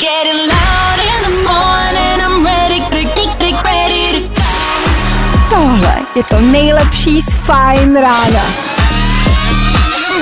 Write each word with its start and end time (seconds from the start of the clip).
Getting 0.00 0.48
loud 0.48 0.98
in 1.12 1.20
the 1.28 1.34
morning, 1.44 2.16
I'm 2.24 2.40
ready, 2.40 2.80
ready, 2.80 3.52
ready 3.64 4.04
to 4.12 4.20
Tohle 5.48 5.96
je 6.16 6.24
to 6.24 6.40
nejlepší 6.40 7.22
z 7.22 7.34
Fine 7.34 8.00
rána. 8.00 8.44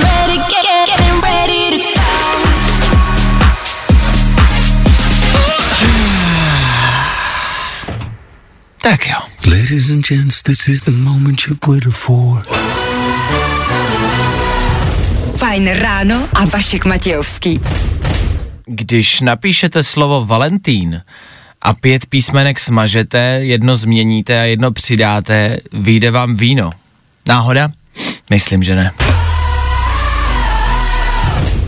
ready, 0.03 0.37
get, 0.37 0.65
getting 0.85 1.21
ready 1.21 1.69
to 1.71 1.77
Tak 8.81 9.07
jo. 9.07 9.15
Ladies 9.47 9.89
and 9.89 10.07
gents, 10.07 10.41
this 10.41 10.67
is 10.67 10.79
the 10.81 10.91
moment 10.91 11.41
you've 11.47 11.67
waited 11.67 11.93
for. 11.93 12.43
Fajn 15.35 15.73
ráno 15.73 16.27
a 16.33 16.45
Vašek 16.45 16.85
Matějovský. 16.85 17.61
Když 18.71 19.21
napíšete 19.21 19.83
slovo 19.83 20.25
Valentín 20.25 21.01
a 21.61 21.73
pět 21.73 22.05
písmenek 22.05 22.59
smažete, 22.59 23.17
jedno 23.41 23.77
změníte 23.77 24.39
a 24.41 24.43
jedno 24.43 24.71
přidáte, 24.71 25.57
vyjde 25.73 26.11
vám 26.11 26.35
víno. 26.35 26.71
Náhoda? 27.27 27.69
Myslím, 28.29 28.63
že 28.63 28.75
ne. 28.75 28.91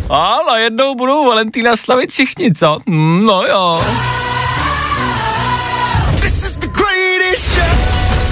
Ale 0.10 0.62
jednou 0.62 0.96
budou 0.96 1.26
Valentína 1.26 1.78
slavit 1.78 2.12
všichni, 2.12 2.54
co? 2.54 2.80
Mm, 2.86 3.26
No 3.26 3.44
jo. 3.44 3.86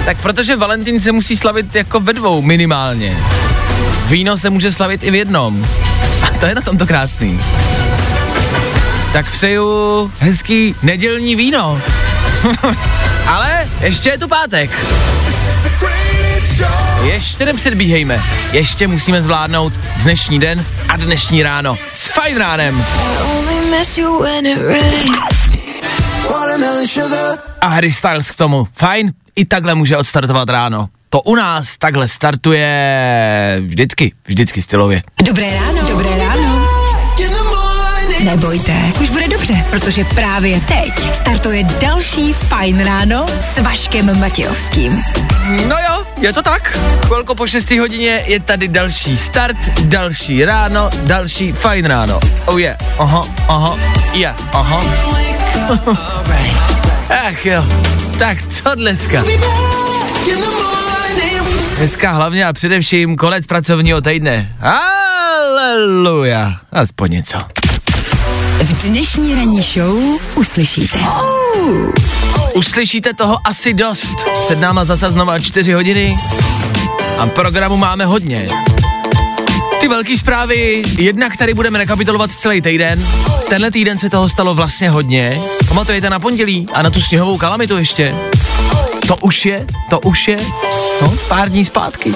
Tak 0.04 0.22
protože 0.22 0.56
Valentín 0.56 1.00
se 1.00 1.12
musí 1.12 1.36
slavit 1.36 1.74
jako 1.74 2.00
ve 2.00 2.12
dvou 2.12 2.42
minimálně. 2.42 3.16
Víno 4.06 4.38
se 4.38 4.50
může 4.50 4.72
slavit 4.72 5.02
i 5.02 5.10
v 5.10 5.14
jednom. 5.14 5.66
A 6.22 6.38
to 6.40 6.46
je 6.46 6.54
na 6.54 6.62
tomto 6.62 6.86
krásný. 6.86 7.40
Tak 9.12 9.32
přeju 9.32 10.12
hezký 10.18 10.74
nedělní 10.82 11.36
víno. 11.36 11.80
Ale 13.26 13.68
ještě 13.80 14.08
je 14.08 14.18
tu 14.18 14.28
pátek. 14.28 14.70
Ještě 17.02 17.44
nepředbíhejme. 17.44 18.22
Ještě 18.52 18.88
musíme 18.88 19.22
zvládnout 19.22 19.72
dnešní 20.02 20.38
den 20.38 20.64
a 20.88 20.96
dnešní 20.96 21.42
ráno 21.42 21.78
s 21.92 22.08
fajn 22.08 22.38
ránem. 22.38 22.84
A 27.60 27.66
Harry 27.68 27.92
Styles 27.92 28.30
k 28.30 28.36
tomu. 28.36 28.68
Fajn, 28.76 29.12
i 29.36 29.44
takhle 29.44 29.74
může 29.74 29.96
odstartovat 29.96 30.48
ráno. 30.48 30.88
To 31.08 31.20
u 31.20 31.34
nás 31.34 31.78
takhle 31.78 32.08
startuje 32.08 33.62
vždycky, 33.66 34.12
vždycky 34.26 34.62
stylově. 34.62 35.02
Dobré 35.22 35.54
ráno. 35.54 35.88
Dobré 35.88 36.10
ráno. 36.18 36.49
Nebojte, 38.24 38.72
už 39.00 39.08
bude 39.08 39.28
dobře, 39.28 39.64
protože 39.70 40.04
právě 40.04 40.60
teď 40.60 41.14
startuje 41.14 41.64
další 41.64 42.32
Fajn 42.32 42.84
ráno 42.84 43.26
s 43.40 43.58
Vaškem 43.58 44.20
Matějovským. 44.20 45.02
No 45.68 45.76
jo, 45.88 46.06
je 46.20 46.32
to 46.32 46.42
tak. 46.42 46.78
Chvilku 47.06 47.34
po 47.34 47.46
6 47.46 47.70
hodině 47.70 48.24
je 48.26 48.40
tady 48.40 48.68
další 48.68 49.18
start, 49.18 49.56
další 49.84 50.44
ráno, 50.44 50.90
další 51.02 51.52
fajn 51.52 51.84
ráno. 51.84 52.20
Oh 52.46 52.58
je, 52.58 52.64
yeah. 52.64 53.00
aha, 53.00 53.24
aha, 53.48 53.78
je, 54.12 54.18
yeah. 54.18 54.36
aha. 54.52 54.84
Ach 57.28 57.46
jo, 57.46 57.64
tak 58.18 58.38
co 58.50 58.74
dneska? 58.74 59.24
Dneska 61.78 62.12
hlavně 62.12 62.44
a 62.44 62.52
především 62.52 63.16
konec 63.16 63.46
pracovního 63.46 64.00
týdne. 64.00 64.56
Aleluja, 64.60 66.54
aspoň 66.72 67.10
něco. 67.10 67.59
Dnešní 68.88 69.34
ranní 69.34 69.62
show 69.62 69.98
uslyšíte. 70.36 70.98
Uslyšíte 72.54 73.14
toho 73.14 73.38
asi 73.44 73.74
dost. 73.74 74.16
Před 74.44 74.60
náma 74.60 74.84
zase 74.84 75.10
znova 75.10 75.38
4 75.38 75.72
hodiny 75.72 76.16
a 77.18 77.26
programu 77.26 77.76
máme 77.76 78.04
hodně. 78.04 78.48
Ty 79.80 79.88
velké 79.88 80.18
zprávy, 80.18 80.82
jednak 80.98 81.36
tady 81.36 81.54
budeme 81.54 81.78
rekapitulovat 81.78 82.32
celý 82.32 82.60
týden. 82.60 83.06
Tenhle 83.48 83.70
týden 83.70 83.98
se 83.98 84.10
toho 84.10 84.28
stalo 84.28 84.54
vlastně 84.54 84.90
hodně. 84.90 85.40
Pamatujete 85.68 86.10
na 86.10 86.18
pondělí 86.18 86.68
a 86.72 86.82
na 86.82 86.90
tu 86.90 87.00
sněhovou 87.00 87.38
kalamitu 87.38 87.78
ještě? 87.78 88.14
To 89.10 89.16
už 89.16 89.46
je, 89.46 89.66
to 89.90 90.00
už 90.00 90.28
je, 90.28 90.36
no, 91.02 91.14
pár 91.28 91.48
dní 91.48 91.64
zpátky. 91.64 92.14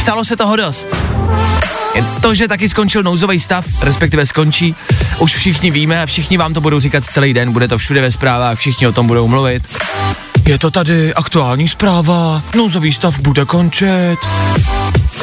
Stalo 0.00 0.24
se 0.24 0.36
toho 0.36 0.56
dost. 0.56 0.96
To, 2.20 2.34
že 2.34 2.48
taky 2.48 2.68
skončil 2.68 3.02
nouzový 3.02 3.40
stav, 3.40 3.64
respektive 3.82 4.26
skončí, 4.26 4.74
už 5.18 5.34
všichni 5.34 5.70
víme 5.70 6.02
a 6.02 6.06
všichni 6.06 6.36
vám 6.36 6.54
to 6.54 6.60
budou 6.60 6.80
říkat 6.80 7.04
celý 7.04 7.34
den, 7.34 7.52
bude 7.52 7.68
to 7.68 7.78
všude 7.78 8.00
ve 8.00 8.12
zprávách, 8.12 8.58
všichni 8.58 8.86
o 8.86 8.92
tom 8.92 9.06
budou 9.06 9.28
mluvit. 9.28 9.62
Je 10.46 10.58
to 10.58 10.70
tady 10.70 11.14
aktuální 11.14 11.68
zpráva, 11.68 12.42
nouzový 12.56 12.92
stav 12.92 13.18
bude 13.20 13.44
končit. 13.44 14.18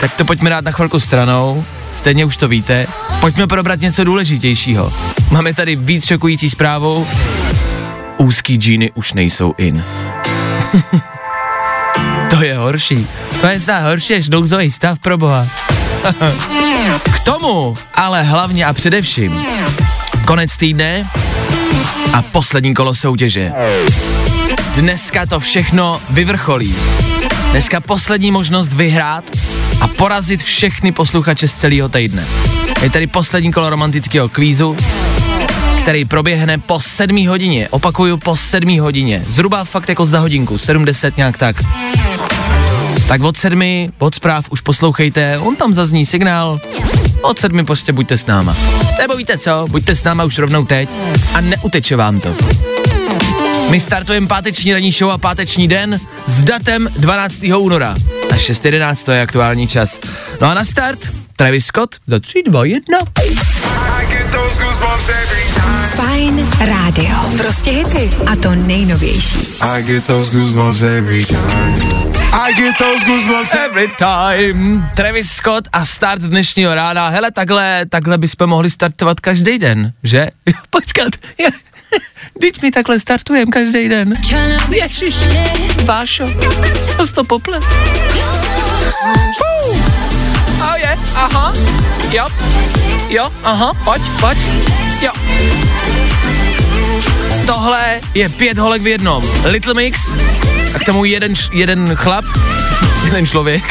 Tak 0.01 0.13
to 0.15 0.25
pojďme 0.25 0.49
dát 0.49 0.65
na 0.65 0.71
chvilku 0.71 0.99
stranou, 0.99 1.65
stejně 1.93 2.25
už 2.25 2.37
to 2.37 2.47
víte. 2.47 2.87
Pojďme 3.19 3.47
probrat 3.47 3.81
něco 3.81 4.03
důležitějšího. 4.03 4.93
Máme 5.31 5.53
tady 5.53 5.75
víc 5.75 6.05
šokující 6.05 6.49
zprávu. 6.49 7.07
Úzký 8.17 8.55
džíny 8.55 8.91
už 8.91 9.13
nejsou 9.13 9.53
in. 9.57 9.83
to 12.29 12.43
je 12.43 12.57
horší. 12.57 13.07
To 13.41 13.47
je 13.47 13.59
snad 13.59 13.83
horší 13.83 14.13
než 14.13 14.29
nouzový 14.29 14.71
stav 14.71 14.99
pro 14.99 15.17
boha. 15.17 15.47
K 17.13 17.19
tomu, 17.19 17.77
ale 17.93 18.23
hlavně 18.23 18.65
a 18.65 18.73
především, 18.73 19.45
konec 20.25 20.57
týdne 20.57 21.09
a 22.13 22.21
poslední 22.21 22.73
kolo 22.73 22.95
soutěže. 22.95 23.51
Dneska 24.75 25.25
to 25.25 25.39
všechno 25.39 26.01
vyvrcholí. 26.09 26.75
Dneska 27.51 27.79
poslední 27.79 28.31
možnost 28.31 28.73
vyhrát 28.73 29.23
a 29.81 29.87
porazit 29.87 30.43
všechny 30.43 30.91
posluchače 30.91 31.47
z 31.47 31.55
celého 31.55 31.89
týdne. 31.89 32.25
Je 32.81 32.89
tady 32.89 33.07
poslední 33.07 33.51
kolo 33.51 33.69
romantického 33.69 34.29
kvízu, 34.29 34.77
který 35.81 36.05
proběhne 36.05 36.57
po 36.57 36.79
sedmý 36.79 37.27
hodině. 37.27 37.67
Opakuju, 37.69 38.17
po 38.17 38.37
sedmý 38.37 38.79
hodině. 38.79 39.25
Zhruba 39.29 39.63
fakt 39.63 39.89
jako 39.89 40.05
za 40.05 40.19
hodinku, 40.19 40.57
70 40.57 41.17
nějak 41.17 41.37
tak. 41.37 41.55
Tak 43.07 43.21
od 43.21 43.37
sedmi, 43.37 43.91
od 43.99 44.15
zpráv 44.15 44.45
už 44.49 44.61
poslouchejte, 44.61 45.37
on 45.37 45.55
tam 45.55 45.73
zazní 45.73 46.05
signál. 46.05 46.59
Od 47.21 47.39
sedmi 47.39 47.63
prostě 47.63 47.93
buďte 47.93 48.17
s 48.17 48.25
náma. 48.25 48.55
Nebo 48.99 49.15
víte 49.15 49.37
co, 49.37 49.65
buďte 49.69 49.95
s 49.95 50.03
náma 50.03 50.23
už 50.23 50.37
rovnou 50.37 50.65
teď 50.65 50.89
a 51.33 51.41
neuteče 51.41 51.95
vám 51.95 52.19
to. 52.19 52.35
My 53.69 53.79
startujeme 53.79 54.27
páteční 54.27 54.73
ranní 54.73 54.91
show 54.91 55.11
a 55.11 55.17
páteční 55.17 55.67
den 55.67 55.99
s 56.27 56.43
datem 56.43 56.89
12. 56.97 57.39
února. 57.57 57.95
A 58.31 58.35
6.11 58.35 58.95
to 59.05 59.11
je 59.11 59.21
aktuální 59.21 59.67
čas. 59.67 59.99
No 60.41 60.47
a 60.47 60.53
na 60.53 60.65
start 60.65 60.99
Travis 61.35 61.65
Scott 61.65 61.95
za 62.07 62.19
3, 62.19 62.43
2, 62.43 62.65
1. 62.65 62.97
Fajn 65.95 66.49
rádio. 66.59 67.15
Prostě 67.37 67.71
hity. 67.71 68.15
A 68.31 68.35
to 68.35 68.55
nejnovější. 68.55 69.37
I 69.61 69.83
get 69.83 70.07
those 70.07 70.37
goosebumps 70.37 70.81
every 70.83 71.25
time. 71.25 72.01
I 72.33 72.53
get 72.53 72.77
those 72.77 73.05
goosebumps 73.05 73.55
every 73.55 73.87
time. 73.97 74.89
Travis 74.95 75.31
Scott 75.31 75.67
a 75.73 75.85
start 75.85 76.21
dnešního 76.21 76.75
rána. 76.75 77.09
Hele, 77.09 77.31
takhle, 77.31 77.85
takhle 77.89 78.17
bychom 78.17 78.49
mohli 78.49 78.71
startovat 78.71 79.19
každý 79.19 79.59
den, 79.59 79.93
že? 80.03 80.27
Počkat, 80.69 81.09
je, 81.37 81.47
Teď 82.41 82.61
my 82.61 82.71
takhle 82.71 82.99
startujeme 82.99 83.51
každý 83.51 83.89
den. 83.89 84.17
Ježiš, 84.69 85.15
Vášo, 85.85 86.29
to 86.97 87.07
to 87.07 87.23
poplet. 87.23 87.63
Fú. 89.37 89.90
Aha, 91.15 91.53
jo, 92.11 92.27
jo, 93.09 93.29
aha, 93.43 93.71
pojď, 93.83 94.01
pojď, 94.19 94.37
jo. 95.01 95.11
Tohle 97.45 97.99
je 98.13 98.29
pět 98.29 98.57
holek 98.57 98.81
v 98.81 98.87
jednom. 98.87 99.23
Little 99.43 99.73
Mix 99.73 99.99
a 100.75 100.79
k 100.79 100.85
tomu 100.85 101.05
jeden, 101.05 101.33
jeden 101.51 101.95
chlap, 101.95 102.25
jeden 103.05 103.27
člověk. 103.27 103.63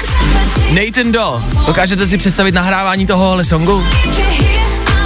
Nathan 0.70 1.12
Do. 1.12 1.42
Dokážete 1.66 2.08
si 2.08 2.18
představit 2.18 2.54
nahrávání 2.54 3.06
tohohle 3.06 3.44
songu? 3.44 3.86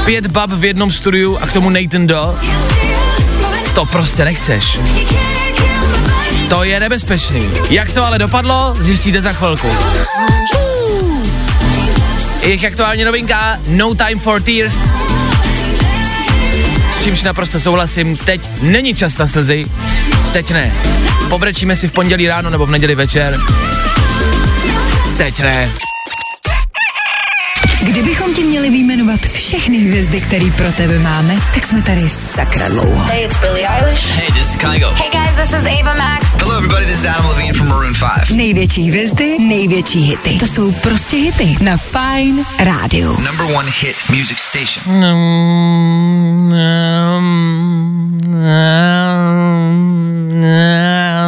Pět 0.05 0.26
bab 0.26 0.50
v 0.50 0.64
jednom 0.64 0.93
studiu 0.93 1.38
a 1.40 1.46
k 1.46 1.52
tomu 1.52 1.70
Nathan 1.70 2.06
Do. 2.06 2.38
To 3.75 3.87
prostě 3.87 4.25
nechceš. 4.25 4.78
To 6.49 6.64
je 6.64 6.81
nebezpečný. 6.81 7.50
Jak 7.70 7.93
to 7.93 8.05
ale 8.05 8.19
dopadlo, 8.19 8.75
zjistíte 8.81 9.22
za 9.22 9.32
chvilku. 9.32 9.69
Jejich 12.54 12.64
aktuální 12.64 13.04
novinka 13.04 13.58
No 13.68 13.94
Time 13.94 14.20
for 14.20 14.42
Tears. 14.42 14.76
S 16.98 17.02
čímž 17.02 17.22
naprosto 17.22 17.60
souhlasím, 17.60 18.16
teď 18.16 18.40
není 18.60 18.94
čas 18.94 19.18
na 19.18 19.26
slzy. 19.26 19.66
Teď 20.32 20.50
ne. 20.50 20.74
Pobrečíme 21.28 21.76
si 21.76 21.88
v 21.88 21.92
pondělí 21.92 22.26
ráno 22.26 22.50
nebo 22.50 22.66
v 22.66 22.70
neděli 22.70 22.94
večer. 22.94 23.40
Teď 25.16 25.40
ne. 25.40 25.70
Kdybychom 27.82 28.34
ti 28.34 28.44
měli 28.44 28.70
vyjmenovat 28.70 29.20
všechny 29.20 29.78
hvězdy, 29.78 30.20
které 30.20 30.50
pro 30.56 30.72
tebe 30.72 30.98
máme, 30.98 31.36
tak 31.54 31.66
jsme 31.66 31.82
tady 31.82 32.08
sakra 32.08 32.68
dlouho. 32.68 33.04
Hey, 33.04 33.24
it's 33.24 33.36
Billie 33.36 33.68
Eilish. 33.68 34.16
Hey, 34.16 34.32
this 34.32 34.50
is 34.50 34.56
Kygo. 34.56 34.90
Hey 34.90 35.10
guys, 35.12 35.23
this 35.36 35.52
is 35.52 35.66
Ava 35.66 35.94
Max. 35.94 36.36
Hello, 36.36 36.56
everybody. 36.56 36.86
This 36.86 36.98
is 36.98 37.04
Adam 37.04 37.26
Levine 37.26 37.52
from 37.52 37.69
Maroon 37.69 37.94
5. 37.94 38.31
Největší 38.36 38.82
hvězdy, 38.82 39.38
největší 39.38 40.00
hity. 40.00 40.38
To 40.38 40.46
jsou 40.46 40.72
prostě 40.72 41.16
hity 41.16 41.56
na 41.64 41.76
Fine 41.76 42.44
Rádiu. 42.58 43.08
Number 43.08 43.56
one 43.56 43.70
hit 43.81 43.96
music 44.10 44.38
station. 44.38 45.00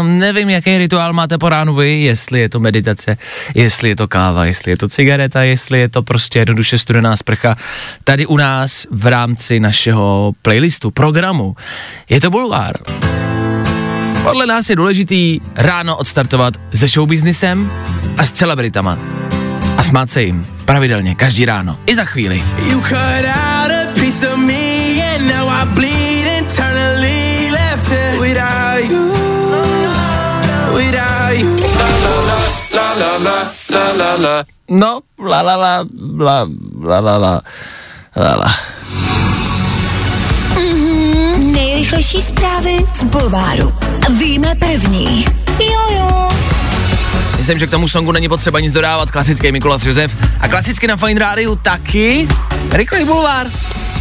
Nevím, 0.03 0.51
jaký 0.51 0.79
rituál 0.79 1.13
máte 1.13 1.39
po 1.39 1.49
ránu 1.49 1.75
vy, 1.75 2.03
jestli 2.03 2.41
je 2.41 2.49
to 2.49 2.61
meditace, 2.61 3.19
jestli 3.55 3.89
je 3.89 3.97
to 3.97 4.09
káva, 4.09 4.45
jestli 4.45 4.73
je 4.73 4.77
to 4.77 4.89
cigareta, 4.89 5.43
jestli 5.43 5.79
je 5.81 5.89
to 5.89 6.03
prostě 6.03 6.39
jednoduše 6.39 6.79
studená 6.79 7.17
sprcha. 7.17 7.57
Tady 8.05 8.27
u 8.27 8.37
nás 8.37 8.87
v 8.91 9.07
rámci 9.07 9.61
našeho 9.61 10.33
playlistu, 10.43 10.91
programu, 10.91 11.57
je 12.09 12.21
to 12.21 12.31
bulvár. 12.31 12.77
Podle 14.27 14.47
nás 14.47 14.71
je 14.71 14.77
důležitý 14.77 15.41
ráno 15.55 15.97
odstartovat 15.97 16.55
se 16.75 16.89
showbiznisem 16.89 17.71
a 18.19 18.27
s 18.27 18.33
celebritama. 18.33 18.99
A 19.77 19.83
smát 19.83 20.11
se 20.11 20.23
jim 20.23 20.47
pravidelně, 20.65 21.15
každý 21.15 21.45
ráno. 21.45 21.79
I 21.87 21.97
za 21.97 22.05
chvíli. 22.05 22.43
You 22.69 22.81
cut 22.81 22.97
out 22.97 23.71
a 23.71 23.87
piece 23.95 24.29
of 24.29 24.37
me 24.39 25.15
and 25.15 25.27
now 25.27 25.49
I 25.49 25.67
bleed 25.75 26.27
internally 26.39 27.51
left 27.51 27.93
it 27.93 28.21
without 28.21 28.91
you, 28.91 29.13
without 30.75 31.39
you. 31.39 31.57
La 32.75 32.95
la 32.99 33.17
la 33.17 33.53
la 33.71 33.93
la 33.93 33.93
la 33.93 34.17
la. 34.17 34.45
No, 34.69 35.01
la 35.19 35.43
la 35.43 35.57
la, 35.57 35.85
la, 36.19 36.47
la 36.83 37.01
la 37.01 37.17
la, 37.19 37.41
la 38.17 38.37
la. 38.37 38.51
Nejrychlejší 41.57 42.23
zprávy 42.23 42.77
z 42.93 43.05
Bulváru. 43.05 43.73
Víme 44.19 44.55
první. 44.55 45.25
Jojo. 45.61 46.29
Myslím, 47.39 47.59
že 47.59 47.67
k 47.67 47.71
tomu 47.71 47.89
songu 47.89 48.13
není 48.13 48.29
potřeba 48.29 48.61
nic 48.61 48.73
dodávat, 48.73 49.11
klasický 49.11 49.53
Mikulas 49.53 49.85
Josef 49.85 50.17
a 50.41 50.49
klasicky 50.49 50.87
na 50.87 50.97
Fine 50.97 51.21
Rádiu 51.21 51.57
taky 51.57 52.29
rychlej 52.73 53.05
bulvár. 53.05 53.47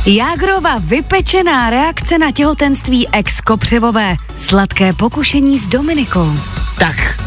Jágrova 0.05 0.77
vypečená 0.79 1.69
reakce 1.69 2.17
na 2.17 2.31
těhotenství 2.31 3.07
ex 3.11 3.41
Kopřivové. 3.41 4.15
Sladké 4.37 4.93
pokušení 4.93 5.59
s 5.59 5.67
Dominikou. 5.67 6.33
Tak, 6.79 7.21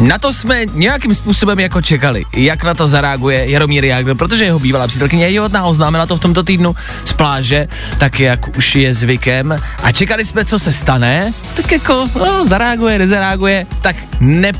na 0.00 0.18
to 0.18 0.32
jsme 0.32 0.66
nějakým 0.72 1.14
způsobem 1.14 1.60
jako 1.60 1.82
čekali, 1.82 2.24
jak 2.36 2.64
na 2.64 2.74
to 2.74 2.88
zareaguje 2.88 3.50
Jaromír 3.50 3.84
Jágr, 3.84 4.14
protože 4.14 4.44
jeho 4.44 4.58
bývalá 4.58 4.86
přítelkyně 4.86 5.26
je 5.26 5.32
těhotná, 5.32 5.64
oznámila 5.64 6.06
to 6.06 6.16
v 6.16 6.20
tomto 6.20 6.42
týdnu 6.42 6.76
z 7.04 7.12
pláže, 7.12 7.68
tak 7.98 8.20
jak 8.20 8.56
už 8.56 8.74
je 8.74 8.94
zvykem. 8.94 9.60
A 9.82 9.92
čekali 9.92 10.24
jsme, 10.24 10.44
co 10.44 10.58
se 10.58 10.72
stane, 10.72 11.32
tak 11.56 11.72
jako 11.72 12.08
no, 12.18 12.46
zareaguje, 12.48 12.98
nezareaguje, 12.98 13.66
tak 13.80 13.96
ne 14.20 14.52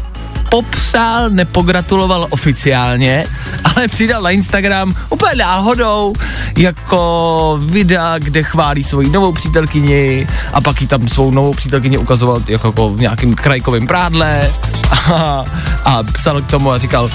popsal, 0.51 1.31
nepogratuloval 1.31 2.27
oficiálně, 2.31 3.27
ale 3.65 3.89
přidal 3.89 4.23
na 4.23 4.31
Instagram 4.31 4.95
úplně 5.11 5.35
náhodou 5.35 6.15
jako 6.57 7.59
videa, 7.63 8.19
kde 8.19 8.43
chválí 8.43 8.85
svoji 8.85 9.11
novou 9.11 9.33
přítelkyni 9.33 10.27
a 10.53 10.61
pak 10.61 10.81
jí 10.81 10.87
tam 10.87 11.09
svou 11.09 11.31
novou 11.31 11.55
přítelkyni 11.55 11.99
ukazoval 11.99 12.43
jako, 12.49 12.67
jako 12.67 12.89
v 12.89 13.01
nějakým 13.01 13.35
krajkovém 13.35 13.87
prádle 13.87 14.51
a, 15.15 15.45
a 15.85 16.03
psal 16.03 16.43
k 16.43 16.47
tomu 16.47 16.71
a 16.71 16.79
říkal, 16.79 17.11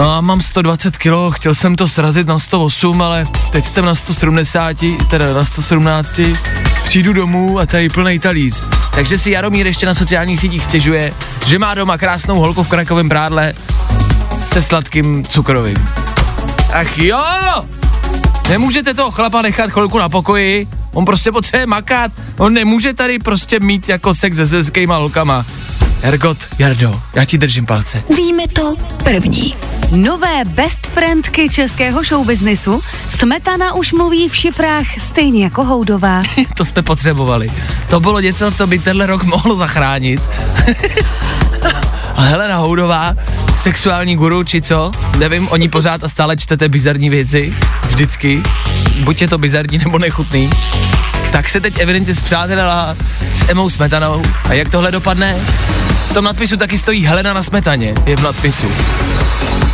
a 0.00 0.20
mám 0.20 0.40
120 0.40 0.96
kg, 0.98 1.34
chtěl 1.34 1.54
jsem 1.54 1.76
to 1.76 1.88
srazit 1.88 2.26
na 2.26 2.38
108, 2.38 3.02
ale 3.02 3.26
teď 3.52 3.64
jsem 3.64 3.84
na 3.84 3.94
170, 3.94 4.76
teda 5.10 5.34
na 5.34 5.44
117, 5.44 6.20
přijdu 6.84 7.12
domů 7.12 7.58
a 7.58 7.66
tady 7.66 7.88
plný 7.88 8.18
talíř. 8.18 8.66
Takže 8.94 9.18
si 9.18 9.30
Jaromír 9.30 9.66
ještě 9.66 9.86
na 9.86 9.94
sociálních 9.94 10.40
sítích 10.40 10.64
stěžuje, 10.64 11.12
že 11.46 11.58
má 11.58 11.74
doma 11.74 11.98
krásnou 11.98 12.38
holku 12.38 12.62
v 12.62 12.68
krakovém 12.68 13.08
prádle 13.08 13.54
se 14.42 14.62
sladkým 14.62 15.24
cukrovým. 15.24 15.88
Ach 16.72 16.98
jo! 16.98 17.24
Nemůžete 18.48 18.94
toho 18.94 19.10
chlapa 19.10 19.42
nechat 19.42 19.70
chvilku 19.70 19.98
na 19.98 20.08
pokoji, 20.08 20.66
on 20.92 21.04
prostě 21.04 21.32
potřebuje 21.32 21.66
makat, 21.66 22.12
on 22.38 22.54
nemůže 22.54 22.94
tady 22.94 23.18
prostě 23.18 23.60
mít 23.60 23.88
jako 23.88 24.14
sex 24.14 24.36
se 24.36 24.46
seskýma 24.46 24.96
holkama. 24.96 25.46
Ergot, 26.02 26.38
Jardo, 26.58 27.00
já 27.14 27.24
ti 27.24 27.38
držím 27.38 27.66
palce. 27.66 28.02
Víme 28.16 28.48
to 28.48 28.74
první. 29.04 29.54
Nové 29.96 30.44
best 30.44 30.86
friendky 30.86 31.48
českého 31.48 32.02
showbiznisu 32.02 32.82
Smetana 33.08 33.74
už 33.74 33.92
mluví 33.92 34.28
v 34.28 34.36
šifrách 34.36 34.86
stejně 34.98 35.44
jako 35.44 35.64
Houdová. 35.64 36.22
to 36.56 36.64
jsme 36.64 36.82
potřebovali. 36.82 37.50
To 37.90 38.00
bylo 38.00 38.20
něco, 38.20 38.52
co 38.52 38.66
by 38.66 38.78
tenhle 38.78 39.06
rok 39.06 39.22
mohlo 39.22 39.56
zachránit. 39.56 40.22
A 42.16 42.22
Helena 42.22 42.56
Houdová, 42.56 43.14
sexuální 43.54 44.16
guru, 44.16 44.44
či 44.44 44.62
co? 44.62 44.90
Nevím, 45.18 45.48
oni 45.48 45.68
pořád 45.68 46.04
a 46.04 46.08
stále 46.08 46.36
čtete 46.36 46.68
bizarní 46.68 47.10
věci. 47.10 47.54
Vždycky. 47.88 48.42
Buď 49.04 49.22
je 49.22 49.28
to 49.28 49.38
bizarní 49.38 49.78
nebo 49.78 49.98
nechutný. 49.98 50.50
Tak 51.32 51.48
se 51.48 51.60
teď 51.60 51.78
evidentně 51.78 52.14
zpřátelila 52.14 52.96
s 53.34 53.48
Emou 53.48 53.70
Smetanou. 53.70 54.22
A 54.44 54.54
jak 54.54 54.68
tohle 54.68 54.90
dopadne? 54.90 55.36
V 56.10 56.14
tom 56.14 56.24
nadpisu 56.24 56.56
taky 56.56 56.78
stojí 56.78 57.06
Helena 57.06 57.32
na 57.32 57.42
smetaně, 57.42 57.94
je 58.06 58.16
v 58.16 58.22
nadpisu. 58.22 58.66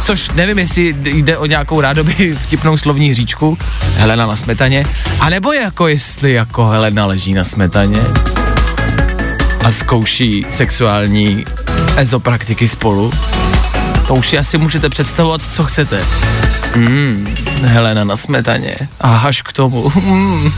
Což 0.04 0.30
nevím, 0.30 0.58
jestli 0.58 0.94
jde 1.04 1.38
o 1.38 1.46
nějakou 1.46 1.80
rádoby 1.80 2.36
vtipnou 2.40 2.76
slovní 2.76 3.10
hříčku, 3.10 3.58
Helena 3.96 4.26
na 4.26 4.36
smetaně, 4.36 4.86
anebo 5.20 5.52
jako 5.52 5.88
jestli 5.88 6.32
jako 6.32 6.66
Helena 6.66 7.06
leží 7.06 7.34
na 7.34 7.44
smetaně 7.44 8.00
a 9.64 9.72
zkouší 9.72 10.46
sexuální 10.50 11.44
ezopraktiky 11.96 12.68
spolu. 12.68 13.12
To 14.06 14.14
už 14.14 14.28
si 14.28 14.38
asi 14.38 14.58
můžete 14.58 14.88
představovat, 14.88 15.42
co 15.42 15.64
chcete. 15.64 16.04
Mm, 16.76 17.36
Helena 17.62 18.04
na 18.04 18.16
smetaně 18.16 18.76
a 19.00 19.16
haš 19.16 19.42
k 19.42 19.52
tomu. 19.52 19.92
Mm. 20.00 20.52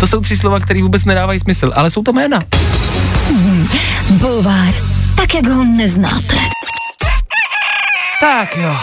to 0.00 0.06
jsou 0.06 0.20
tři 0.20 0.36
slova, 0.36 0.60
které 0.60 0.82
vůbec 0.82 1.04
nedávají 1.04 1.40
smysl, 1.40 1.70
ale 1.74 1.90
jsou 1.90 2.02
to 2.02 2.12
jména. 2.12 2.38
Bulvár. 4.10 4.74
Tak, 5.16 5.34
jak 5.34 5.46
ho 5.46 5.64
neznáte. 5.64 6.36
Tak 8.20 8.56
jo, 8.56 8.76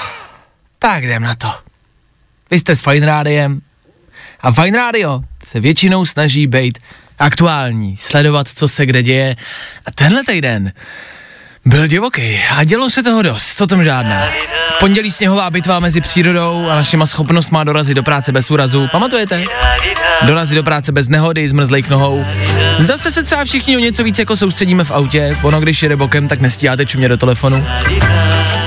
tak 0.79 1.03
jdem 1.03 1.23
na 1.23 1.35
to. 1.35 1.51
Vy 2.51 2.59
jste 2.59 2.75
s 2.75 2.81
Fine 2.81 3.05
Rádiem 3.05 3.61
a 4.39 4.51
Fine 4.51 4.77
Radio 4.77 5.21
se 5.47 5.59
většinou 5.59 6.05
snaží 6.05 6.47
být 6.47 6.79
aktuální, 7.19 7.97
sledovat, 7.97 8.47
co 8.55 8.67
se 8.67 8.85
kde 8.85 9.03
děje. 9.03 9.35
A 9.85 9.91
tenhle 9.91 10.23
týden 10.23 10.71
byl 11.65 11.87
divoký 11.87 12.39
a 12.55 12.63
dělo 12.63 12.89
se 12.89 13.03
toho 13.03 13.21
dost, 13.21 13.55
to 13.55 13.67
tom 13.67 13.83
žádná. 13.83 14.21
V 14.75 14.79
pondělí 14.79 15.11
sněhová 15.11 15.49
bitva 15.49 15.79
mezi 15.79 16.01
přírodou 16.01 16.69
a 16.69 16.75
našima 16.75 17.05
schopnostma 17.05 17.63
dorazit 17.63 17.95
do 17.95 18.03
práce 18.03 18.31
bez 18.31 18.51
úrazu. 18.51 18.87
Pamatujete? 18.91 19.43
Dorazit 20.21 20.55
do 20.55 20.63
práce 20.63 20.91
bez 20.91 21.09
nehody, 21.09 21.49
zmrzlejk 21.49 21.89
nohou. 21.89 22.25
Zase 22.79 23.11
se 23.11 23.23
třeba 23.23 23.45
všichni 23.45 23.77
o 23.77 23.79
něco 23.79 24.03
víc 24.03 24.19
jako 24.19 24.37
soustředíme 24.37 24.83
v 24.83 24.91
autě, 24.91 25.37
ono 25.41 25.59
když 25.59 25.83
jede 25.83 25.95
bokem, 25.95 26.27
tak 26.27 26.41
nestíháte 26.41 26.85
čumě 26.85 27.09
do 27.09 27.17
telefonu. 27.17 27.65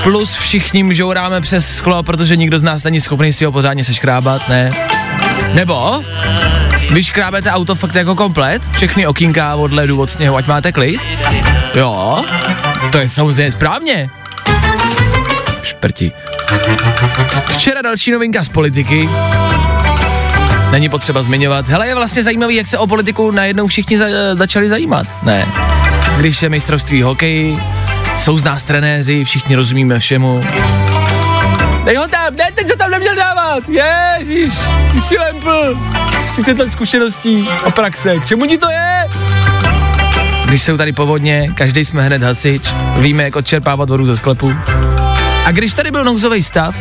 Plus 0.03 0.33
všichni 0.33 0.95
žouráme 0.95 1.41
přes 1.41 1.75
sklo, 1.75 2.03
protože 2.03 2.35
nikdo 2.35 2.59
z 2.59 2.63
nás 2.63 2.83
není 2.83 3.01
schopný 3.01 3.33
si 3.33 3.45
ho 3.45 3.51
pořádně 3.51 3.83
seškrábat, 3.83 4.49
ne? 4.49 4.69
Nebo 5.53 6.01
vy 6.89 7.03
škrábete 7.03 7.51
auto 7.51 7.75
fakt 7.75 7.95
jako 7.95 8.15
komplet, 8.15 8.69
všechny 8.71 9.07
okýnka 9.07 9.55
od 9.55 9.73
ledu, 9.73 10.01
od 10.01 10.09
sněhu, 10.09 10.35
ať 10.35 10.47
máte 10.47 10.71
klid? 10.71 11.01
Jo, 11.75 12.21
to 12.91 12.97
je 12.97 13.09
samozřejmě 13.09 13.51
správně. 13.51 14.09
Šprti. 15.63 16.11
Včera 17.45 17.81
další 17.81 18.11
novinka 18.11 18.43
z 18.43 18.49
politiky. 18.49 19.09
Není 20.71 20.89
potřeba 20.89 21.23
zmiňovat. 21.23 21.67
Hele, 21.67 21.87
je 21.87 21.95
vlastně 21.95 22.23
zajímavý, 22.23 22.55
jak 22.55 22.67
se 22.67 22.77
o 22.77 22.87
politiku 22.87 23.31
najednou 23.31 23.67
všichni 23.67 23.97
za, 23.97 24.05
začali 24.33 24.69
zajímat. 24.69 25.07
Ne. 25.23 25.47
Když 26.17 26.41
je 26.41 26.49
mistrovství 26.49 27.01
hokeji, 27.01 27.57
jsou 28.17 28.37
z 28.37 28.43
nás 28.43 28.63
trenéři, 28.63 29.23
všichni 29.23 29.55
rozumíme 29.55 29.99
všemu. 29.99 30.41
Dej 31.85 31.95
ho 31.95 32.07
tam, 32.07 32.35
ne, 32.35 32.51
teď 32.55 32.67
se 32.67 32.75
tam 32.75 32.91
neměl 32.91 33.15
dávat. 33.15 33.63
Ježíš, 33.69 34.51
ty 34.91 35.01
jsi 35.01 35.17
lempl. 35.17 35.79
30 36.25 36.59
let 36.59 36.71
zkušeností 36.71 37.47
a 37.65 37.71
praxe, 37.71 38.19
k 38.19 38.25
čemu 38.25 38.45
ti 38.45 38.57
to 38.57 38.69
je? 38.69 39.09
Když 40.49 40.63
jsou 40.63 40.77
tady 40.77 40.93
povodně, 40.93 41.51
každý 41.53 41.85
jsme 41.85 42.03
hned 42.03 42.23
hasič, 42.23 42.73
víme, 42.99 43.23
jak 43.23 43.35
odčerpávat 43.35 43.89
vodu 43.89 44.05
ze 44.05 44.17
sklepu. 44.17 44.55
A 45.45 45.51
když 45.51 45.73
tady 45.73 45.91
byl 45.91 46.03
nouzový 46.03 46.43
stav, 46.43 46.75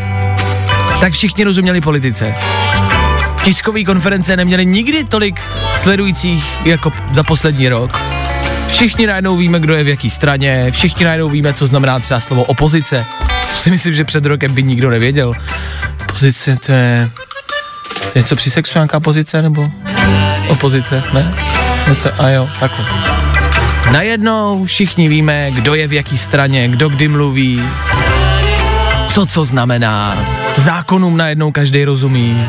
tak 1.00 1.12
všichni 1.12 1.44
rozuměli 1.44 1.80
politice. 1.80 2.34
Tiskové 3.42 3.84
konference 3.84 4.36
neměly 4.36 4.66
nikdy 4.66 5.04
tolik 5.04 5.40
sledujících 5.70 6.66
jako 6.66 6.92
za 7.12 7.22
poslední 7.22 7.68
rok. 7.68 8.00
Všichni 8.68 9.06
najednou 9.06 9.36
víme, 9.36 9.60
kdo 9.60 9.74
je 9.74 9.84
v 9.84 9.88
jaký 9.88 10.10
straně, 10.10 10.66
všichni 10.70 11.04
najednou 11.04 11.28
víme, 11.28 11.52
co 11.52 11.66
znamená 11.66 11.98
třeba 11.98 12.20
slovo 12.20 12.44
opozice. 12.44 13.06
To 13.28 13.56
si 13.56 13.70
myslím, 13.70 13.94
že 13.94 14.04
před 14.04 14.26
rokem 14.26 14.54
by 14.54 14.62
nikdo 14.62 14.90
nevěděl. 14.90 15.32
Pozice, 16.06 16.58
to 16.66 16.72
je... 16.72 17.10
To 18.02 18.18
je 18.18 18.22
něco 18.22 18.36
při 18.36 18.50
sexu, 18.50 18.78
nějaká 18.78 19.00
pozice, 19.00 19.42
nebo 19.42 19.70
opozice, 20.48 21.02
ne? 21.12 21.30
Něco, 21.88 22.22
a 22.22 22.28
jo, 22.28 22.48
takhle. 22.60 23.27
Najednou 23.92 24.64
všichni 24.64 25.08
víme, 25.08 25.50
kdo 25.50 25.74
je 25.74 25.88
v 25.88 25.92
jaký 25.92 26.18
straně, 26.18 26.68
kdo 26.68 26.88
kdy 26.88 27.08
mluví, 27.08 27.62
co 29.08 29.26
co 29.26 29.44
znamená, 29.44 30.24
zákonům 30.56 31.16
najednou 31.16 31.52
každý 31.52 31.84
rozumí. 31.84 32.46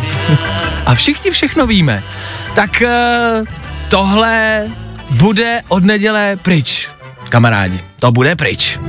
A 0.86 0.96
všichni 0.96 1.31
všechno 1.31 1.67
víme. 1.67 2.03
Tak 2.55 2.81
eh, 2.81 3.43
tohle 3.89 4.67
bude 5.12 5.62
od 5.67 5.84
neděle 5.84 6.38
pryč, 6.41 6.89
kamarádi. 7.29 7.79
To 8.00 8.12
bude 8.12 8.36
pryč. 8.36 8.79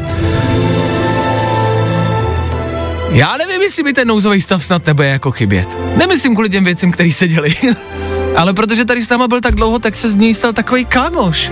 Já 3.11 3.37
nevím, 3.37 3.63
jestli 3.63 3.83
mi 3.83 3.93
ten 3.93 4.09
nouzový 4.09 4.41
stav 4.41 4.65
snad 4.65 4.87
nebude 4.87 5.09
jako 5.09 5.31
chybět. 5.31 5.69
Nemyslím 5.97 6.35
kvůli 6.35 6.51
těm 6.51 6.65
věcem, 6.65 6.93
který 6.93 7.13
se 7.13 7.29
děli. 7.29 7.55
Ale 8.37 8.55
protože 8.55 8.85
tady 8.85 9.05
s 9.05 9.09
náma 9.09 9.29
byl 9.29 9.41
tak 9.41 9.55
dlouho, 9.55 9.79
tak 9.79 9.97
se 9.97 10.11
z 10.11 10.17
něj 10.17 10.35
stal 10.35 10.53
takový 10.53 10.85
kámoš. 10.85 11.51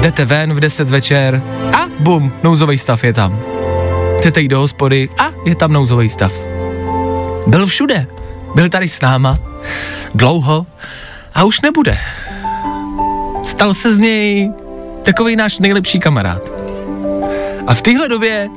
Jdete 0.00 0.24
ven 0.24 0.54
v 0.54 0.60
10 0.60 0.90
večer 0.90 1.42
a 1.72 1.86
bum, 1.98 2.32
nouzový 2.42 2.78
stav 2.78 3.04
je 3.04 3.12
tam. 3.12 3.40
Jdete 4.22 4.40
jít 4.40 4.48
do 4.48 4.60
hospody 4.60 5.08
a 5.18 5.30
je 5.44 5.54
tam 5.54 5.72
nouzový 5.72 6.08
stav. 6.08 6.32
Byl 7.46 7.66
všude. 7.66 8.06
Byl 8.54 8.68
tady 8.68 8.88
s 8.88 9.00
náma. 9.00 9.38
Dlouho. 10.14 10.66
A 11.34 11.44
už 11.44 11.60
nebude. 11.60 11.98
Stal 13.44 13.74
se 13.74 13.94
z 13.94 13.98
něj 13.98 14.52
takový 15.02 15.36
náš 15.36 15.58
nejlepší 15.58 16.00
kamarád. 16.00 16.42
A 17.66 17.74
v 17.74 17.82
téhle 17.82 18.08
době 18.08 18.48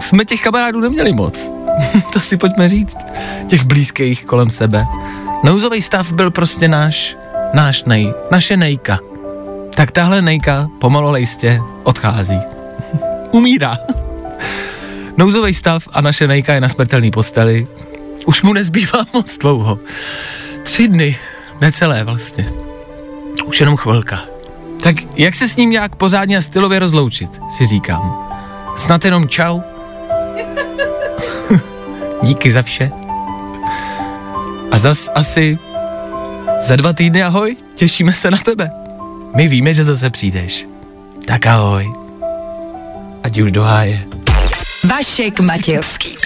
jsme 0.00 0.24
těch 0.24 0.40
kamarádů 0.40 0.80
neměli 0.80 1.12
moc. 1.12 1.50
to 2.12 2.20
si 2.20 2.36
pojďme 2.36 2.68
říct. 2.68 2.96
Těch 3.46 3.64
blízkých 3.64 4.24
kolem 4.24 4.50
sebe. 4.50 4.86
Nouzový 5.44 5.82
stav 5.82 6.12
byl 6.12 6.30
prostě 6.30 6.68
náš, 6.68 7.16
náš 7.54 7.84
nej, 7.84 8.14
naše 8.30 8.56
nejka. 8.56 8.98
Tak 9.76 9.90
tahle 9.90 10.22
nejka 10.22 10.68
pomalu 10.78 11.08
ale 11.08 11.20
jistě 11.20 11.60
odchází. 11.82 12.40
Umírá. 13.30 13.76
Nouzový 15.16 15.54
stav 15.54 15.88
a 15.92 16.00
naše 16.00 16.26
nejka 16.26 16.54
je 16.54 16.60
na 16.60 16.68
smrtelný 16.68 17.10
posteli. 17.10 17.66
Už 18.26 18.42
mu 18.42 18.52
nezbývá 18.52 19.06
moc 19.12 19.38
dlouho. 19.38 19.78
Tři 20.62 20.88
dny, 20.88 21.16
necelé 21.60 22.04
vlastně. 22.04 22.48
Už 23.44 23.60
jenom 23.60 23.76
chvilka. 23.76 24.20
Tak 24.82 24.96
jak 25.16 25.34
se 25.34 25.48
s 25.48 25.56
ním 25.56 25.70
nějak 25.70 25.96
pořádně 25.96 26.36
a 26.36 26.42
stylově 26.42 26.78
rozloučit, 26.78 27.40
si 27.56 27.66
říkám. 27.66 28.28
Snad 28.76 29.04
jenom 29.04 29.28
čau. 29.28 29.60
Díky 32.22 32.52
za 32.52 32.62
vše. 32.62 32.90
A 34.70 34.78
zas 34.78 35.08
asi 35.14 35.58
za 36.60 36.76
dva 36.76 36.92
týdny 36.92 37.22
ahoj, 37.22 37.56
těšíme 37.74 38.12
se 38.12 38.30
na 38.30 38.38
tebe. 38.38 38.85
My 39.36 39.48
víme, 39.48 39.74
že 39.74 39.84
zase 39.84 40.10
přijdeš. 40.10 40.66
Tak 41.26 41.46
ahoj. 41.46 41.92
Ať 43.22 43.38
už 43.38 43.52
do 43.52 43.62
háje. 43.62 44.00
Vašek 44.84 45.40
Matějovský. 45.40 46.16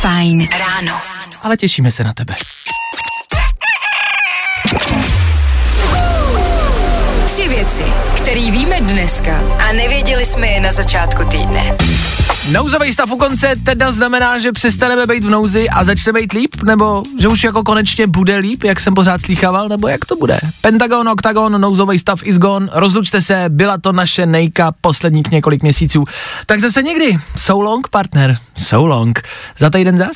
Fajn 0.00 0.48
ráno. 0.58 1.00
Ale 1.42 1.56
těšíme 1.56 1.92
se 1.92 2.04
na 2.04 2.12
tebe. 2.14 2.34
Tři 7.26 7.48
věci, 7.48 7.82
které 8.16 8.50
víme 8.50 8.80
dneska 8.80 9.40
a 9.68 9.72
nevěděli 9.72 10.24
jsme 10.24 10.46
je 10.46 10.60
na 10.60 10.72
začátku 10.72 11.24
týdne. 11.24 11.76
Nouzový 12.48 12.92
stav 12.92 13.10
u 13.10 13.16
konce 13.16 13.56
teda 13.64 13.92
znamená, 13.92 14.38
že 14.38 14.52
přestaneme 14.52 15.06
být 15.06 15.24
v 15.24 15.30
nouzi 15.30 15.68
a 15.68 15.84
začneme 15.84 16.20
být 16.20 16.32
líp? 16.32 16.56
Nebo 16.62 17.02
že 17.20 17.28
už 17.28 17.44
jako 17.44 17.62
konečně 17.62 18.06
bude 18.06 18.36
líp, 18.36 18.64
jak 18.64 18.80
jsem 18.80 18.94
pořád 18.94 19.22
slýchával? 19.22 19.68
Nebo 19.68 19.88
jak 19.88 20.04
to 20.04 20.16
bude? 20.16 20.40
Pentagon, 20.60 21.08
Octagon, 21.08 21.60
nouzový 21.60 21.98
stav 21.98 22.20
is 22.24 22.38
gone, 22.38 22.68
rozlučte 22.72 23.22
se, 23.22 23.44
byla 23.48 23.78
to 23.78 23.92
naše 23.92 24.26
nejka 24.26 24.72
posledních 24.80 25.30
několik 25.30 25.62
měsíců. 25.62 26.04
Tak 26.46 26.60
zase 26.60 26.82
někdy. 26.82 27.18
So 27.36 27.70
long, 27.70 27.88
partner. 27.88 28.38
So 28.54 28.86
long. 28.86 29.22
Za 29.58 29.70
týden 29.70 29.96
zas? 29.96 30.12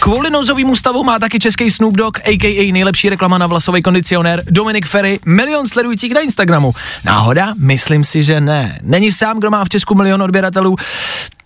Kvůli 0.00 0.30
nouzovému 0.30 0.76
stavu 0.76 1.04
má 1.04 1.18
taky 1.18 1.38
český 1.38 1.70
Snoop 1.70 1.94
Dogg, 1.94 2.18
a.k.a. 2.24 2.72
nejlepší 2.72 3.08
reklama 3.08 3.38
na 3.38 3.46
vlasový 3.46 3.82
kondicionér, 3.82 4.42
Dominik 4.46 4.86
Ferry, 4.86 5.20
milion 5.26 5.68
sledujících 5.68 6.14
na 6.14 6.20
Instagramu. 6.20 6.74
Náhoda? 7.04 7.54
Myslím 7.58 8.04
si, 8.04 8.22
že 8.22 8.40
ne. 8.40 8.78
Není 8.82 9.12
sám, 9.12 9.38
kdo 9.38 9.50
má 9.50 9.64
v 9.64 9.68
Česku 9.68 9.94
milion 9.94 10.22
odběratelů. 10.22 10.76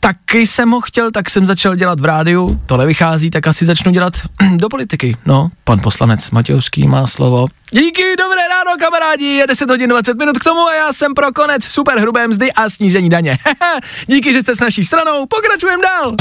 Taky 0.00 0.46
jsem 0.46 0.70
ho 0.70 0.80
chtěl, 0.80 1.10
tak 1.10 1.30
jsem 1.30 1.46
začal 1.46 1.76
dělat 1.76 2.00
v 2.00 2.04
rádiu, 2.04 2.60
to 2.66 2.76
nevychází, 2.76 3.30
tak 3.30 3.46
asi 3.46 3.64
začnu 3.64 3.92
dělat 3.92 4.14
do 4.56 4.68
politiky. 4.68 5.16
No, 5.26 5.48
pan 5.64 5.80
poslanec 5.82 6.30
Matějovský 6.30 6.88
má 6.88 7.06
slovo. 7.06 7.46
Díky, 7.70 8.16
dobré 8.18 8.48
ráno 8.48 8.70
kamarádi, 8.80 9.24
je 9.24 9.46
10 9.46 9.70
hodin 9.70 9.90
20 9.90 10.18
minut 10.18 10.38
k 10.38 10.44
tomu 10.44 10.60
a 10.60 10.74
já 10.74 10.92
jsem 10.92 11.14
pro 11.14 11.32
konec 11.32 11.64
super 11.64 11.98
hrubé 11.98 12.28
mzdy 12.28 12.52
a 12.52 12.70
snížení 12.70 13.08
daně. 13.08 13.38
Díky, 14.06 14.32
že 14.32 14.40
jste 14.40 14.56
s 14.56 14.60
naší 14.60 14.84
stranou, 14.84 15.26
pokračujeme 15.26 15.82
dál. 15.82 16.14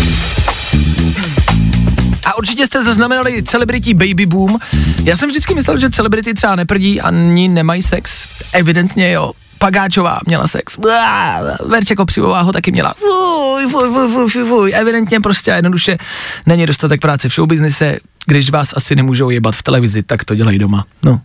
A 2.29 2.37
určitě 2.37 2.67
jste 2.67 2.81
zaznamenali 2.81 3.43
celebrity 3.43 3.93
baby 3.93 4.25
boom. 4.25 4.57
Já 5.03 5.17
jsem 5.17 5.29
vždycky 5.29 5.55
myslel, 5.55 5.79
že 5.79 5.89
celebrity 5.89 6.33
třeba 6.33 6.55
neprdí 6.55 7.01
ani 7.01 7.47
nemají 7.47 7.83
sex. 7.83 8.27
Evidentně 8.53 9.11
jo. 9.11 9.31
Pagáčová 9.57 10.19
měla 10.25 10.47
sex. 10.47 10.77
Blá, 10.77 11.41
Verče 11.65 11.95
Kopřivová 11.95 12.41
ho 12.41 12.51
taky 12.51 12.71
měla. 12.71 12.93
Fuj, 12.93 13.67
fuj, 13.71 13.89
fuj, 13.89 14.11
fuj, 14.11 14.29
fuj, 14.29 14.45
fuj. 14.45 14.73
Evidentně 14.75 15.19
prostě 15.19 15.51
a 15.51 15.55
jednoduše 15.55 15.97
není 16.45 16.65
dostatek 16.65 17.01
práce 17.01 17.29
v 17.29 17.33
showbiznise. 17.33 17.97
Když 18.25 18.49
vás 18.49 18.73
asi 18.75 18.95
nemůžou 18.95 19.29
jebat 19.29 19.55
v 19.55 19.63
televizi, 19.63 20.03
tak 20.03 20.23
to 20.23 20.35
dělají 20.35 20.59
doma. 20.59 20.85
No. 21.03 21.21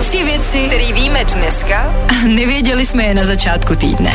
Tři 0.00 0.24
věci, 0.24 0.58
které 0.66 0.92
víme 0.92 1.24
dneska 1.24 1.94
a 2.08 2.26
nevěděli 2.26 2.86
jsme 2.86 3.04
je 3.04 3.14
na 3.14 3.24
začátku 3.24 3.74
týdne. 3.74 4.12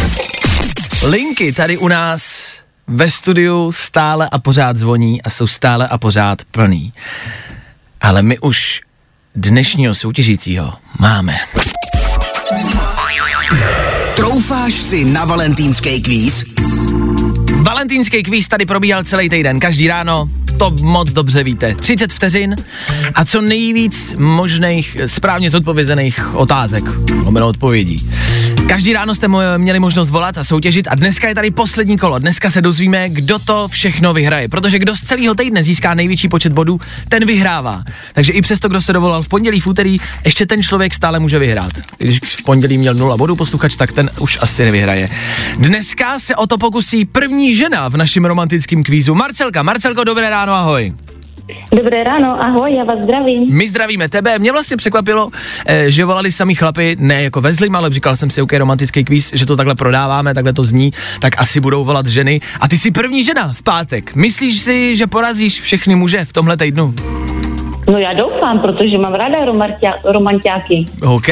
Linky 1.07 1.53
tady 1.53 1.77
u 1.77 1.87
nás 1.87 2.53
ve 2.87 3.11
studiu 3.11 3.71
stále 3.71 4.29
a 4.29 4.39
pořád 4.39 4.77
zvoní 4.77 5.21
a 5.21 5.29
jsou 5.29 5.47
stále 5.47 5.87
a 5.87 5.97
pořád 5.97 6.41
plný. 6.51 6.93
Ale 8.01 8.23
my 8.23 8.39
už 8.39 8.81
dnešního 9.35 9.95
soutěžícího 9.95 10.73
máme. 10.99 11.37
Troufáš 14.15 14.73
si 14.73 15.05
na 15.05 15.25
valentýnský 15.25 16.01
kvíz? 16.01 16.43
Valentýnský 17.61 18.23
kvíz 18.23 18.47
tady 18.47 18.65
probíhal 18.65 19.03
celý 19.03 19.29
týden, 19.29 19.59
každý 19.59 19.87
ráno, 19.87 20.29
to 20.57 20.75
moc 20.81 21.13
dobře 21.13 21.43
víte. 21.43 21.75
30 21.75 22.13
vteřin 22.13 22.55
a 23.15 23.25
co 23.25 23.41
nejvíc 23.41 24.15
možných 24.17 24.97
správně 25.05 25.49
zodpovězených 25.49 26.35
otázek, 26.35 26.83
lomeno 27.23 27.47
odpovědí. 27.47 28.09
Každý 28.73 28.93
ráno 28.93 29.15
jste 29.15 29.27
měli 29.57 29.79
možnost 29.79 30.09
volat 30.09 30.37
a 30.37 30.43
soutěžit 30.43 30.87
a 30.87 30.95
dneska 30.95 31.27
je 31.27 31.35
tady 31.35 31.51
poslední 31.51 31.97
kolo. 31.97 32.19
Dneska 32.19 32.51
se 32.51 32.61
dozvíme, 32.61 33.09
kdo 33.09 33.39
to 33.39 33.67
všechno 33.67 34.13
vyhraje, 34.13 34.49
protože 34.49 34.79
kdo 34.79 34.95
z 34.95 35.01
celého 35.01 35.35
týdne 35.35 35.63
získá 35.63 35.93
největší 35.93 36.27
počet 36.27 36.53
bodů, 36.53 36.79
ten 37.09 37.25
vyhrává. 37.25 37.83
Takže 38.13 38.33
i 38.33 38.41
přesto, 38.41 38.69
kdo 38.69 38.81
se 38.81 38.93
dovolal 38.93 39.23
v 39.23 39.27
pondělí, 39.27 39.59
v 39.59 39.67
úterý, 39.67 39.97
ještě 40.25 40.45
ten 40.45 40.63
člověk 40.63 40.93
stále 40.93 41.19
může 41.19 41.39
vyhrát. 41.39 41.71
Když 41.97 42.19
v 42.19 42.43
pondělí 42.43 42.77
měl 42.77 42.93
nula 42.93 43.17
bodů 43.17 43.35
posluchač, 43.35 43.75
tak 43.75 43.91
ten 43.91 44.09
už 44.19 44.37
asi 44.41 44.65
nevyhraje. 44.65 45.09
Dneska 45.57 46.19
se 46.19 46.35
o 46.35 46.47
to 46.47 46.57
pokusí 46.57 47.05
první 47.05 47.55
žena 47.55 47.89
v 47.89 47.97
našem 47.97 48.25
romantickém 48.25 48.83
kvízu. 48.83 49.15
Marcelka, 49.15 49.63
Marcelko, 49.63 50.03
dobré 50.03 50.29
ráno, 50.29 50.53
ahoj. 50.53 50.93
Dobré 51.75 52.03
ráno, 52.03 52.43
ahoj, 52.43 52.75
já 52.75 52.83
vás 52.83 52.99
zdravím. 53.03 53.45
My 53.49 53.69
zdravíme 53.69 54.09
tebe. 54.09 54.39
Mě 54.39 54.51
vlastně 54.51 54.77
překvapilo, 54.77 55.29
eh, 55.65 55.91
že 55.91 56.05
volali 56.05 56.31
sami 56.31 56.55
chlapi, 56.55 56.95
ne 56.99 57.23
jako 57.23 57.41
ve 57.41 57.53
zlým, 57.53 57.75
ale 57.75 57.89
říkal 57.89 58.15
jsem 58.15 58.29
si, 58.29 58.41
OK, 58.41 58.53
romantický 58.53 59.03
kvíz, 59.03 59.31
že 59.33 59.45
to 59.45 59.55
takhle 59.55 59.75
prodáváme, 59.75 60.33
takhle 60.33 60.53
to 60.53 60.63
zní, 60.63 60.91
tak 61.19 61.33
asi 61.37 61.59
budou 61.59 61.83
volat 61.83 62.07
ženy. 62.07 62.41
A 62.59 62.67
ty 62.67 62.77
jsi 62.77 62.91
první 62.91 63.23
žena 63.23 63.53
v 63.53 63.63
pátek. 63.63 64.15
Myslíš 64.15 64.57
si, 64.57 64.95
že 64.95 65.07
porazíš 65.07 65.61
všechny 65.61 65.95
muže 65.95 66.25
v 66.25 66.33
tomhle 66.33 66.57
týdnu? 66.57 66.93
No 67.91 67.97
já 67.97 68.13
doufám, 68.13 68.59
protože 68.59 68.97
mám 68.97 69.13
ráda 69.13 69.37
romantiáky. 70.03 70.85
OK, 71.01 71.27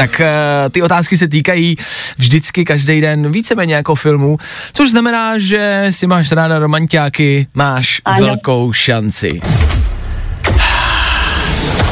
tak 0.00 0.20
uh, 0.20 0.26
ty 0.70 0.82
otázky 0.82 1.16
se 1.16 1.28
týkají 1.28 1.76
vždycky 2.18 2.64
každý 2.64 3.00
den 3.00 3.32
víceméně 3.32 3.74
jako 3.74 3.94
filmů, 3.94 4.38
což 4.72 4.90
znamená, 4.90 5.38
že 5.38 5.86
si 5.90 6.06
máš 6.06 6.32
ráda 6.32 6.58
romantiáky, 6.58 7.46
máš 7.54 8.00
Ano. 8.04 8.26
velkou 8.26 8.72
šanci. 8.72 9.40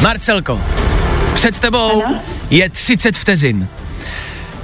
Marcelko, 0.00 0.60
před 1.34 1.58
tebou 1.58 2.04
Ano. 2.06 2.20
je 2.50 2.70
30 2.70 3.16
vteřin. 3.16 3.68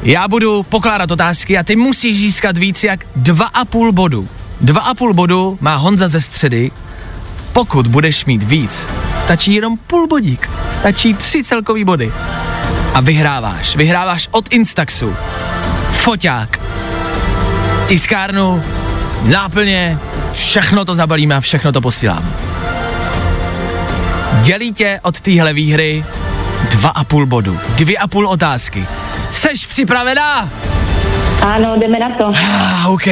Já 0.02 0.28
budu 0.28 0.62
pokládat 0.62 1.10
otázky 1.10 1.58
a 1.58 1.62
ty 1.62 1.76
musíš 1.76 2.18
získat 2.18 2.58
víc 2.58 2.84
jak 2.84 3.00
2,5 3.22 3.92
bodu. 3.92 4.28
2,5 4.64 5.12
bodu 5.12 5.58
má 5.60 5.76
Honza 5.76 6.08
ze 6.08 6.20
středy. 6.20 6.70
Pokud 7.52 7.86
budeš 7.86 8.24
mít 8.24 8.42
víc, 8.42 8.86
stačí 9.20 9.54
jenom 9.54 9.76
půl 9.76 10.06
bodík. 10.06 10.50
Stačí 10.70 11.14
tři 11.14 11.44
celkový 11.44 11.84
body. 11.84 12.12
A 12.94 13.00
vyhráváš. 13.00 13.76
Vyhráváš 13.76 14.28
od 14.30 14.48
Instaxu. 14.50 15.16
Foťák. 15.92 16.60
Tiskárnu 17.86 18.62
náplně, 19.22 19.98
všechno 20.32 20.84
to 20.84 20.94
zabalíme 20.94 21.34
a 21.34 21.40
všechno 21.40 21.72
to 21.72 21.80
posílám. 21.80 22.34
Dělí 24.42 24.72
tě 24.72 25.00
od 25.02 25.20
téhle 25.20 25.52
výhry 25.52 26.04
dva 26.70 26.88
a 26.88 27.04
půl 27.04 27.26
bodu, 27.26 27.58
dvě 27.76 27.98
a 27.98 28.08
půl 28.08 28.26
otázky. 28.28 28.86
Seš 29.30 29.66
připravená? 29.66 30.48
Ano, 31.42 31.76
jdeme 31.80 31.98
na 31.98 32.10
to. 32.10 32.32
Ah, 32.34 32.88
OK. 32.88 33.06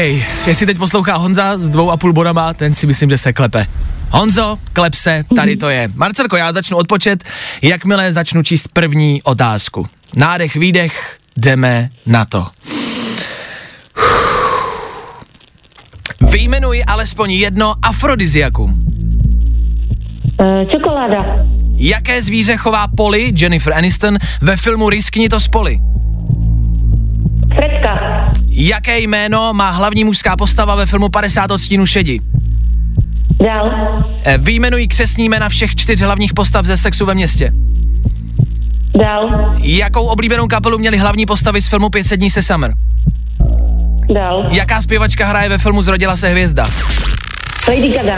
Jestli 0.47 0.67
teď 0.67 0.79
poslouchá 0.79 1.17
Honza 1.17 1.59
s 1.59 1.69
dvou 1.69 1.91
a 1.91 1.97
půl 1.97 2.13
bodama, 2.13 2.55
ten 2.55 2.75
si 2.75 2.87
myslím, 2.87 3.11
že 3.11 3.19
se 3.19 3.33
klepe. 3.33 3.67
Honzo, 4.13 4.59
klep 4.73 4.95
se, 4.95 5.25
tady 5.37 5.57
to 5.57 5.69
je. 5.69 5.91
Marcelko, 5.95 6.37
já 6.37 6.53
začnu 6.53 6.77
odpočet, 6.77 7.25
jakmile 7.63 8.13
začnu 8.13 8.43
číst 8.43 8.69
první 8.73 9.23
otázku. 9.23 9.87
Nádech, 10.17 10.57
výdech, 10.57 11.19
jdeme 11.37 11.89
na 12.07 12.25
to. 12.25 12.47
Vyjmenuj 16.31 16.85
alespoň 16.87 17.31
jedno 17.31 17.75
afrodiziakum. 17.83 18.87
E, 20.41 20.67
čokoláda. 20.67 21.25
Jaké 21.77 22.23
zvíře 22.23 22.57
chová 22.57 22.89
Polly, 22.97 23.33
Jennifer 23.39 23.73
Aniston, 23.73 24.19
ve 24.41 24.57
filmu 24.57 24.91
Riskni 24.91 25.29
to 25.29 25.41
spoli? 25.41 25.79
Fredka. 27.57 28.33
Jaké 28.47 28.99
jméno 28.99 29.53
má 29.53 29.71
hlavní 29.71 30.05
mužská 30.05 30.37
postava 30.37 30.75
ve 30.75 30.87
filmu 30.87 31.09
50 31.09 31.51
odstínů 31.51 31.87
šedi? 31.87 32.21
Dál. 33.43 33.71
Eh, 34.25 34.39
Vyjmenuj 34.39 34.89
křesní 34.89 35.29
jména 35.29 35.49
všech 35.49 35.77
čtyř 35.77 36.01
hlavních 36.01 36.35
postav 36.35 36.67
ze 36.67 36.77
sexu 36.77 37.07
ve 37.07 37.15
městě. 37.15 37.53
Dál. 39.01 39.55
Jakou 39.63 40.07
oblíbenou 40.07 40.47
kapelu 40.47 40.79
měly 40.79 40.97
hlavní 40.97 41.27
postavy 41.27 41.63
z 41.63 41.69
filmu 41.69 41.91
500 41.91 42.19
dní 42.19 42.31
se 42.31 42.43
Summer? 42.43 42.75
Dál. 44.15 44.47
Jaká 44.51 44.81
zpěvačka 44.81 45.27
hraje 45.27 45.49
ve 45.49 45.59
filmu 45.59 45.83
Zrodila 45.83 46.17
se 46.17 46.29
hvězda? 46.29 46.65
Lady 47.69 47.89
Gaga. 47.89 48.17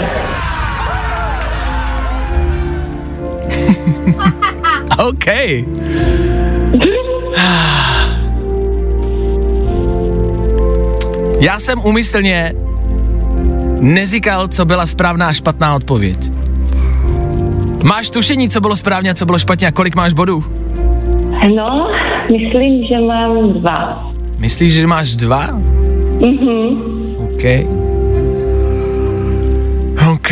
OK. 5.08 5.24
Já 11.40 11.58
jsem 11.60 11.80
umyslně 11.84 12.52
neříkal, 13.84 14.48
co 14.48 14.64
byla 14.64 14.86
správná 14.86 15.28
a 15.28 15.32
špatná 15.32 15.74
odpověď. 15.74 16.30
Máš 17.82 18.10
tušení, 18.10 18.50
co 18.50 18.60
bylo 18.60 18.76
správně 18.76 19.10
a 19.10 19.14
co 19.14 19.26
bylo 19.26 19.38
špatně 19.38 19.66
a 19.66 19.72
kolik 19.72 19.94
máš 19.94 20.12
bodů? 20.12 20.44
No, 21.56 21.88
myslím, 22.32 22.86
že 22.86 23.00
mám 23.00 23.52
dva. 23.52 24.10
Myslíš, 24.38 24.74
že 24.74 24.86
máš 24.86 25.14
dva? 25.14 25.46
Mhm. 26.20 26.94
OK. 27.18 27.44
OK. 30.12 30.30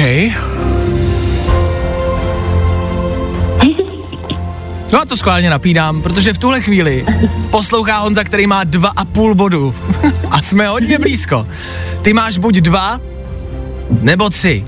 No 4.93 5.01
a 5.01 5.05
to 5.05 5.17
schválně 5.17 5.51
napídám, 5.51 6.03
protože 6.03 6.33
v 6.33 6.39
tuhle 6.39 6.61
chvíli 6.61 7.05
poslouchá 7.51 7.99
Honza, 7.99 8.25
který 8.25 8.47
má 8.47 8.65
dva 8.65 8.93
a 8.97 9.05
půl 9.05 9.35
bodu. 9.35 9.75
A 10.31 10.43
jsme 10.43 10.69
hodně 10.69 10.99
blízko. 10.99 11.47
Ty 12.03 12.13
máš 12.13 12.39
buď 12.39 12.55
dva, 12.57 13.01
nebo 14.01 14.31
tři. 14.31 14.65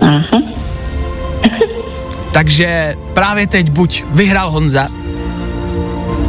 Takže 2.32 2.96
právě 3.14 3.46
teď 3.46 3.70
buď 3.70 4.04
vyhrál 4.10 4.50
Honza, 4.50 4.88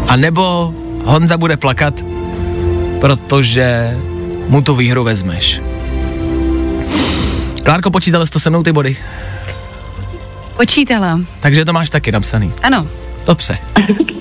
a 0.07 0.15
nebo 0.15 0.74
Honza 1.03 1.38
bude 1.38 1.57
plakat, 1.57 1.93
protože 3.01 3.98
mu 4.48 4.62
tu 4.62 4.75
výhru 4.75 5.03
vezmeš. 5.03 5.62
Klárko, 7.63 7.91
počítala 7.91 8.25
jsi 8.25 8.31
to 8.31 8.39
se 8.39 8.50
mnou 8.50 8.63
ty 8.63 8.71
body, 8.71 8.98
Počítala. 10.57 11.19
takže 11.39 11.65
to 11.65 11.74
máš 11.74 11.89
taky 11.89 12.12
napsaný. 12.12 12.53
Ano. 12.63 12.88
Dobře. 13.25 13.57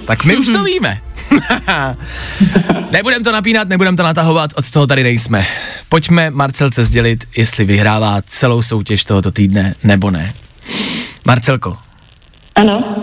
Tak 0.04 0.24
my 0.24 0.36
už 0.36 0.46
to 0.46 0.64
víme. 0.64 1.00
nebudem 2.90 3.24
to 3.24 3.32
napínat, 3.32 3.68
nebudem 3.68 3.96
to 3.96 4.02
natahovat, 4.02 4.50
od 4.56 4.70
toho 4.70 4.86
tady 4.86 5.02
nejsme. 5.02 5.46
Pojďme 5.90 6.30
Marcelce 6.30 6.84
sdělit, 6.84 7.24
jestli 7.36 7.64
vyhrává 7.64 8.18
celou 8.26 8.62
soutěž 8.62 9.04
tohoto 9.04 9.30
týdne, 9.32 9.74
nebo 9.84 10.10
ne. 10.10 10.34
Marcelko, 11.24 11.76
Ano. 12.54 12.94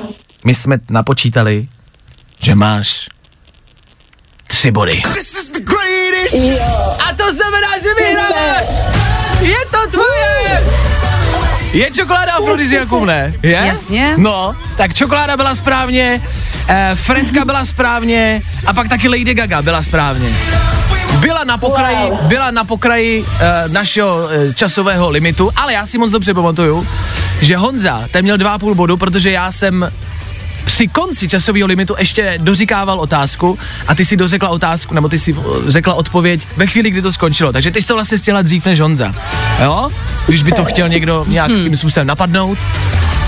my 0.45 0.53
jsme 0.53 0.77
napočítali, 0.89 1.67
že 2.43 2.55
máš 2.55 3.09
tři 4.47 4.71
body. 4.71 5.01
A 7.09 7.13
to 7.13 7.33
znamená, 7.33 7.67
že 7.83 7.89
vyhráváš! 7.99 8.67
Je 9.41 9.55
to 9.71 9.91
tvoje! 9.91 10.63
Je 11.73 11.91
čokoláda 11.91 12.33
afrodiziakum, 12.33 13.05
ne? 13.05 13.33
Je? 13.43 13.51
Jasně. 13.51 14.13
No, 14.17 14.55
tak 14.77 14.93
čokoláda 14.93 15.37
byla 15.37 15.55
správně, 15.55 16.21
eh, 16.67 16.91
Fredka 16.95 17.45
byla 17.45 17.65
správně 17.65 18.41
a 18.65 18.73
pak 18.73 18.89
taky 18.89 19.07
Lady 19.09 19.33
Gaga 19.33 19.61
byla 19.61 19.83
správně. 19.83 20.29
Byla 21.19 21.43
na 21.43 21.57
pokraji, 21.57 22.11
byla 22.23 22.51
na 22.51 22.63
pokraji 22.63 23.25
eh, 23.39 23.69
našeho 23.69 24.29
eh, 24.29 24.53
časového 24.53 25.09
limitu, 25.09 25.51
ale 25.55 25.73
já 25.73 25.85
si 25.85 25.97
moc 25.97 26.11
dobře 26.11 26.33
pamatuju, 26.33 26.87
že 27.41 27.57
Honza, 27.57 28.03
ten 28.11 28.23
měl 28.23 28.37
dva 28.37 28.53
a 28.53 28.59
půl 28.59 28.75
bodu, 28.75 28.97
protože 28.97 29.31
já 29.31 29.51
jsem 29.51 29.91
při 30.65 30.87
konci 30.87 31.27
časového 31.27 31.67
limitu 31.67 31.95
ještě 31.97 32.33
doříkával 32.41 32.99
otázku 32.99 33.59
a 33.87 33.95
ty 33.95 34.05
si 34.05 34.17
dořekla 34.17 34.49
otázku, 34.49 34.93
nebo 34.93 35.09
ty 35.09 35.19
si 35.19 35.35
eh, 35.39 35.71
řekla 35.71 35.93
odpověď 35.93 36.47
ve 36.57 36.67
chvíli, 36.67 36.91
kdy 36.91 37.01
to 37.01 37.11
skončilo. 37.11 37.53
Takže 37.53 37.71
ty 37.71 37.81
jsi 37.81 37.87
to 37.87 37.93
vlastně 37.93 38.17
stihla 38.17 38.41
dřív 38.41 38.65
než 38.65 38.79
Honza. 38.79 39.13
Jo? 39.63 39.89
Když 40.27 40.43
by 40.43 40.51
to 40.51 40.65
chtěl 40.65 40.89
někdo 40.89 41.25
nějakým 41.27 41.77
způsobem 41.77 42.07
napadnout. 42.07 42.57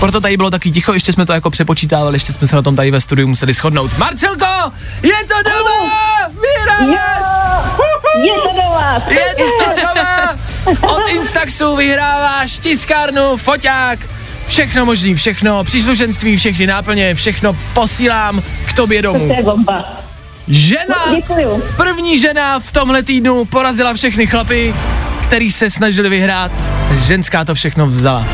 Proto 0.00 0.20
tady 0.20 0.36
bylo 0.36 0.50
taky 0.50 0.70
ticho, 0.70 0.92
ještě 0.92 1.12
jsme 1.12 1.26
to 1.26 1.32
jako 1.32 1.50
přepočítávali, 1.50 2.16
ještě 2.16 2.32
jsme 2.32 2.46
se 2.46 2.56
na 2.56 2.62
tom 2.62 2.76
tady 2.76 2.90
ve 2.90 3.00
studiu 3.00 3.28
museli 3.28 3.52
shodnout. 3.52 3.98
Marcelko, 3.98 4.72
je 5.02 5.12
to 5.28 5.34
doma! 5.50 5.90
Vyhráváš! 6.42 7.24
Je 8.26 8.32
to 8.42 8.48
do 8.54 8.70
vás. 8.70 9.02
Je 9.08 9.34
to 9.36 9.80
doma! 9.80 10.36
Od 10.94 11.08
Instaxu 11.08 11.76
vyhráváš 11.76 12.58
tiskárnu, 12.58 13.36
foťák, 13.36 13.98
všechno 14.46 14.84
možný, 14.86 15.14
všechno, 15.14 15.64
příslušenství, 15.64 16.36
všechny 16.36 16.66
náplně, 16.66 17.14
všechno 17.14 17.56
posílám 17.74 18.42
k 18.68 18.72
tobě 18.72 19.02
domů. 19.02 19.28
To 19.28 19.34
je 19.34 19.42
bomba. 19.42 19.84
Žena, 20.48 20.96
Děkuju. 21.16 21.62
první 21.76 22.18
žena 22.18 22.60
v 22.60 22.72
tomhle 22.72 23.02
týdnu 23.02 23.44
porazila 23.44 23.94
všechny 23.94 24.26
chlapy, 24.26 24.74
který 25.26 25.50
se 25.50 25.70
snažili 25.70 26.08
vyhrát. 26.08 26.52
Ženská 26.94 27.44
to 27.44 27.54
všechno 27.54 27.86
vzala. 27.86 28.24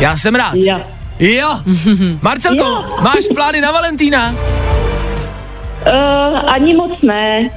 Já 0.00 0.16
jsem 0.16 0.34
rád. 0.34 0.54
Jo. 0.54 0.80
Jo. 1.18 1.60
Marcelko, 2.22 2.64
Jo. 2.64 2.84
máš 3.00 3.24
plány 3.34 3.60
na 3.60 3.72
Valentína? 3.72 4.34
Uh, 5.86 6.52
ani 6.52 6.74
moc 6.74 6.92
ne. 7.02 7.50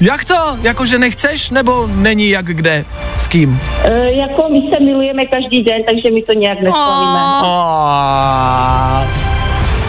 Jak 0.00 0.24
to? 0.24 0.56
Jakože 0.62 0.98
nechceš, 0.98 1.50
nebo 1.50 1.86
není 1.94 2.28
jak 2.28 2.44
kde? 2.46 2.84
S 3.18 3.26
kým? 3.26 3.50
Uh, 3.50 4.06
jako 4.06 4.44
my 4.52 4.60
se 4.60 4.84
milujeme 4.84 5.26
každý 5.26 5.62
den, 5.62 5.82
takže 5.86 6.10
my 6.10 6.22
to 6.22 6.32
nějak 6.32 6.60
neslavíme. 6.60 7.20
Oh. 7.42 9.06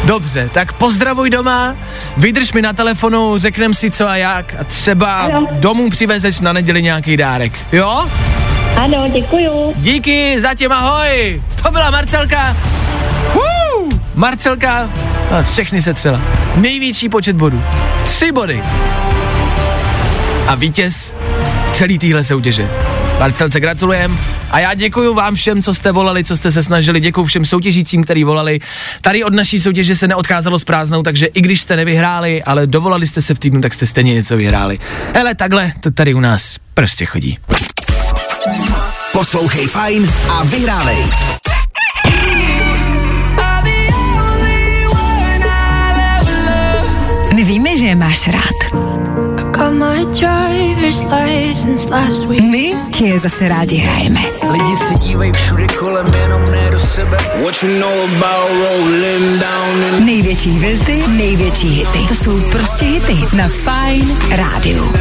Dobře, 0.06 0.50
tak 0.54 0.74
pozdravuj 0.74 1.30
doma, 1.30 1.76
vydrž 2.18 2.54
mi 2.54 2.62
na 2.62 2.74
telefonu, 2.74 3.38
řeknem 3.38 3.74
si 3.74 3.92
co 3.92 4.08
a 4.08 4.16
jak 4.16 4.56
a 4.60 4.64
třeba 4.64 5.20
Ano. 5.20 5.48
domů 5.52 5.90
přivezeš 5.90 6.40
na 6.40 6.54
neděli 6.54 6.84
nějaký 6.84 7.18
dárek, 7.18 7.54
jo? 7.72 8.06
Ano, 8.78 9.06
děkuju. 9.14 9.74
Díky, 9.76 10.40
zatím 10.42 10.72
ahoj, 10.72 11.42
to 11.64 11.72
byla 11.72 11.92
Marcelka. 11.92 12.58
Woo! 13.34 13.90
Marcelka, 14.16 14.90
a 15.32 15.42
všechny 15.42 15.82
se 15.82 15.94
třela. 15.94 16.20
Největší 16.56 17.10
počet 17.10 17.36
bodů, 17.36 17.64
tři 18.06 18.32
body. 18.32 18.64
A 20.50 20.56
vítěz 20.56 21.16
celý 21.74 22.00
téhle 22.00 22.24
soutěže. 22.24 22.70
Marcelce 23.20 23.60
gratulujem 23.60 24.16
a 24.52 24.60
já 24.60 24.74
děkuji 24.74 25.14
vám 25.14 25.36
všem, 25.36 25.64
co 25.64 25.74
jste 25.74 25.92
volali, 25.92 26.24
co 26.24 26.38
jste 26.38 26.52
se 26.52 26.64
snažili, 26.64 27.00
děkuji 27.00 27.24
všem 27.24 27.46
soutěžícím, 27.46 28.04
který 28.04 28.24
volali. 28.24 28.60
Tady 29.02 29.24
od 29.24 29.34
naší 29.34 29.60
soutěže 29.60 29.96
se 29.96 30.08
neodcházelo 30.08 30.60
s 30.60 30.64
prázdnou, 30.64 31.04
takže 31.04 31.26
i 31.26 31.42
když 31.42 31.62
jste 31.62 31.76
nevyhráli, 31.76 32.44
ale 32.44 32.68
dovolali 32.68 33.08
jste 33.08 33.22
se 33.22 33.36
v 33.36 33.40
týdnu, 33.40 33.62
tak 33.62 33.74
jste 33.74 33.86
stejně 33.86 34.14
něco 34.14 34.38
vyhráli. 34.38 34.80
Hele, 35.14 35.36
takhle 35.36 35.74
to 35.80 35.92
tady 35.92 36.14
u 36.14 36.20
nás 36.20 36.58
prostě 36.74 37.06
chodí. 37.06 37.38
Poslouchej 39.12 39.68
Fajn 39.68 40.12
a 40.30 40.44
vyhrávej. 40.44 40.98
My 47.36 47.44
víme, 47.44 47.78
že 47.78 47.86
je 47.86 47.96
máš 47.96 48.28
rád. 48.28 49.19
My 52.42 52.74
ti 52.92 53.06
je 53.06 53.20
zase 53.20 53.48
rádi 53.48 53.78
hrajeme. 53.78 54.20
Lidi 54.52 54.76
se 54.76 54.94
dívají 54.94 55.32
všude 55.34 55.68
kolem, 55.80 56.08
jenom 56.14 56.44
ne 56.52 56.72
do 56.72 56.80
sebe. 56.80 57.18
What 57.44 57.64
you 57.64 57.80
know 57.80 58.04
about 58.04 58.50
rolling 58.52 59.40
down 59.40 59.84
in 60.00 60.06
Největší 60.06 60.50
hvězdy, 60.50 61.04
největší 61.08 61.68
hity. 61.68 62.08
To 62.08 62.16
jsou 62.16 62.42
prostě 62.52 62.86
hity 62.86 63.18
na 63.38 63.48
Fine 63.48 64.16
Rádiu. 64.36 64.92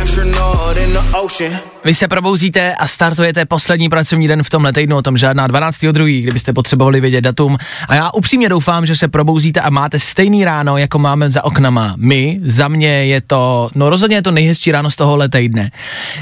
Vy 1.88 1.94
se 1.94 2.08
probouzíte 2.08 2.74
a 2.74 2.86
startujete 2.86 3.44
poslední 3.44 3.88
pracovní 3.88 4.28
den 4.28 4.42
v 4.42 4.50
tomhle 4.50 4.72
týdnu, 4.72 4.96
o 4.96 5.02
tom 5.02 5.16
žádná 5.16 5.48
12.2., 5.48 6.22
kdybyste 6.22 6.52
potřebovali 6.52 7.00
vědět 7.00 7.20
datum. 7.20 7.58
A 7.88 7.94
já 7.94 8.10
upřímně 8.10 8.48
doufám, 8.48 8.86
že 8.86 8.96
se 8.96 9.08
probouzíte 9.08 9.60
a 9.60 9.70
máte 9.70 9.98
stejný 9.98 10.44
ráno, 10.44 10.76
jako 10.76 10.98
máme 10.98 11.30
za 11.30 11.44
oknama 11.44 11.94
my. 11.96 12.40
Za 12.44 12.68
mě 12.68 12.88
je 12.88 13.20
to, 13.20 13.70
no 13.74 13.90
rozhodně 13.90 14.16
je 14.16 14.22
to 14.22 14.30
nejhezčí 14.30 14.72
ráno 14.72 14.90
z 14.90 14.96
tohohle 14.96 15.28
týdne. 15.28 15.70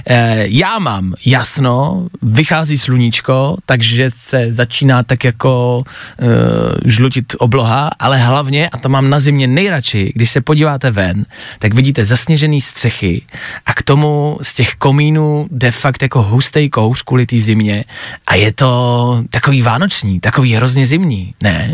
E, 0.07 0.45
já 0.49 0.79
mám 0.79 1.15
jasno, 1.27 2.07
vychází 2.23 2.79
sluníčko, 2.79 3.57
takže 3.67 4.11
se 4.17 4.53
začíná 4.53 5.03
tak 5.03 5.25
jako 5.25 5.83
e, 6.19 6.27
žlutit 6.91 7.35
obloha, 7.39 7.91
ale 7.99 8.19
hlavně, 8.19 8.69
a 8.69 8.79
to 8.79 8.89
mám 8.89 9.11
na 9.11 9.21
zimě 9.21 9.47
nejradši, 9.47 10.13
když 10.15 10.31
se 10.31 10.41
podíváte 10.41 10.91
ven, 10.91 11.25
tak 11.59 11.75
vidíte 11.75 12.05
zasněžený 12.05 12.61
střechy 12.61 13.23
a 13.67 13.75
k 13.75 13.83
tomu 13.83 14.39
z 14.43 14.55
těch 14.55 14.75
komínů 14.75 15.47
jde 15.57 15.71
fakt 15.71 16.03
jako 16.03 16.23
hustý 16.23 16.71
kouř 16.71 17.03
kvůli 17.03 17.27
té 17.27 17.39
zimě 17.39 17.85
a 18.27 18.35
je 18.35 18.53
to 18.53 19.23
takový 19.31 19.63
vánoční, 19.63 20.21
takový 20.21 20.55
hrozně 20.55 20.87
zimní, 20.87 21.35
ne? 21.43 21.71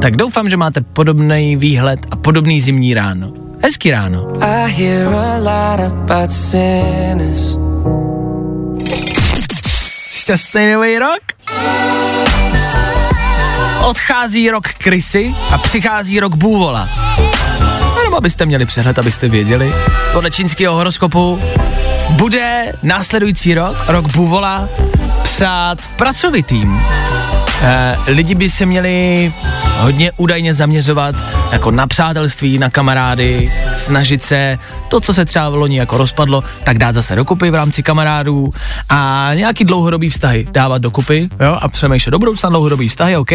Tak 0.00 0.16
doufám, 0.16 0.50
že 0.50 0.56
máte 0.56 0.80
podobný 0.80 1.56
výhled 1.56 2.00
a 2.10 2.16
podobný 2.16 2.60
zimní 2.60 2.94
ráno. 2.94 3.32
Hezký 3.62 3.90
ráno. 3.90 4.28
Šťastný 10.12 10.72
nový 10.72 10.98
rok. 10.98 11.20
Odchází 13.84 14.50
rok 14.50 14.68
krysy 14.68 15.34
a 15.50 15.58
přichází 15.58 16.20
rok 16.20 16.34
bůvola. 16.34 16.88
Jenom 18.10 18.18
abyste 18.18 18.46
měli 18.46 18.66
přehled, 18.66 18.98
abyste 18.98 19.28
věděli. 19.28 19.74
Podle 20.12 20.30
čínského 20.30 20.74
horoskopu 20.74 21.40
bude 22.10 22.72
následující 22.82 23.54
rok, 23.54 23.76
rok 23.88 24.12
bůvola, 24.12 24.68
přát 25.22 25.78
pracovitým. 25.96 26.80
Eh, 27.62 27.96
lidi 28.06 28.34
by 28.34 28.50
se 28.50 28.66
měli 28.66 29.32
hodně 29.78 30.12
údajně 30.16 30.54
zaměřovat 30.54 31.14
jako 31.52 31.70
na 31.70 31.86
přátelství, 31.86 32.58
na 32.58 32.70
kamarády, 32.70 33.52
snažit 33.74 34.24
se 34.24 34.58
to, 34.88 35.00
co 35.00 35.14
se 35.14 35.24
třeba 35.24 35.50
v 35.50 35.54
loni 35.54 35.78
jako 35.78 35.96
rozpadlo, 35.98 36.44
tak 36.64 36.78
dát 36.78 36.94
zase 36.94 37.16
dokupy 37.16 37.50
v 37.50 37.54
rámci 37.54 37.82
kamarádů 37.82 38.50
a 38.88 39.30
nějaký 39.34 39.64
dlouhodobý 39.64 40.10
vztahy 40.10 40.46
dávat 40.52 40.82
dokupy 40.82 41.28
jo, 41.40 41.58
a 41.60 41.68
přemýšlet 41.68 42.10
do 42.10 42.18
budoucna 42.18 42.48
dlouhodobý 42.48 42.88
vztahy, 42.88 43.16
OK. 43.16 43.30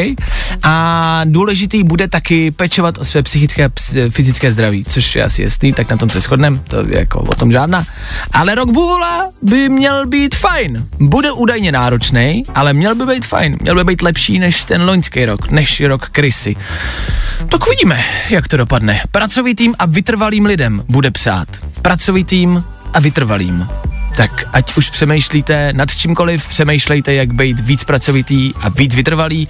A 0.64 1.22
důležitý 1.26 1.84
bude 1.84 2.08
taky 2.08 2.52
pečovat 2.52 2.98
o 2.98 3.06
své 3.06 3.24
psychické 3.24 3.66
a 3.66 3.70
fyzické 4.10 4.52
zdraví, 4.52 4.84
což 4.86 5.16
je 5.16 5.24
asi 5.24 5.44
jasný, 5.44 5.74
tak 5.74 5.90
na 5.90 5.98
tom 5.98 6.10
se 6.10 6.22
shodneme, 6.22 6.60
to 6.68 6.80
je 6.88 7.00
jako 7.00 7.20
o 7.20 7.36
tom 7.36 7.52
žádná. 7.52 7.84
Ale 8.34 8.56
rok 8.56 8.72
Bůvola 8.72 9.30
by 9.42 9.70
měl 9.70 10.06
být 10.08 10.36
fajn. 10.36 10.86
Bude 11.00 11.32
údajně 11.32 11.72
náročný, 11.72 12.44
ale 12.56 12.74
měl 12.74 12.96
by 12.96 13.06
být 13.06 13.26
fajn. 13.26 13.58
Měl 13.62 13.76
by 13.76 13.84
být 13.84 14.02
lepší 14.02 14.15
než 14.40 14.64
ten 14.64 14.82
loňský 14.82 15.26
rok, 15.26 15.52
než 15.52 15.82
rok 15.82 16.10
krysy. 16.10 16.56
Tak 17.50 17.68
uvidíme, 17.68 18.04
jak 18.30 18.48
to 18.48 18.58
dopadne. 18.58 19.02
Pracovitým 19.12 19.76
a 19.80 19.86
vytrvalým 19.86 20.46
lidem 20.46 20.84
bude 20.90 21.12
přát. 21.12 21.48
Pracovitým 21.82 22.64
a 22.94 23.00
vytrvalým. 23.00 23.68
Tak 24.18 24.32
ať 24.54 24.78
už 24.78 24.90
přemýšlíte 24.90 25.74
nad 25.74 25.96
čímkoliv, 25.96 26.48
přemýšlejte, 26.48 27.14
jak 27.14 27.34
být 27.34 27.60
víc 27.60 27.84
pracovitý 27.84 28.52
a 28.62 28.70
víc 28.70 28.96
vytrvalý, 28.96 29.48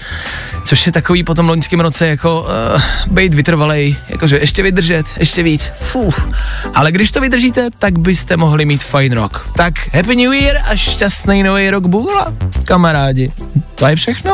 což 0.64 0.86
je 0.86 0.92
takový 0.92 1.24
po 1.24 1.34
tom 1.34 1.50
loňském 1.50 1.80
roce 1.80 2.08
jako 2.08 2.42
uh, 2.42 2.82
být 3.14 3.34
vytrvalej, 3.34 3.96
jakože 4.10 4.38
ještě 4.38 4.64
vydržet, 4.64 5.06
ještě 5.20 5.44
víc. 5.44 5.72
Fuh. 5.76 6.30
Ale 6.74 6.92
když 6.92 7.12
to 7.12 7.22
vydržíte, 7.22 7.70
tak 7.80 8.00
byste 8.00 8.38
mohli 8.38 8.66
mít 8.66 8.84
fajn 8.84 9.14
rok. 9.14 9.50
Tak 9.56 9.74
Happy 9.94 10.16
New 10.16 10.34
Year 10.34 10.58
a 10.66 10.76
šťastný 10.76 11.44
nový 11.44 11.70
rok 11.70 11.86
Bůla, 11.86 12.34
kamarádi. 12.66 13.32
To 13.76 13.88
je 13.88 13.96
všechno. 13.96 14.34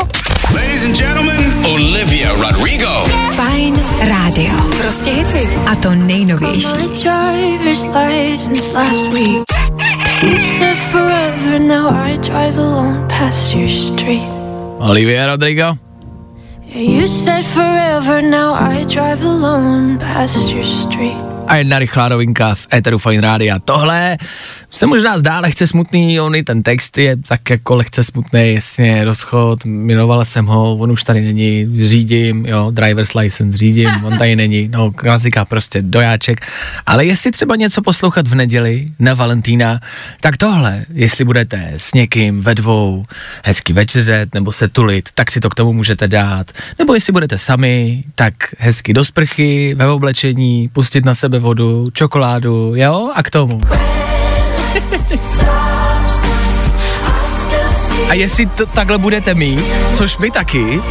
Ladies 0.56 0.84
and 0.84 0.98
gentlemen, 0.98 1.66
Olivia 1.66 2.34
Rodrigo. 2.34 3.06
Fine 3.36 3.80
Rádio. 4.00 4.54
Prostě 4.78 5.10
hity. 5.10 5.56
A 5.72 5.76
to 5.76 5.96
nejnovější. 5.96 6.68
Forever, 10.92 11.58
now 11.60 11.90
I 11.90 12.18
drive 12.18 12.58
alone 12.58 13.08
past 13.08 13.56
your 13.56 13.70
street. 13.70 14.28
Olivia 14.80 15.28
Rodrigo. 15.28 15.78
You 16.68 17.08
said 17.08 17.44
forever, 17.44 18.22
now 18.22 18.54
I 18.54 18.86
drive 18.86 19.24
alone 19.24 19.98
past 19.98 20.54
your 20.54 20.64
street. 20.64 21.18
A 21.48 21.58
jedna 21.58 21.80
rychlá 21.80 22.10
novinka 22.10 22.56
v 22.56 22.68
Eteru 22.72 22.98
Fine 22.98 23.22
Rádia. 23.22 23.60
Tohle 23.60 24.18
se 24.72 24.88
možná 24.88 25.18
zdá 25.18 25.40
lehce 25.40 25.68
smutný, 25.68 26.22
on 26.22 26.36
i 26.36 26.44
ten 26.44 26.64
text 26.64 26.98
je 26.98 27.18
tak 27.18 27.50
jako 27.50 27.76
lehce 27.76 28.04
smutný, 28.04 28.54
jasně, 28.54 29.04
rozchod, 29.04 29.66
miloval 29.66 30.26
jsem 30.26 30.46
ho, 30.46 30.78
on 30.78 30.92
už 30.92 31.04
tady 31.04 31.22
není, 31.22 31.68
řídím, 31.88 32.46
jo, 32.46 32.72
driver's 32.72 33.14
license, 33.14 33.58
řídím, 33.58 33.90
on 34.04 34.18
tady 34.18 34.36
není, 34.36 34.68
no, 34.68 34.92
klasika 34.92 35.46
prostě, 35.46 35.82
dojáček. 35.82 36.48
Ale 36.86 37.06
jestli 37.06 37.32
třeba 37.32 37.56
něco 37.56 37.82
poslouchat 37.82 38.28
v 38.28 38.36
neděli 38.36 38.86
na 39.00 39.14
Valentína, 39.14 39.80
tak 40.22 40.38
tohle, 40.38 40.86
jestli 40.94 41.26
budete 41.26 41.74
s 41.78 41.94
někým 41.94 42.42
ve 42.42 42.56
dvou 42.56 43.06
hezky 43.44 43.74
večeřet 43.74 44.34
nebo 44.34 44.52
se 44.52 44.68
tulit, 44.68 45.10
tak 45.14 45.32
si 45.32 45.40
to 45.40 45.50
k 45.50 45.56
tomu 45.56 45.74
můžete 45.74 46.08
dát. 46.08 46.52
Nebo 46.80 46.94
jestli 46.94 47.14
budete 47.14 47.38
sami, 47.38 48.04
tak 48.16 48.34
hezky 48.58 48.94
do 48.94 49.06
sprchy, 49.06 49.76
ve 49.76 49.88
oblečení, 49.88 50.70
pustit 50.74 51.06
na 51.06 51.16
sebe 51.16 51.40
vodu, 51.40 51.90
čokoládu, 51.94 52.74
jo, 52.76 53.12
a 53.16 53.24
k 53.24 53.30
tomu. 53.30 53.62
A 58.10 58.14
jestli 58.14 58.46
to 58.46 58.66
takhle 58.66 58.98
budete 58.98 59.34
mít, 59.34 59.66
což 59.94 60.18
my 60.18 60.32
taky, 60.32 60.82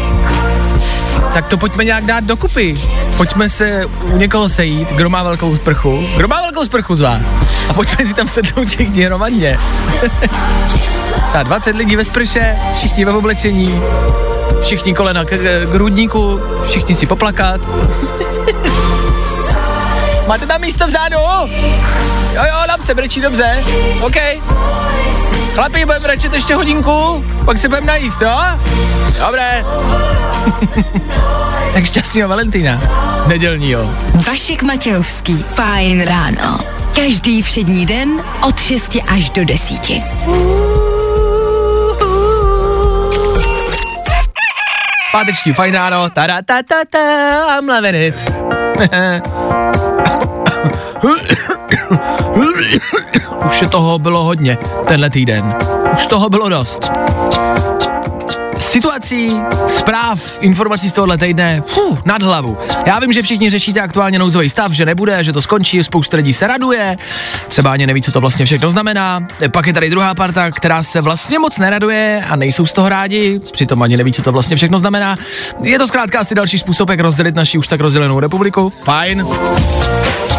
tak 1.34 1.46
to 1.46 1.56
pojďme 1.56 1.84
nějak 1.84 2.04
dát 2.04 2.24
dokupy. 2.24 2.74
Pojďme 3.16 3.48
se 3.48 3.86
u 3.86 4.16
někoho 4.16 4.48
sejít, 4.48 4.92
kdo 4.92 5.10
má 5.10 5.22
velkou 5.22 5.56
sprchu. 5.56 6.06
Kdo 6.16 6.28
má 6.28 6.40
velkou 6.40 6.64
sprchu 6.64 6.96
z 6.96 7.00
vás? 7.00 7.38
A 7.68 7.74
pojďme 7.74 8.06
si 8.06 8.14
tam 8.14 8.28
sednout 8.28 8.68
všichni 8.68 9.04
hromadně. 9.04 9.58
Třeba 11.26 11.42
20 11.42 11.76
lidí 11.76 11.96
ve 11.96 12.04
sprše, 12.04 12.58
všichni 12.74 13.04
ve 13.04 13.12
oblečení, 13.12 13.82
všichni 14.62 14.94
kolena 14.94 15.24
k, 15.24 15.28
k 15.64 15.74
hrudníku, 15.74 16.40
všichni 16.66 16.94
si 16.94 17.06
poplakat. 17.06 17.60
Máte 20.26 20.46
tam 20.46 20.60
místo 20.60 20.86
vzadu? 20.86 21.16
Jo, 22.34 22.42
jo, 22.46 22.66
nám 22.68 22.80
se 22.82 22.94
brečí 22.94 23.20
dobře. 23.20 23.64
OK. 24.00 24.16
Chlapi, 25.54 25.84
budeme 25.84 26.00
brečet 26.00 26.32
ještě 26.32 26.54
hodinku, 26.54 27.24
pak 27.44 27.58
se 27.58 27.68
budeme 27.68 27.86
najíst, 27.86 28.22
jo? 28.22 28.40
Dobré. 29.26 29.64
tak 31.72 31.84
šťastného 31.84 32.28
Valentína. 32.28 32.80
Nedělního. 33.26 33.94
Vašek 34.26 34.62
Matějovský. 34.62 35.44
Fajn 35.54 36.02
ráno. 36.02 36.58
Každý 36.94 37.42
všední 37.42 37.86
den 37.86 38.20
od 38.46 38.60
6 38.60 38.96
až 39.08 39.30
do 39.30 39.44
10. 39.44 39.80
Páteční 45.12 45.52
fajn 45.52 45.74
ráno. 45.74 46.10
Tada, 46.10 46.42
ta, 46.42 46.62
ta, 46.62 46.76
ta, 46.90 47.58
I'm 47.58 47.68
loving 47.68 47.94
it. 47.96 48.14
Už 53.46 53.62
je 53.62 53.68
toho 53.68 53.98
bylo 53.98 54.24
hodně 54.24 54.58
tenhle 54.88 55.10
týden. 55.10 55.54
Už 55.94 56.06
toho 56.06 56.28
bylo 56.28 56.48
dost. 56.48 56.92
Situací, 58.58 59.36
zpráv, 59.68 60.38
informací 60.40 60.88
z 60.88 60.92
tohohle 60.92 61.18
týdne, 61.18 61.62
fuh, 61.66 62.04
nad 62.04 62.22
hlavu. 62.22 62.58
Já 62.86 62.98
vím, 62.98 63.12
že 63.12 63.22
všichni 63.22 63.50
řešíte 63.50 63.80
aktuálně 63.80 64.18
nouzový 64.18 64.50
stav, 64.50 64.72
že 64.72 64.86
nebude, 64.86 65.24
že 65.24 65.32
to 65.32 65.42
skončí, 65.42 65.84
spousta 65.84 66.16
lidí 66.16 66.32
se 66.32 66.46
raduje, 66.46 66.96
třeba 67.48 67.72
ani 67.72 67.86
neví, 67.86 68.02
co 68.02 68.12
to 68.12 68.20
vlastně 68.20 68.46
všechno 68.46 68.70
znamená. 68.70 69.20
Pak 69.52 69.66
je 69.66 69.72
tady 69.72 69.90
druhá 69.90 70.14
parta, 70.14 70.50
která 70.50 70.82
se 70.82 71.00
vlastně 71.00 71.38
moc 71.38 71.58
neraduje 71.58 72.24
a 72.30 72.36
nejsou 72.36 72.66
z 72.66 72.72
toho 72.72 72.88
rádi, 72.88 73.40
přitom 73.52 73.82
ani 73.82 73.96
neví, 73.96 74.12
co 74.12 74.22
to 74.22 74.32
vlastně 74.32 74.56
všechno 74.56 74.78
znamená. 74.78 75.16
Je 75.62 75.78
to 75.78 75.86
zkrátka 75.86 76.20
asi 76.20 76.34
další 76.34 76.58
způsob, 76.58 76.90
jak 76.90 77.00
rozdělit 77.00 77.34
naši 77.34 77.58
už 77.58 77.66
tak 77.66 77.80
rozdělenou 77.80 78.20
republiku. 78.20 78.72
Fajn. 78.84 79.26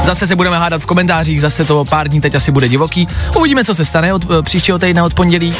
Zase 0.06 0.28
se 0.28 0.36
budeme 0.36 0.58
hádat 0.58 0.82
v 0.82 0.86
komentářích, 0.86 1.42
zase 1.42 1.66
to 1.66 1.86
pár 1.86 2.08
dní 2.08 2.22
teď 2.22 2.36
asi 2.36 2.52
bude 2.52 2.68
divoký. 2.70 3.08
Uvidíme, 3.38 3.66
co 3.66 3.76
se 3.76 3.86
stane 3.86 4.14
od 4.14 4.26
eh, 4.32 4.42
příštího 4.42 4.80
týdne 4.80 5.04
od 5.04 5.14
pondělí. 5.14 5.54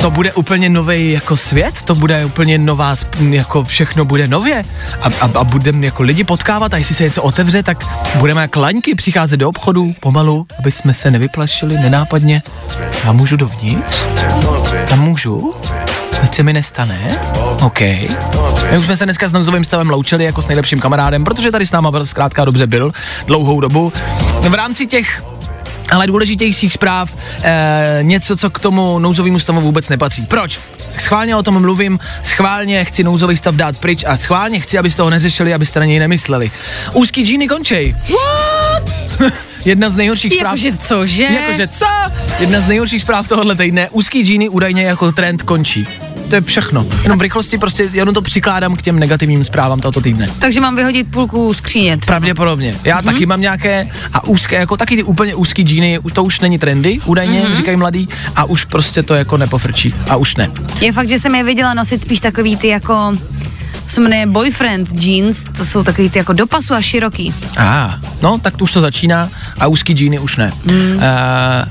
To 0.00 0.10
bude 0.10 0.32
úplně 0.32 0.68
nový 0.68 1.12
jako 1.12 1.36
svět, 1.36 1.74
to 1.84 1.94
bude 1.94 2.24
úplně 2.24 2.58
nová, 2.58 2.96
jako 3.30 3.64
všechno 3.64 4.04
bude 4.04 4.28
nově 4.28 4.64
a, 5.00 5.08
a, 5.20 5.30
a 5.38 5.44
budeme 5.44 5.86
jako 5.86 6.02
lidi 6.02 6.24
potkávat 6.24 6.74
a 6.74 6.76
jestli 6.76 6.94
se 6.94 7.04
něco 7.04 7.22
otevře, 7.22 7.62
tak 7.62 7.84
budeme 8.16 8.42
jak 8.42 8.56
laňky 8.56 8.94
přicházet 8.94 9.36
do 9.36 9.48
obchodu 9.48 9.94
pomalu, 10.00 10.46
aby 10.58 10.70
jsme 10.70 10.94
se 10.94 11.10
nevyplašili 11.10 11.74
nenápadně. 11.74 12.42
Já 13.04 13.12
můžu 13.12 13.36
dovnitř? 13.36 14.02
Tam 14.88 15.00
můžu? 15.00 15.54
Nic 16.24 16.34
se 16.34 16.42
mi 16.42 16.52
nestane? 16.52 17.18
OK. 17.62 17.80
My 18.70 18.78
už 18.78 18.84
jsme 18.84 18.96
se 18.96 19.04
dneska 19.04 19.28
s 19.28 19.32
nouzovým 19.32 19.64
stavem 19.64 19.90
loučili 19.90 20.24
jako 20.24 20.42
s 20.42 20.46
nejlepším 20.46 20.80
kamarádem, 20.80 21.24
protože 21.24 21.50
tady 21.50 21.66
s 21.66 21.72
náma 21.72 21.90
byl 21.90 22.06
zkrátka 22.06 22.44
dobře 22.44 22.66
byl 22.66 22.92
dlouhou 23.26 23.60
dobu. 23.60 23.92
V 24.40 24.54
rámci 24.54 24.86
těch 24.86 25.22
ale 25.90 26.06
důležitějších 26.06 26.72
zpráv, 26.72 27.10
e, 27.42 27.98
něco, 28.02 28.36
co 28.36 28.50
k 28.50 28.58
tomu 28.58 28.98
nouzovému 28.98 29.38
stavu 29.38 29.60
vůbec 29.60 29.88
nepatří. 29.88 30.26
Proč? 30.26 30.60
Schválně 30.98 31.36
o 31.36 31.42
tom 31.42 31.60
mluvím, 31.60 31.98
schválně 32.22 32.84
chci 32.84 33.04
nouzový 33.04 33.36
stav 33.36 33.54
dát 33.54 33.78
pryč 33.78 34.04
a 34.06 34.16
schválně 34.16 34.60
chci, 34.60 34.78
abyste 34.78 35.02
ho 35.02 35.10
neřešili, 35.10 35.54
abyste 35.54 35.80
na 35.80 35.86
něj 35.86 35.98
nemysleli. 35.98 36.50
Úzký 36.92 37.26
džíny 37.26 37.48
končej. 37.48 37.96
What? 38.08 38.94
Jedna 39.64 39.90
z 39.90 39.96
nejhorších 39.96 40.34
zpráv. 40.34 40.58
Jakože 40.58 40.86
cože? 40.86 41.22
Jakože 41.22 41.68
co? 41.68 41.86
Jedna 42.38 42.60
z 42.60 42.68
nejhorších 42.68 43.02
zpráv 43.02 43.28
tohohle 43.28 43.56
týdne. 43.56 43.88
Úzký 43.90 44.22
džíny 44.22 44.48
údajně 44.48 44.82
jako 44.82 45.12
trend 45.12 45.42
končí. 45.42 45.88
To 46.34 46.38
je 46.38 46.42
všechno. 46.42 46.86
Jenom 47.02 47.18
v 47.18 47.22
rychlosti 47.22 47.58
prostě 47.58 47.90
jenom 47.92 48.14
to 48.14 48.22
přikládám 48.22 48.76
k 48.76 48.82
těm 48.82 48.98
negativním 48.98 49.44
zprávám 49.44 49.80
tohoto 49.80 50.00
týdne. 50.00 50.26
Takže 50.38 50.60
mám 50.60 50.76
vyhodit 50.76 51.10
půlku 51.10 51.54
skříně. 51.54 51.96
třeba. 51.96 52.12
Pravděpodobně. 52.12 52.74
Já 52.84 53.00
mm-hmm. 53.00 53.04
taky 53.04 53.26
mám 53.26 53.40
nějaké 53.40 53.90
a 54.12 54.24
úzké, 54.24 54.56
jako 54.56 54.76
taky 54.76 54.96
ty 54.96 55.02
úplně 55.02 55.34
úzký 55.34 55.62
džíny, 55.62 55.98
to 56.12 56.24
už 56.24 56.40
není 56.40 56.58
trendy, 56.58 56.98
údajně, 57.04 57.42
mm-hmm. 57.42 57.56
říkají 57.56 57.76
mladí, 57.76 58.08
a 58.36 58.44
už 58.44 58.64
prostě 58.64 59.02
to 59.02 59.14
jako 59.14 59.36
nepofrčí. 59.36 59.94
A 60.08 60.16
už 60.16 60.36
ne. 60.36 60.50
Je 60.80 60.92
fakt, 60.92 61.08
že 61.08 61.20
jsem 61.20 61.34
je 61.34 61.44
viděla 61.44 61.74
nosit 61.74 62.00
spíš 62.00 62.20
takový 62.20 62.56
ty 62.56 62.68
jako 62.68 63.16
se 63.86 64.00
jmenuje 64.00 64.26
boyfriend 64.26 64.88
jeans, 64.92 65.44
to 65.56 65.66
jsou 65.66 65.84
takový 65.84 66.10
ty 66.10 66.18
jako 66.18 66.32
do 66.32 66.46
pasu 66.46 66.74
a 66.74 66.82
široký. 66.82 67.34
A, 67.56 67.84
ah, 67.84 68.06
no, 68.22 68.38
tak 68.38 68.56
to 68.56 68.64
už 68.64 68.72
to 68.72 68.80
začíná 68.80 69.28
a 69.60 69.66
úzký 69.66 69.92
džíny 69.92 70.18
už 70.18 70.36
ne. 70.36 70.52
Mm. 70.64 70.96
Uh, 70.96 71.02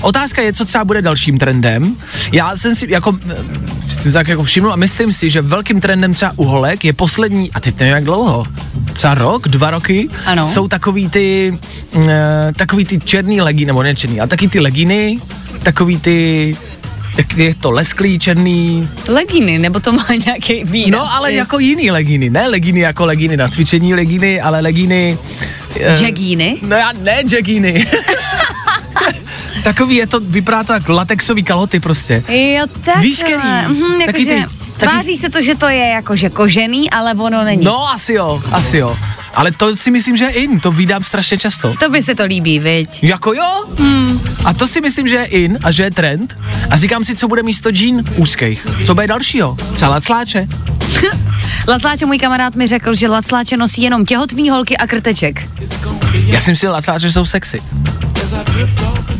otázka 0.01 0.41
je, 0.41 0.53
co 0.53 0.65
třeba 0.65 0.85
bude 0.85 1.01
dalším 1.01 1.39
trendem. 1.39 1.95
Já 2.31 2.57
jsem 2.57 2.75
si 2.75 2.91
jako, 2.91 3.17
eh, 3.31 4.01
si 4.01 4.11
tak 4.11 4.27
jako 4.27 4.43
všiml 4.43 4.73
a 4.73 4.75
myslím 4.75 5.13
si, 5.13 5.29
že 5.29 5.41
velkým 5.41 5.81
trendem 5.81 6.13
třeba 6.13 6.33
u 6.35 6.43
holek 6.43 6.85
je 6.85 6.93
poslední, 6.93 7.51
a 7.51 7.59
teď 7.59 7.79
nevím 7.79 7.95
jak 7.95 8.03
dlouho, 8.03 8.45
třeba 8.93 9.13
rok, 9.15 9.47
dva 9.47 9.71
roky, 9.71 10.09
Ano. 10.25 10.45
jsou 10.45 10.67
takový 10.67 11.09
ty, 11.09 11.57
uh, 11.95 12.03
takový 12.55 12.85
ty 12.85 12.99
černý 12.99 13.41
legíny, 13.41 13.65
nebo 13.65 13.83
ne 13.83 13.95
černý, 13.95 14.19
ale 14.19 14.29
taky 14.29 14.47
ty 14.47 14.59
legíny, 14.59 15.19
takový 15.63 15.99
ty, 15.99 16.57
tak 17.15 17.37
je 17.37 17.55
to 17.55 17.71
lesklý, 17.71 18.19
černý, 18.19 18.89
Legíny, 19.07 19.59
nebo 19.59 19.79
to 19.79 19.91
má 19.91 20.05
nějaký 20.25 20.63
výraz? 20.63 20.91
No, 21.01 21.13
ale 21.15 21.29
Ty- 21.29 21.35
jako 21.35 21.59
jiný 21.59 21.91
legíny, 21.91 22.29
ne 22.29 22.47
legíny 22.47 22.79
jako 22.79 23.05
legíny 23.05 23.37
na 23.37 23.47
cvičení 23.47 23.93
legíny, 23.95 24.41
ale 24.41 24.59
legíny... 24.59 25.17
eh, 25.79 26.03
Jagíny? 26.03 26.57
No 26.61 26.75
já 26.75 26.91
ne 27.01 27.23
jagíny. 27.31 27.87
Takový 29.63 29.95
je 29.95 30.07
to, 30.07 30.19
vypadá 30.19 30.63
to 30.63 30.73
jako 30.73 30.91
latexový 30.93 31.43
kalhoty 31.43 31.79
prostě. 31.79 32.23
Jo, 32.27 32.65
tak. 32.85 32.97
Víš, 33.01 33.17
který? 33.23 33.37
Mhm, 33.67 33.91
Taky 33.91 34.01
jakože 34.05 34.25
ty- 34.25 34.45
taky- 34.77 34.91
tváří 34.91 35.17
se 35.17 35.29
to, 35.29 35.41
že 35.41 35.55
to 35.55 35.69
je 35.69 35.87
jakože 35.87 36.29
kožený, 36.29 36.89
ale 36.89 37.13
ono 37.13 37.43
není. 37.43 37.63
No 37.65 37.89
asi 37.91 38.13
jo, 38.13 38.41
asi 38.51 38.77
jo. 38.77 38.97
Ale 39.33 39.51
to 39.51 39.75
si 39.75 39.91
myslím, 39.91 40.17
že 40.17 40.25
je 40.25 40.31
in, 40.31 40.59
to 40.59 40.71
vydám 40.71 41.03
strašně 41.03 41.37
často. 41.37 41.75
To 41.79 41.89
by 41.89 42.03
se 42.03 42.15
to 42.15 42.25
líbí, 42.25 42.59
viď? 42.59 43.03
Jako 43.03 43.33
jo? 43.33 43.65
Hmm. 43.79 44.19
A 44.45 44.53
to 44.53 44.67
si 44.67 44.81
myslím, 44.81 45.07
že 45.07 45.15
je 45.15 45.25
in 45.25 45.59
a 45.63 45.71
že 45.71 45.83
je 45.83 45.91
trend. 45.91 46.37
A 46.69 46.77
říkám 46.77 47.03
si, 47.03 47.15
co 47.15 47.27
bude 47.27 47.43
místo 47.43 47.71
džín 47.71 48.03
úzkých. 48.15 48.67
Co 48.85 48.95
bude 48.95 49.07
dalšího? 49.07 49.57
Třeba 49.73 49.91
lacláče. 49.91 50.47
Lacláče, 51.67 52.05
můj 52.05 52.17
kamarád 52.17 52.55
mi 52.55 52.67
řekl, 52.67 52.95
že 52.95 53.07
lacláče 53.07 53.57
nosí 53.57 53.81
jenom 53.81 54.05
těhotný 54.05 54.49
holky 54.49 54.77
a 54.77 54.87
krteček. 54.87 55.49
Já 56.25 56.39
si 56.39 56.51
myslím, 56.51 56.67
že 56.67 56.69
lacláče 56.69 57.11
jsou 57.11 57.25
sexy. 57.25 57.61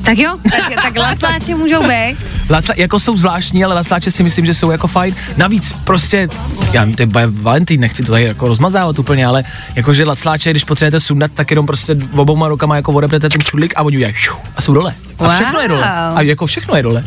Tak 0.06 0.18
jo, 0.18 0.36
tak, 0.52 0.84
tak 0.84 0.98
lacláče 0.98 1.56
můžou 1.56 1.84
být. 1.84 2.16
Lacla, 2.50 2.76
jako 2.78 3.00
jsou 3.00 3.18
zvláštní, 3.18 3.64
ale 3.64 3.76
lacláče 3.76 4.12
si 4.12 4.24
myslím, 4.24 4.46
že 4.46 4.54
jsou 4.54 4.72
jako 4.72 4.88
fajn. 4.88 5.16
Navíc 5.38 5.74
prostě, 5.84 6.30
já 6.72 6.88
to 6.98 7.06
bude 7.06 7.28
Valentín, 7.28 7.82
nechci 7.82 8.04
to 8.04 8.12
tady 8.12 8.24
jako 8.24 8.48
rozmazávat 8.48 9.00
úplně, 9.00 9.26
ale 9.26 9.44
jakože 9.76 10.03
lacláče, 10.06 10.52
když 10.52 10.64
potřebujete 10.64 11.00
sundat, 11.00 11.32
tak 11.36 11.52
jenom 11.52 11.66
prostě 11.66 11.98
obouma 12.16 12.48
rukama 12.48 12.76
jako 12.76 12.92
odepnete 12.92 13.30
ten 13.30 13.42
čudlik 13.42 13.74
a 13.76 13.82
oni 13.82 13.98
udělají 13.98 14.16
a 14.56 14.62
jsou 14.62 14.74
dole. 14.74 14.94
A 15.20 15.30
všechno 15.30 15.60
je 15.60 15.68
dole. 15.68 15.84
A 15.90 16.22
jako 16.22 16.46
všechno 16.46 16.76
je 16.76 16.84
dole. 16.84 17.04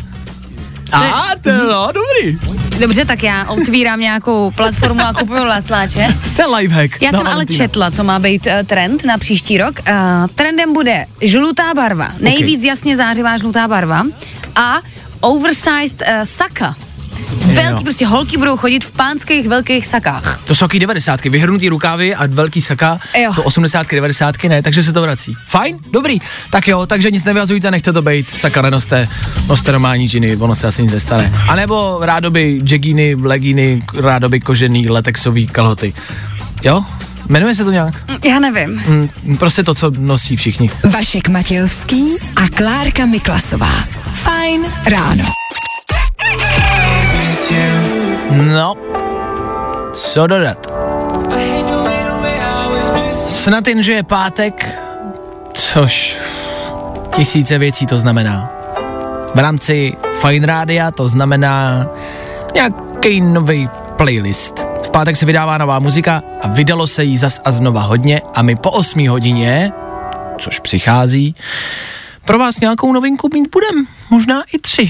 A 0.91 1.27
to 1.41 1.49
je 1.49 1.57
no, 1.57 1.87
dobrý. 1.93 2.39
Dobře, 2.79 3.05
tak 3.05 3.23
já 3.23 3.45
otvírám 3.45 3.99
nějakou 3.99 4.51
platformu 4.51 5.01
a 5.01 5.13
kupuju 5.13 5.45
lacláče. 5.45 6.15
Ten 6.35 6.45
lifehack. 6.55 7.01
Já 7.01 7.11
na 7.11 7.19
jsem 7.19 7.27
ale 7.27 7.45
četla, 7.45 7.91
co 7.91 8.03
má 8.03 8.19
být 8.19 8.45
uh, 8.45 8.67
trend 8.67 9.05
na 9.05 9.17
příští 9.17 9.57
rok. 9.57 9.79
Uh, 9.89 9.95
trendem 10.35 10.73
bude 10.73 11.05
žlutá 11.21 11.73
barva, 11.73 12.11
nejvíc 12.19 12.63
jasně 12.63 12.97
zářivá 12.97 13.37
žlutá 13.37 13.67
barva 13.67 14.03
a 14.55 14.77
oversized 15.19 16.01
uh, 16.01 16.23
saka. 16.23 16.75
Velký, 17.53 17.83
prostě 17.83 18.07
holky 18.07 18.37
budou 18.37 18.57
chodit 18.57 18.85
v 18.85 18.91
pánských 18.91 19.47
velkých 19.47 19.87
sakách. 19.87 20.39
To 20.43 20.55
jsou 20.55 20.67
taky 20.67 20.79
90. 20.79 21.23
Vyhrnutý 21.23 21.69
rukávy 21.69 22.15
a 22.15 22.27
velký 22.27 22.61
saka. 22.61 22.99
Jo. 23.17 23.33
To 23.33 23.43
80. 23.43 23.87
90. 23.91 24.43
ne, 24.43 24.61
takže 24.63 24.83
se 24.83 24.93
to 24.93 25.01
vrací. 25.01 25.35
Fajn, 25.47 25.77
dobrý. 25.91 26.21
Tak 26.49 26.67
jo, 26.67 26.85
takže 26.85 27.11
nic 27.11 27.23
nevyhazujte, 27.23 27.71
nechte 27.71 27.93
to 27.93 28.01
být. 28.01 28.29
Saka 28.29 28.61
nenoste, 28.61 29.07
noste 29.49 29.71
normální 29.71 30.09
džiny, 30.09 30.37
ono 30.37 30.55
se 30.55 30.67
asi 30.67 30.83
nic 30.83 30.91
nestane. 30.91 31.33
A 31.49 31.55
nebo 31.55 31.99
rádoby 32.01 32.61
jagíny, 32.71 33.15
legíny, 33.15 33.83
rádoby 34.01 34.39
kožený, 34.39 34.89
latexový 34.89 35.47
kalhoty. 35.47 35.93
Jo? 36.63 36.83
Jmenuje 37.29 37.55
se 37.55 37.63
to 37.63 37.71
nějak? 37.71 37.93
Já 38.25 38.39
nevím. 38.39 38.81
Mm, 38.87 39.37
prostě 39.37 39.63
to, 39.63 39.73
co 39.73 39.91
nosí 39.97 40.35
všichni. 40.35 40.69
Vašek 40.83 41.29
Matějovský 41.29 42.15
a 42.35 42.49
Klárka 42.49 43.05
Miklasová. 43.05 43.71
Fajn 44.13 44.65
ráno. 44.85 45.23
No, 48.31 48.73
co 49.93 50.27
dodat? 50.27 50.67
Snad 53.13 53.67
jen, 53.67 53.83
že 53.83 53.91
je 53.91 54.03
pátek, 54.03 54.79
což 55.53 56.17
tisíce 57.15 57.57
věcí 57.57 57.85
to 57.85 57.97
znamená. 57.97 58.49
V 59.35 59.39
rámci 59.39 59.93
Fine 60.21 60.47
Rádia 60.47 60.91
to 60.91 61.07
znamená 61.07 61.87
nějaký 62.53 63.21
nový 63.21 63.69
playlist. 63.97 64.65
V 64.83 64.89
pátek 64.89 65.17
se 65.17 65.25
vydává 65.25 65.57
nová 65.57 65.79
muzika 65.79 66.23
a 66.41 66.47
vydalo 66.47 66.87
se 66.87 67.03
jí 67.03 67.17
zas 67.17 67.41
a 67.45 67.51
znova 67.51 67.81
hodně 67.81 68.21
a 68.33 68.41
my 68.41 68.55
po 68.55 68.71
8 68.71 69.07
hodině, 69.07 69.71
což 70.37 70.59
přichází, 70.59 71.35
pro 72.25 72.39
vás 72.39 72.59
nějakou 72.59 72.93
novinku 72.93 73.29
mít 73.33 73.49
budem, 73.51 73.87
možná 74.09 74.43
i 74.53 74.59
tři. 74.59 74.89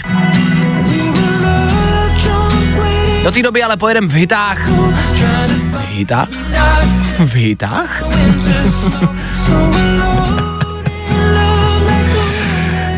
Do 3.28 3.32
té 3.32 3.42
doby 3.42 3.63
ale 3.63 3.78
pojedem 3.78 4.10
v 4.10 4.13
hitách. 4.13 4.68
V 4.68 5.88
hitách? 5.90 6.30
V 7.20 7.34
hitách? 7.36 8.04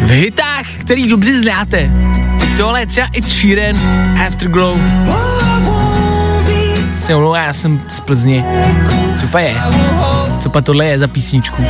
v 0.01 0.09
hitách, 0.09 0.65
který 0.79 1.09
dobře 1.09 1.41
znáte. 1.41 1.91
Tohle 2.57 2.79
je 2.79 2.85
třeba 2.85 3.07
i 3.13 3.21
Sheeran, 3.21 3.75
Afterglow. 4.27 4.79
Se 6.95 7.13
já 7.35 7.53
jsem 7.53 7.81
z 7.89 7.99
Plzně. 7.99 8.45
Co 9.19 9.27
pa 9.27 9.39
je? 9.39 9.55
Co 10.39 10.49
pa 10.49 10.61
tohle 10.61 10.85
je 10.85 10.99
za 10.99 11.07
písničku? 11.07 11.65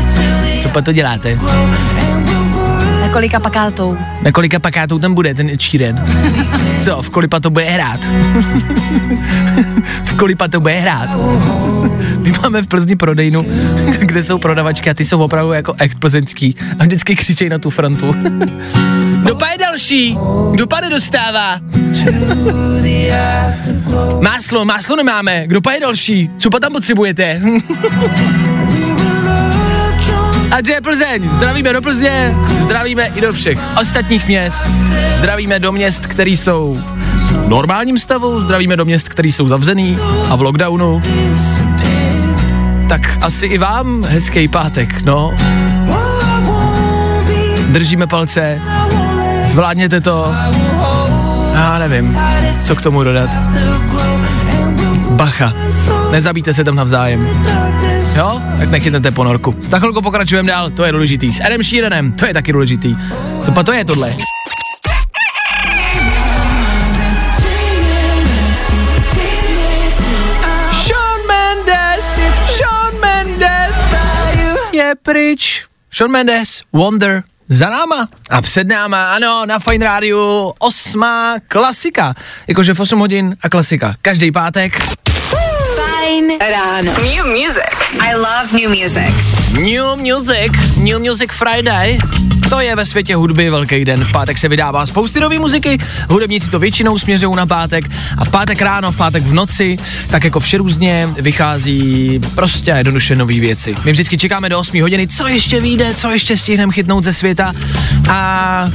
Co 0.62 0.70
pa 0.70 0.82
to 0.82 0.92
děláte? 0.92 1.40
Na 3.10 3.14
kolika 3.14 3.40
pakátou? 3.40 3.98
Na 4.22 4.32
kolika 4.32 4.60
pakátů 4.60 5.00
tam 5.00 5.14
bude 5.14 5.34
ten 5.34 5.60
Sheeran? 5.60 6.06
Co, 6.82 7.02
v 7.02 7.10
kolipa 7.10 7.40
to 7.40 7.50
bude 7.50 7.66
hrát? 7.66 8.00
v 10.04 10.14
kolipa 10.14 10.48
to 10.48 10.60
bude 10.60 10.74
hrát? 10.74 11.10
My 12.18 12.32
máme 12.42 12.62
v 12.62 12.68
Plzni 12.68 12.96
prodejnu, 12.96 13.46
kde 14.00 14.24
jsou 14.24 14.38
prodavačky 14.38 14.90
a 14.90 14.94
ty 14.94 15.06
jsou 15.06 15.20
opravdu 15.20 15.52
jako 15.54 15.74
ex 15.78 15.96
plzeňský 15.96 16.56
a 16.80 16.84
vždycky 16.84 17.16
křičej 17.16 17.50
na 17.50 17.60
tu 17.60 17.70
frontu. 17.70 18.16
Kdo 19.22 19.36
pa 19.36 19.48
je 19.48 19.58
další? 19.58 20.18
Kdo 20.52 20.68
pa 20.68 20.82
nedostává? 20.82 21.60
Máslo, 24.20 24.66
máslo 24.66 24.96
nemáme. 24.96 25.48
Kdo 25.48 25.62
pa 25.62 25.72
je 25.74 25.80
další? 25.80 26.30
Co 26.38 26.50
pa 26.50 26.60
tam 26.60 26.72
potřebujete? 26.72 27.42
A 30.52 30.58
že 30.66 30.74
je 30.74 30.82
Plzeň, 30.82 31.30
zdravíme 31.34 31.74
do 31.74 31.82
Plzně, 31.82 32.36
zdravíme 32.64 33.06
i 33.06 33.22
do 33.22 33.34
všech 33.34 33.60
ostatních 33.82 34.28
měst, 34.28 34.64
zdravíme 35.18 35.60
do 35.60 35.72
měst, 35.72 36.08
které 36.08 36.30
jsou 36.30 36.82
v 37.16 37.50
normálním 37.50 38.00
stavu, 38.00 38.42
zdravíme 38.42 38.76
do 38.76 38.86
měst, 38.86 39.10
které 39.10 39.28
jsou 39.28 39.48
zavřený 39.48 39.98
a 40.30 40.36
v 40.36 40.42
lockdownu. 40.42 41.02
Tak 42.90 43.18
asi 43.22 43.46
i 43.46 43.58
vám 43.58 44.04
hezký 44.04 44.48
pátek, 44.48 45.02
no. 45.02 45.36
držíme 47.72 48.08
palce, 48.08 48.62
zvládněte 49.46 50.02
to. 50.02 50.36
Já 51.54 51.80
nevím, 51.80 52.20
co 52.66 52.76
k 52.76 52.82
tomu 52.82 53.04
dodat. 53.04 53.30
Bacha, 55.10 55.54
nezabijte 56.12 56.54
se 56.54 56.64
tam 56.64 56.76
navzájem. 56.76 57.28
Jo? 58.20 58.42
Tak 58.60 58.70
nechytnete 58.70 59.12
ponorku. 59.12 59.52
Tak 59.52 59.80
chvilku 59.80 60.02
pokračujeme 60.02 60.48
dál, 60.48 60.70
to 60.70 60.84
je 60.84 60.92
důležitý. 60.92 61.34
S 61.34 61.40
Edem 61.46 61.64
Sheeranem, 61.64 62.12
to 62.12 62.26
je 62.26 62.34
taky 62.34 62.54
důležitý. 62.54 62.96
Co 63.44 63.52
pa 63.52 63.64
to 63.64 63.74
je 63.74 63.86
tohle? 63.86 64.14
Shawn 70.72 71.28
Mendes, 71.28 72.20
Shawn 72.58 73.02
Mendes 73.02 73.76
je 74.74 74.94
pryč. 75.04 75.64
Shawn 75.94 76.12
Mendes, 76.12 76.62
Wonder, 76.74 77.24
za 77.50 77.70
náma 77.70 78.10
a 78.30 78.42
před 78.42 78.68
náma, 78.68 79.16
ano, 79.16 79.46
na 79.46 79.60
Fine 79.60 79.86
Radio, 79.86 80.54
osmá 80.60 81.36
klasika. 81.48 82.14
Jakože 82.48 82.74
v 82.74 82.80
8 82.80 83.00
hodin 83.00 83.36
a 83.42 83.50
klasika. 83.50 83.96
Každý 84.02 84.32
pátek. 84.32 85.00
Fajn 86.10 86.32
ráno. 86.52 86.92
New 87.04 87.26
music. 87.26 87.70
I 88.00 88.16
love 88.16 88.54
new 88.54 88.70
music. 88.70 89.14
New 89.54 89.96
Music, 89.98 90.78
New 90.78 91.00
Music 91.00 91.32
Friday. 91.32 91.98
To 92.50 92.60
je 92.60 92.76
ve 92.76 92.86
světě 92.86 93.16
hudby 93.16 93.50
velký 93.50 93.86
den. 93.86 94.06
V 94.06 94.12
pátek 94.12 94.38
se 94.38 94.48
vydává 94.48 94.86
spousty 94.86 95.20
nové 95.20 95.40
muziky, 95.40 95.78
hudebníci 96.10 96.50
to 96.50 96.60
většinou 96.60 96.98
směřují 96.98 97.36
na 97.36 97.46
pátek 97.46 97.86
a 98.18 98.26
v 98.26 98.32
pátek 98.32 98.62
ráno, 98.62 98.92
v 98.92 98.98
pátek 98.98 99.24
v 99.24 99.34
noci, 99.34 99.78
tak 100.12 100.24
jako 100.24 100.40
vše 100.40 100.58
různě 100.58 101.10
vychází 101.16 102.20
prostě 102.36 102.72
jednoduše 102.72 103.16
nové 103.16 103.40
věci. 103.40 103.76
My 103.86 103.92
vždycky 103.92 104.18
čekáme 104.18 104.50
do 104.50 104.60
8 104.60 104.82
hodiny, 104.82 105.08
co 105.08 105.28
ještě 105.28 105.62
vyjde, 105.62 105.94
co 105.94 106.10
ještě 106.10 106.38
stihneme 106.38 106.74
chytnout 106.74 107.04
ze 107.04 107.14
světa 107.14 107.54
a 108.10 108.70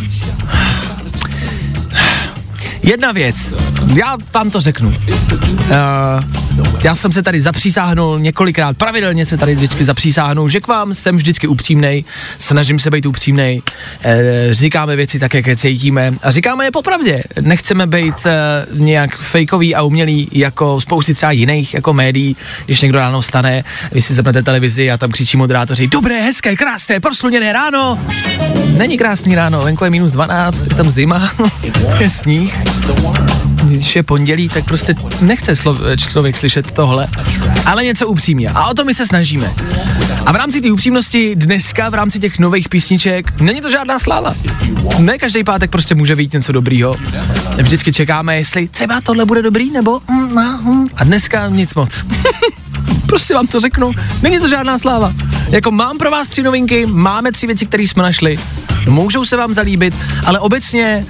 Jedna 2.84 3.12
věc, 3.12 3.54
já 3.94 4.16
vám 4.34 4.50
to 4.50 4.60
řeknu. 4.60 4.88
Uh, 4.88 4.96
já 6.82 6.94
jsem 6.94 7.12
se 7.12 7.22
tady 7.22 7.40
zapřísáhnul 7.40 8.18
několikrát, 8.18 8.76
pravidelně 8.76 9.26
se 9.26 9.36
tady 9.36 9.54
vždycky 9.54 9.84
zapřísáhnu, 9.84 10.48
že 10.48 10.60
k 10.60 10.66
vám 10.66 10.94
jsem 10.94 11.16
vždycky 11.16 11.46
upřímnej, 11.46 12.04
snažím 12.38 12.78
se 12.78 12.90
být 12.90 13.06
upřímnej, 13.06 13.62
uh, 14.04 14.12
říkáme 14.50 14.96
věci 14.96 15.18
tak, 15.18 15.34
jak 15.34 15.46
je 15.46 15.56
cítíme 15.56 16.10
a 16.22 16.30
říkáme 16.30 16.64
je 16.64 16.70
popravdě. 16.70 17.22
Nechceme 17.40 17.86
být 17.86 18.14
uh, 18.26 18.78
nějak 18.78 19.16
fejkový 19.16 19.74
a 19.74 19.82
umělý 19.82 20.28
jako 20.32 20.80
spousty 20.80 21.14
třeba 21.14 21.32
jiných 21.32 21.74
jako 21.74 21.92
médií, 21.92 22.36
když 22.66 22.80
někdo 22.80 22.98
ráno 22.98 23.20
vstane, 23.20 23.64
vy 23.92 24.02
si 24.02 24.14
zapnete 24.14 24.42
televizi 24.42 24.90
a 24.90 24.98
tam 24.98 25.10
křičí 25.10 25.36
moderátoři, 25.36 25.86
dobré, 25.86 26.22
hezké, 26.22 26.56
krásné, 26.56 27.00
prosluněné 27.00 27.52
ráno. 27.52 27.98
Není 28.76 28.98
krásný 28.98 29.34
ráno, 29.34 29.62
venku 29.62 29.84
je 29.84 29.90
minus 29.90 30.12
12, 30.12 30.66
je 30.68 30.74
tam 30.74 30.90
zima, 30.90 31.32
je 31.98 32.10
sníh. 32.10 32.73
Když 33.64 33.96
je 33.96 34.02
pondělí, 34.02 34.48
tak 34.48 34.64
prostě 34.64 34.94
nechce 35.20 35.52
slo- 35.52 35.96
člověk 35.96 36.36
slyšet 36.36 36.70
tohle, 36.70 37.08
ale 37.66 37.84
něco 37.84 38.08
upřímně. 38.08 38.50
A 38.50 38.66
o 38.66 38.74
to 38.74 38.84
my 38.84 38.94
se 38.94 39.06
snažíme. 39.06 39.52
A 40.26 40.32
v 40.32 40.36
rámci 40.36 40.60
té 40.60 40.70
upřímnosti 40.70 41.36
dneska, 41.36 41.88
v 41.88 41.94
rámci 41.94 42.20
těch 42.20 42.38
nových 42.38 42.68
písniček, 42.68 43.40
není 43.40 43.60
to 43.60 43.70
žádná 43.70 43.98
sláva. 43.98 44.34
Ne 44.98 45.18
každý 45.18 45.44
pátek 45.44 45.70
prostě 45.70 45.94
může 45.94 46.16
být 46.16 46.32
něco 46.32 46.52
dobrýho. 46.52 46.96
Vždycky 47.62 47.92
čekáme, 47.92 48.36
jestli 48.36 48.68
třeba 48.68 49.00
tohle 49.00 49.24
bude 49.24 49.42
dobrý, 49.42 49.70
nebo 49.70 50.00
mm, 50.10 50.34
no, 50.34 50.60
mm. 50.62 50.86
a 50.96 51.04
dneska 51.04 51.48
nic 51.48 51.74
moc. 51.74 52.04
prostě 53.06 53.34
vám 53.34 53.46
to 53.46 53.60
řeknu, 53.60 53.92
není 54.22 54.38
to 54.38 54.48
žádná 54.48 54.78
sláva. 54.78 55.12
Jako 55.54 55.70
mám 55.70 55.98
pro 55.98 56.10
vás 56.10 56.28
tři 56.28 56.42
novinky, 56.42 56.86
máme 56.86 57.32
tři 57.32 57.46
věci, 57.46 57.66
které 57.66 57.82
jsme 57.82 58.02
našli, 58.02 58.38
můžou 58.88 59.24
se 59.24 59.36
vám 59.36 59.54
zalíbit, 59.54 59.94
ale 60.26 60.40
obecně 60.40 61.06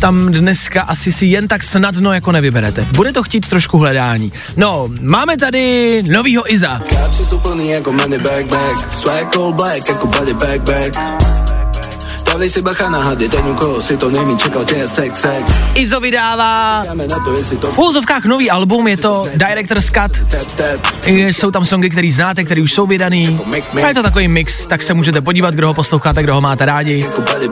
tam 0.00 0.32
dneska 0.32 0.82
asi 0.82 1.12
si 1.12 1.26
jen 1.26 1.48
tak 1.48 1.62
snadno 1.62 2.12
jako 2.12 2.32
nevyberete. 2.32 2.86
Bude 2.92 3.12
to 3.12 3.22
chtít 3.22 3.48
trošku 3.48 3.78
hledání. 3.78 4.32
No, 4.56 4.88
máme 5.00 5.36
tady 5.36 6.02
novýho 6.02 6.52
Iza. 6.52 6.82
Jsou 7.12 7.38
plný 7.38 7.70
jako 7.70 7.92
money 7.92 8.18
bag 8.18 8.46
bag 8.46 8.98
Swag 8.98 9.36
all 9.36 9.52
black 9.52 9.88
jako 9.88 10.06
body 10.06 10.34
bag 10.34 10.60
bag 10.60 11.18
Dávej 12.38 12.50
si 12.50 12.62
bacha 12.62 12.88
na 12.88 13.02
hady, 13.02 13.28
ten 13.28 13.54
koho 13.54 13.82
si 13.82 13.96
to 13.96 14.10
nemí, 14.10 14.36
čekal 14.36 14.64
tě 14.64 14.74
je 14.74 14.88
sex 14.88 15.20
sex 15.20 15.52
Izo 15.74 16.00
vydává 16.00 16.82
v 17.74 17.78
úzovkách 17.78 18.24
nový 18.24 18.50
album, 18.50 18.88
je 18.88 18.96
to 18.96 19.22
Director's 19.34 19.90
Cut. 19.90 20.36
Jsou 21.06 21.50
tam 21.50 21.64
songy, 21.64 21.90
které 21.90 22.12
znáte, 22.12 22.44
které 22.44 22.62
už 22.62 22.72
jsou 22.72 22.86
vydaný. 22.86 23.40
A 23.82 23.88
je 23.88 23.94
to 23.94 24.02
takový 24.02 24.28
mix, 24.28 24.66
tak 24.66 24.82
se 24.82 24.94
můžete 24.94 25.20
podívat, 25.20 25.54
kdo 25.54 25.66
ho 25.66 25.74
posloucháte, 25.74 26.22
kdo 26.22 26.34
ho 26.34 26.40
máte 26.40 26.66
rádi. 26.66 27.06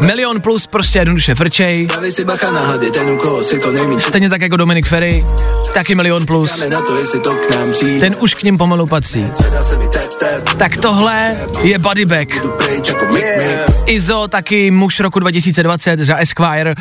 Milion 0.04 0.40
plus 0.40 0.66
prostě 0.66 0.98
jednoduše 0.98 1.34
frčej. 1.34 1.88
Stejně 3.98 4.30
tak 4.30 4.40
jako 4.40 4.56
Dominik 4.56 4.86
Ferry, 4.86 5.24
taky 5.74 5.94
Milion 5.94 6.26
plus. 6.26 6.62
Ten 8.00 8.16
už 8.18 8.34
k 8.34 8.42
ním 8.42 8.58
pomalu 8.58 8.86
patří. 8.86 9.26
Tak 10.58 10.76
tohle 10.76 11.36
je 11.62 11.78
Buddy 11.78 12.06
Back. 12.06 12.28
Izo 13.86 14.28
taky 14.28 14.70
muž 14.70 15.00
roku 15.00 15.18
2020 15.18 16.00
za 16.00 16.16
Esquire. 16.16 16.74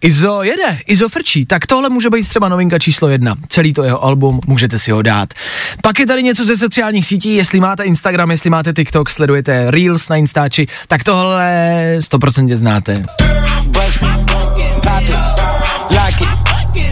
Izo 0.00 0.42
jede, 0.42 0.78
Izo 0.86 1.08
frčí. 1.08 1.46
Tak 1.46 1.66
tohle 1.66 1.88
může 1.88 2.10
být 2.10 2.28
třeba 2.28 2.48
novinka 2.48 2.78
číslo 2.78 3.08
jedna. 3.08 3.34
Celý 3.48 3.72
to 3.72 3.82
jeho 3.82 4.04
album, 4.04 4.40
můžete 4.46 4.78
si 4.78 4.90
ho 4.90 5.02
dát. 5.02 5.34
Pak 5.82 5.98
je 5.98 6.06
tady 6.06 6.22
něco 6.22 6.44
ze 6.44 6.56
sociálních 6.56 7.06
sítí, 7.06 7.34
jestli 7.34 7.60
máte 7.60 7.84
Instagram, 7.84 8.30
jestli 8.30 8.50
máte 8.50 8.72
TikTok, 8.72 9.10
sledujete 9.10 9.70
Reels 9.70 10.08
na 10.08 10.16
Instači, 10.16 10.66
tak 10.88 11.04
tohle 11.04 11.96
100% 11.98 12.54
znáte. 12.54 13.02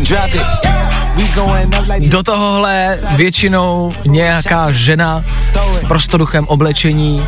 Drop 0.03 0.35
it 0.35 0.70
Do 1.99 2.23
tohohle 2.23 2.99
většinou 3.17 3.93
nějaká 4.07 4.73
žena 4.73 5.25
v 5.83 5.89
prostoduchém 5.89 6.47
oblečení, 6.47 7.23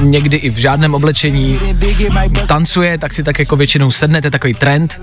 někdy 0.00 0.36
i 0.36 0.50
v 0.50 0.56
žádném 0.56 0.94
oblečení, 0.94 1.60
tancuje, 2.48 2.98
tak 2.98 3.14
si 3.14 3.22
tak 3.22 3.38
jako 3.38 3.56
většinou 3.56 3.90
sednete, 3.90 4.30
takový 4.30 4.54
trend 4.54 5.00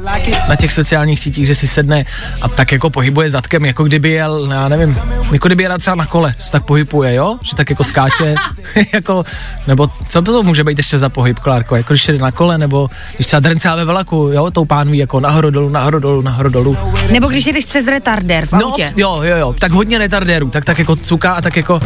na 0.50 0.56
těch 0.56 0.74
sociálních 0.74 1.20
sítích, 1.20 1.48
že 1.48 1.56
si 1.56 1.68
sedne 1.68 2.06
a 2.42 2.48
tak 2.48 2.72
jako 2.72 2.90
pohybuje 2.90 3.30
zadkem, 3.30 3.66
jako 3.66 3.84
kdyby 3.84 4.12
jel, 4.12 4.48
já 4.52 4.68
nevím, 4.68 5.00
jako 5.32 5.48
kdyby 5.48 5.64
jel 5.64 5.78
třeba 5.78 5.96
na 5.96 6.06
kole, 6.06 6.36
se 6.40 6.52
tak 6.52 6.66
pohybuje, 6.66 7.14
jo? 7.14 7.38
Že 7.42 7.56
tak 7.56 7.70
jako 7.70 7.84
skáče, 7.84 8.36
jako, 8.94 9.24
nebo 9.68 9.90
co 10.08 10.22
to 10.22 10.44
může 10.44 10.64
být 10.64 10.78
ještě 10.78 10.98
za 10.98 11.10
pohyb, 11.10 11.40
Klárko, 11.40 11.76
jako 11.76 11.94
když 11.94 12.08
jde 12.08 12.18
na 12.18 12.32
kole, 12.32 12.58
nebo 12.58 12.90
když 13.16 13.28
třeba 13.28 13.40
drncá 13.40 13.76
ve 13.76 13.86
vlaku, 13.86 14.30
jo, 14.34 14.52
tou 14.52 14.66
pánví 14.66 14.98
jako 14.98 15.20
nahoru 15.20 15.50
dolů, 15.50 15.70
nahoru 15.70 16.00
dolů, 16.00 16.22
nahoru 16.22 16.50
dolů. 16.50 16.78
Nebo 17.12 17.28
když 17.28 17.46
jedeš 17.46 17.66
přes 17.66 17.86
retardér 17.98 18.46
v 18.46 18.52
No, 18.52 18.66
autě. 18.66 18.94
jo, 18.96 19.22
jo, 19.24 19.38
jo, 19.38 19.56
tak 19.60 19.72
hodně 19.72 19.98
retardérů, 19.98 20.50
tak 20.50 20.66
tak 20.66 20.80
jako 20.80 20.96
cuká 20.96 21.34
a 21.34 21.42
tak 21.42 21.58
jako, 21.58 21.80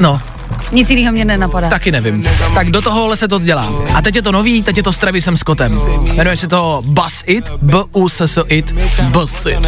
no, 0.00 0.20
Nic 0.72 0.90
jiného 0.90 1.12
mě 1.12 1.24
nenapadá. 1.24 1.68
Taky 1.68 1.92
nevím. 1.92 2.24
Tak 2.54 2.70
do 2.70 2.82
tohohle 2.82 3.16
se 3.16 3.28
to 3.28 3.38
dělá. 3.38 3.68
A 3.94 4.02
teď 4.02 4.16
je 4.16 4.22
to 4.22 4.32
nový, 4.32 4.62
teď 4.62 4.76
je 4.76 4.82
to 4.82 4.92
s 4.92 4.98
Travisem 4.98 5.36
Scottem. 5.36 5.80
Jmenuje 6.14 6.36
se 6.36 6.48
to 6.48 6.82
Buzz 6.84 7.22
It, 7.26 7.50
b 7.62 7.74
u 7.92 8.08
s 8.08 8.20
s 8.20 8.44
It, 8.48 8.72
Buzz 9.10 9.46
It, 9.46 9.58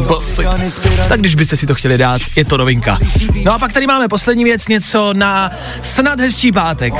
Buzz 0.00 0.38
It. 0.38 0.80
Tak 1.08 1.20
když 1.20 1.34
byste 1.34 1.56
si 1.56 1.66
to 1.66 1.74
chtěli 1.74 1.98
dát, 1.98 2.22
je 2.36 2.44
to 2.44 2.56
novinka. 2.56 2.98
No 3.44 3.52
a 3.54 3.58
pak 3.58 3.72
tady 3.72 3.86
máme 3.86 4.08
poslední 4.08 4.44
věc, 4.44 4.68
něco 4.68 5.12
na 5.14 5.50
snad 5.82 6.20
hezčí 6.20 6.52
pátek. 6.52 6.94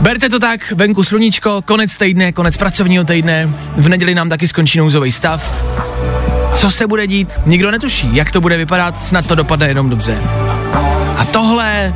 Berte 0.00 0.28
to 0.28 0.38
tak, 0.38 0.72
venku 0.72 1.04
sluníčko, 1.04 1.62
konec 1.64 1.96
týdne, 1.96 2.32
konec 2.32 2.56
pracovního 2.56 3.04
týdne, 3.04 3.50
v 3.76 3.88
neděli 3.88 4.14
nám 4.14 4.28
taky 4.28 4.48
skončí 4.48 4.78
nouzový 4.78 5.12
stav. 5.12 5.44
Co 6.58 6.70
se 6.70 6.86
bude 6.86 7.06
dít, 7.06 7.28
nikdo 7.46 7.70
netuší, 7.70 8.16
jak 8.16 8.32
to 8.32 8.40
bude 8.40 8.56
vypadat, 8.56 8.98
snad 8.98 9.26
to 9.26 9.34
dopadne 9.34 9.68
jenom 9.68 9.90
dobře. 9.90 10.18
A 11.16 11.24
tohle 11.24 11.94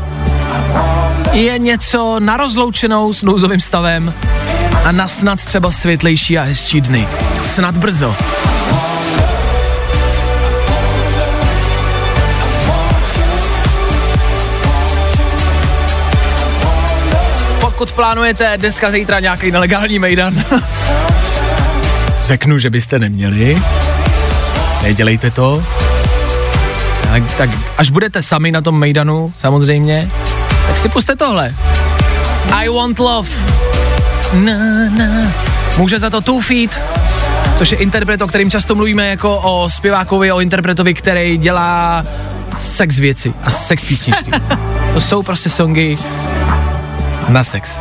je 1.33 1.59
něco 1.59 2.17
na 2.19 2.37
rozloučenou 2.37 3.13
s 3.13 3.23
nouzovým 3.23 3.61
stavem 3.61 4.15
a 4.85 4.93
na 4.93 5.09
snad 5.09 5.45
třeba 5.45 5.71
světlejší 5.71 6.39
a 6.39 6.43
hezčí 6.43 6.81
dny. 6.81 7.09
Snad 7.41 7.77
brzo. 7.77 8.17
Pokud 17.61 17.93
plánujete 17.93 18.57
dneska 18.57 18.91
zítra 18.91 19.21
nějaký 19.21 19.51
nelegální 19.51 19.99
mejdan, 19.99 20.35
řeknu, 22.21 22.59
že 22.59 22.71
byste 22.71 22.99
neměli. 22.99 23.63
Nedělejte 24.83 25.31
to. 25.31 25.63
Tak, 27.03 27.33
tak 27.37 27.51
až 27.79 27.91
budete 27.91 28.23
sami 28.23 28.53
na 28.53 28.61
tom 28.61 28.79
mejdanu, 28.79 29.33
samozřejmě, 29.37 30.11
tak 30.67 30.77
si 30.77 30.89
puste 30.89 31.17
tohle. 31.17 31.55
I 32.51 32.69
want 32.69 32.99
love. 32.99 33.29
Na, 34.33 34.53
na. 34.91 35.33
Může 35.79 35.99
za 35.99 36.11
to 36.11 36.21
Two 36.21 36.41
Feet, 36.41 36.81
což 37.59 37.73
je 37.73 37.79
interpret, 37.79 38.23
o 38.23 38.27
kterým 38.27 38.51
často 38.51 38.75
mluvíme 38.75 39.09
jako 39.09 39.39
o 39.39 39.71
zpěvákovi, 39.71 40.33
o 40.33 40.41
interpretovi, 40.41 40.95
který 40.95 41.39
dělá 41.39 42.05
sex 42.57 42.99
věci 42.99 43.35
a 43.43 43.51
sex 43.51 43.85
písničky. 43.85 44.31
to 44.95 45.01
jsou 45.01 45.23
prostě 45.23 45.51
songy 45.51 45.99
na 47.29 47.45
sex. 47.45 47.81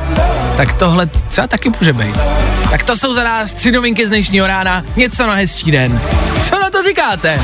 tak 0.58 0.74
tohle 0.74 1.06
třeba 1.06 1.48
taky 1.48 1.72
může 1.80 1.94
být. 1.94 2.41
Tak 2.72 2.84
to 2.84 2.98
jsou 2.98 3.14
za 3.14 3.24
nás 3.24 3.54
tři 3.54 3.72
novinky 3.72 4.08
z 4.08 4.10
dnešního 4.10 4.48
rána, 4.48 4.84
něco 4.96 5.28
na 5.28 5.34
hezčí 5.34 5.72
den. 5.72 6.02
Co 6.44 6.60
na 6.60 6.70
to 6.70 6.82
říkáte? 6.82 7.42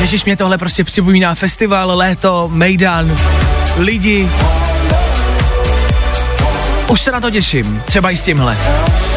Ježíš, 0.00 0.24
mě 0.24 0.36
tohle 0.36 0.58
prostě 0.58 0.84
připomíná 0.84 1.34
festival, 1.34 1.96
léto, 1.96 2.48
Mejdan, 2.52 3.16
lidi. 3.76 4.28
Už 6.88 7.00
se 7.00 7.12
na 7.12 7.20
to 7.20 7.30
těším, 7.30 7.82
třeba 7.84 8.10
i 8.10 8.16
s 8.16 8.22
tímhle. 8.22 8.56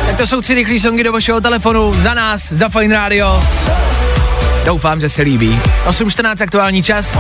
Tak 0.06 0.18
to 0.18 0.28
jsou 0.28 0.42
tři 0.42 0.54
rychlé 0.54 0.80
songy 0.80 1.04
do 1.04 1.12
vašeho 1.12 1.42
telefonu, 1.42 1.94
za 1.94 2.14
nás, 2.14 2.52
za 2.52 2.70
Fine 2.70 2.96
Radio. 2.96 3.44
Doufám, 4.66 5.02
že 5.02 5.10
se 5.10 5.22
líbí. 5.22 5.60
8.14 5.86 6.44
aktuální 6.44 6.84
čas. 6.84 7.18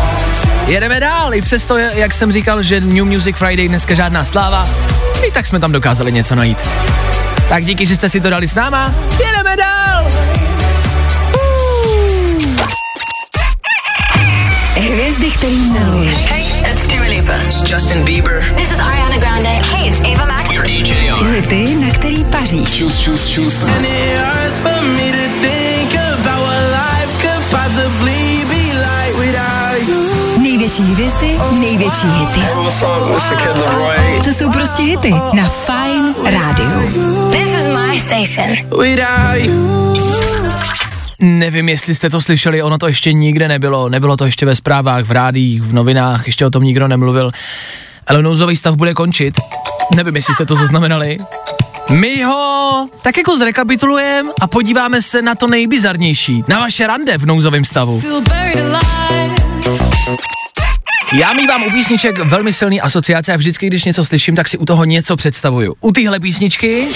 Jedeme 0.68 1.00
dál, 1.00 1.34
i 1.34 1.42
přesto, 1.42 1.78
jak 1.78 2.14
jsem 2.14 2.32
říkal, 2.32 2.64
že 2.64 2.82
New 2.82 3.06
Music 3.06 3.38
Friday 3.38 3.68
dneska 3.68 3.94
žádná 3.94 4.26
sláva, 4.26 4.70
i 5.28 5.32
tak 5.32 5.48
jsme 5.48 5.60
tam 5.60 5.72
dokázali 5.72 6.12
něco 6.12 6.36
najít. 6.36 6.58
Tak 7.50 7.66
díky, 7.66 7.86
že 7.86 7.96
jste 7.96 8.10
si 8.10 8.22
to 8.22 8.30
dali 8.30 8.48
s 8.48 8.56
náma. 8.56 8.94
Jedeme 9.26 9.58
dál! 9.58 10.06
Hvězdy, 14.76 15.32
který 15.32 15.58
miluješ. 15.58 16.16
Hey, 16.16 16.44
it's 16.72 16.88
Dua 16.88 17.08
Lipa. 17.08 17.34
Justin 17.66 18.04
Bieber. 18.04 18.44
This 18.56 18.72
is 18.72 18.80
Ariana 18.80 19.18
Grande. 19.18 19.50
Hey, 19.50 19.88
it's 19.88 20.00
Ava 20.00 20.26
Max. 20.26 20.50
Hity, 21.32 21.76
na 21.76 21.90
který 21.90 22.24
paříš. 22.24 22.74
Čus, 22.74 23.00
čus, 23.00 23.30
čus. 23.30 23.66
Největší 30.62 30.84
hvězdy, 30.84 31.38
největší 31.60 32.08
hity. 32.08 32.42
To 34.24 34.30
jsou 34.34 34.52
prostě 34.52 34.84
hity 34.84 35.10
na 35.10 35.50
Fine 35.50 36.14
Radio. 36.24 36.70
This 37.32 37.50
is 37.50 37.68
my 37.68 38.00
station. 38.00 38.48
Nevím, 41.20 41.70
jestli 41.70 41.96
jste 41.96 42.10
to 42.10 42.22
slyšeli, 42.22 42.64
ono 42.64 42.78
to 42.78 42.88
ještě 42.88 43.14
nikde 43.14 43.48
nebylo. 43.48 43.90
Nebylo 43.90 44.18
to 44.18 44.26
ještě 44.26 44.46
ve 44.46 44.56
zprávách, 44.56 45.06
v 45.06 45.12
rádích, 45.12 45.62
v 45.62 45.74
novinách, 45.74 46.26
ještě 46.26 46.46
o 46.46 46.50
tom 46.50 46.64
nikdo 46.64 46.88
nemluvil. 46.88 47.32
Ale 48.08 48.24
nouzový 48.24 48.56
stav 48.56 48.76
bude 48.76 48.94
končit. 48.94 49.34
Nevím, 49.96 50.16
jestli 50.16 50.34
jste 50.34 50.46
to 50.46 50.56
zaznamenali. 50.56 51.18
My 51.92 52.24
ho 52.24 52.88
tak 53.02 53.18
jako 53.18 53.38
zrekapitulujeme 53.38 54.30
a 54.42 54.48
podíváme 54.48 55.02
se 55.02 55.22
na 55.22 55.36
to 55.36 55.48
nejbizarnější. 55.48 56.44
Na 56.48 56.60
vaše 56.60 56.88
rande 56.88 57.18
v 57.18 57.26
nouzovém 57.26 57.66
stavu. 57.66 58.02
Já 61.14 61.34
mývám 61.34 61.64
u 61.64 61.72
písniček 61.72 62.20
velmi 62.20 62.54
silný 62.54 62.82
asociace 62.82 63.34
a 63.34 63.38
vždycky, 63.38 63.68
když 63.68 63.84
něco 63.84 64.06
slyším, 64.06 64.36
tak 64.36 64.48
si 64.48 64.58
u 64.58 64.66
toho 64.66 64.84
něco 64.86 65.16
představuju. 65.16 65.74
U 65.82 65.92
téhle 65.92 66.20
písničky 66.20 66.88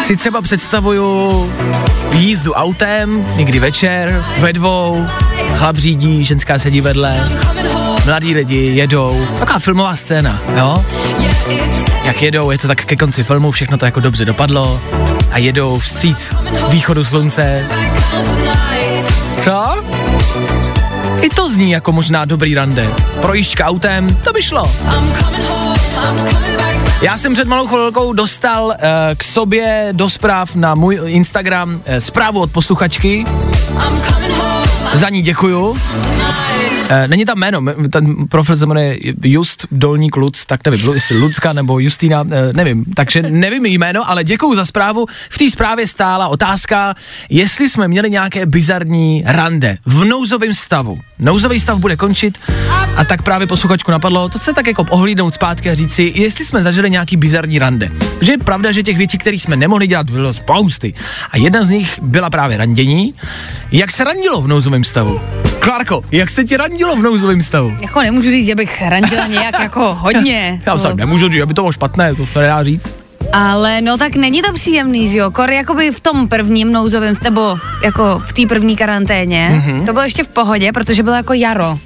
si 0.00 0.16
třeba 0.16 0.42
představuju 0.42 1.52
jízdu 2.12 2.52
autem, 2.52 3.26
někdy 3.36 3.58
večer, 3.58 4.24
ve 4.38 4.52
dvou, 4.52 5.06
chlap 5.56 5.76
řídí, 5.76 6.24
ženská 6.24 6.58
sedí 6.58 6.80
vedle, 6.80 7.28
mladí 8.06 8.34
lidi 8.34 8.70
jedou, 8.74 9.26
taková 9.38 9.58
filmová 9.58 9.96
scéna, 9.96 10.42
jo? 10.56 10.84
Jak 12.04 12.22
jedou, 12.22 12.50
je 12.50 12.58
to 12.58 12.68
tak 12.68 12.84
ke 12.84 12.96
konci 12.96 13.24
filmu, 13.24 13.50
všechno 13.50 13.78
to 13.78 13.84
jako 13.84 14.00
dobře 14.00 14.24
dopadlo 14.24 14.80
a 15.30 15.38
jedou 15.38 15.78
vstříc 15.78 16.34
východu 16.70 17.04
slunce. 17.04 17.66
Co? 19.38 19.84
I 21.22 21.28
to 21.28 21.48
zní 21.48 21.70
jako 21.70 21.92
možná 21.92 22.24
dobrý 22.24 22.54
rande. 22.54 22.88
Projížďka 23.20 23.64
autem, 23.64 24.16
to 24.24 24.32
by 24.32 24.42
šlo. 24.42 24.72
Já 27.02 27.18
jsem 27.18 27.34
před 27.34 27.48
malou 27.48 27.66
chvilkou 27.66 28.12
dostal 28.12 28.66
uh, 28.66 28.74
k 29.16 29.24
sobě 29.24 29.88
do 29.92 30.10
zpráv 30.10 30.54
na 30.54 30.74
můj 30.74 31.00
Instagram 31.04 31.74
uh, 31.74 31.80
zprávu 31.98 32.40
od 32.40 32.52
posluchačky. 32.52 33.24
Za 34.94 35.08
ní 35.08 35.22
děkuju. 35.22 35.76
E, 36.88 37.08
není 37.08 37.24
tam 37.24 37.38
jméno, 37.38 37.62
ten 37.90 38.28
profil 38.28 38.56
se 38.56 38.66
jmenuje 38.66 38.98
Just 39.22 39.66
Dolník 39.70 40.16
Luc, 40.16 40.46
tak 40.46 40.60
nevím, 40.66 40.94
jestli 40.94 41.18
Lucka 41.18 41.52
nebo 41.52 41.78
Justína, 41.78 42.24
nevím, 42.52 42.84
takže 42.84 43.22
nevím 43.22 43.66
jméno, 43.66 44.10
ale 44.10 44.24
děkuju 44.24 44.54
za 44.54 44.64
zprávu. 44.64 45.06
V 45.30 45.38
té 45.38 45.50
zprávě 45.50 45.86
stála 45.86 46.28
otázka, 46.28 46.94
jestli 47.30 47.68
jsme 47.68 47.88
měli 47.88 48.10
nějaké 48.10 48.46
bizarní 48.46 49.22
rande 49.26 49.78
v 49.86 50.04
nouzovém 50.04 50.54
stavu. 50.54 50.98
Nouzový 51.20 51.60
stav 51.60 51.78
bude 51.78 51.96
končit 51.96 52.38
a 52.96 53.04
tak 53.04 53.22
právě 53.22 53.46
posluchačku 53.46 53.90
napadlo 53.90 54.28
to 54.28 54.38
se 54.38 54.52
tak 54.52 54.66
jako 54.66 54.82
ohlídnout 54.90 55.34
zpátky 55.34 55.70
a 55.70 55.74
říci, 55.74 56.12
jestli 56.16 56.44
jsme 56.44 56.62
zažili 56.62 56.90
nějaký 56.90 57.16
bizarní 57.16 57.58
rande. 57.58 57.90
Protože 58.18 58.32
je 58.32 58.38
pravda, 58.38 58.72
že 58.72 58.82
těch 58.82 58.96
věcí, 58.98 59.18
které 59.18 59.36
jsme 59.36 59.56
nemohli 59.56 59.86
dělat, 59.86 60.10
bylo 60.10 60.34
spousty. 60.34 60.94
A 61.30 61.36
jedna 61.38 61.64
z 61.64 61.68
nich 61.70 61.98
byla 62.02 62.30
právě 62.30 62.56
randění. 62.56 63.14
Jak 63.72 63.92
se 63.92 64.04
randilo 64.04 64.42
v 64.42 64.48
nouzovém 64.48 64.84
stavu? 64.84 65.20
Klárko, 65.58 66.04
jak 66.10 66.30
se 66.30 66.44
ti 66.44 66.56
randilo 66.56 66.96
v 66.96 67.02
nouzovém 67.02 67.42
stavu? 67.42 67.76
Jako 67.80 68.02
nemůžu 68.02 68.30
říct, 68.30 68.46
že 68.46 68.54
bych 68.54 68.82
randila 68.88 69.26
nějak 69.26 69.60
jako 69.60 69.94
hodně. 69.94 70.60
Já 70.66 70.72
To- 70.72 70.78
jsem 70.78 70.96
nemůžu 70.96 71.28
říct, 71.28 71.42
aby 71.42 71.54
to 71.54 71.62
bylo 71.62 71.72
špatné, 71.72 72.14
to 72.14 72.26
se 72.26 72.38
nedá 72.38 72.64
říct. 72.64 72.88
Ale 73.32 73.80
no 73.80 73.98
tak 73.98 74.16
není 74.16 74.42
to 74.42 74.52
příjemný, 74.52 75.08
že 75.08 75.18
jo? 75.18 75.30
Kor 75.30 75.50
jakoby 75.50 75.90
v 75.90 76.00
tom 76.00 76.28
prvním 76.28 76.72
nouzovém, 76.72 77.14
nebo 77.22 77.58
jako 77.84 78.22
v 78.26 78.32
té 78.32 78.46
první 78.48 78.76
karanténě, 78.76 79.48
Mhm. 79.52 79.60
mm-hmm. 79.80 79.86
to 79.86 79.92
bylo 79.92 80.04
ještě 80.04 80.24
v 80.24 80.28
pohodě, 80.28 80.72
protože 80.72 81.02
bylo 81.02 81.16
jako 81.16 81.32
jaro. 81.32 81.78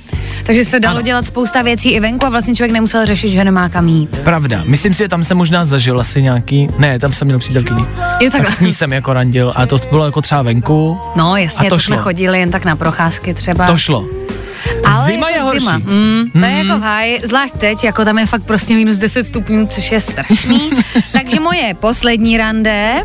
Takže 0.47 0.65
se 0.65 0.81
dalo 0.81 0.97
Ano. 0.97 1.05
dělat 1.05 1.27
spousta 1.27 1.63
věcí 1.63 1.91
i 1.91 2.01
venku 2.01 2.27
a 2.27 2.29
vlastně 2.29 2.55
člověk 2.55 2.73
nemusel 2.73 3.07
řešit, 3.07 3.29
že 3.31 3.45
nemá 3.45 3.69
kam 3.69 3.89
jít. 3.89 4.19
Pravda, 4.25 4.63
myslím 4.65 4.95
si, 4.95 4.99
že 4.99 5.09
tam 5.09 5.25
jsem 5.25 5.37
možná 5.37 5.67
zažil 5.67 6.01
asi 6.01 6.23
nějaký, 6.23 6.69
ne, 6.79 6.99
tam 6.99 7.13
jsem 7.13 7.27
měl 7.27 7.39
přítelkyni. 7.39 7.81
Jo, 8.21 8.31
Tak 8.31 8.33
takhle. 8.33 8.51
s 8.51 8.61
ní 8.61 8.73
jsem 8.75 8.93
jako 8.93 9.13
randil 9.13 9.53
a 9.57 9.67
to 9.67 9.77
bylo 9.91 10.05
jako 10.05 10.23
třeba 10.23 10.43
venku. 10.43 11.01
No 11.17 11.37
jasně, 11.37 11.67
A 11.67 11.71
to 11.71 11.77
to, 11.77 11.81
jsme 11.81 11.97
šlo. 11.97 12.03
chodili 12.03 12.41
jen 12.41 12.51
tak 12.51 12.65
na 12.65 12.77
procházky 12.77 13.35
třeba. 13.35 13.67
To 13.67 13.79
šlo. 13.79 14.07
Ale 14.85 15.05
Zima. 15.07 15.31
Zima. 15.61 15.79
Mm, 15.79 16.25
to 16.33 16.45
je 16.45 16.53
jako 16.53 16.79
v 16.79 16.83
háji, 16.83 17.21
zvlášť 17.25 17.55
teď, 17.59 17.85
jako 17.85 18.05
tam 18.05 18.19
je 18.19 18.27
fakt 18.27 18.43
prostě 18.43 18.75
minus 18.75 18.99
10 18.99 19.27
stupňů, 19.27 19.67
což 19.67 19.93
je 19.93 20.01
strašný. 20.01 20.71
Takže 21.13 21.41
moje 21.41 21.75
poslední 21.75 22.37
rande 22.37 23.03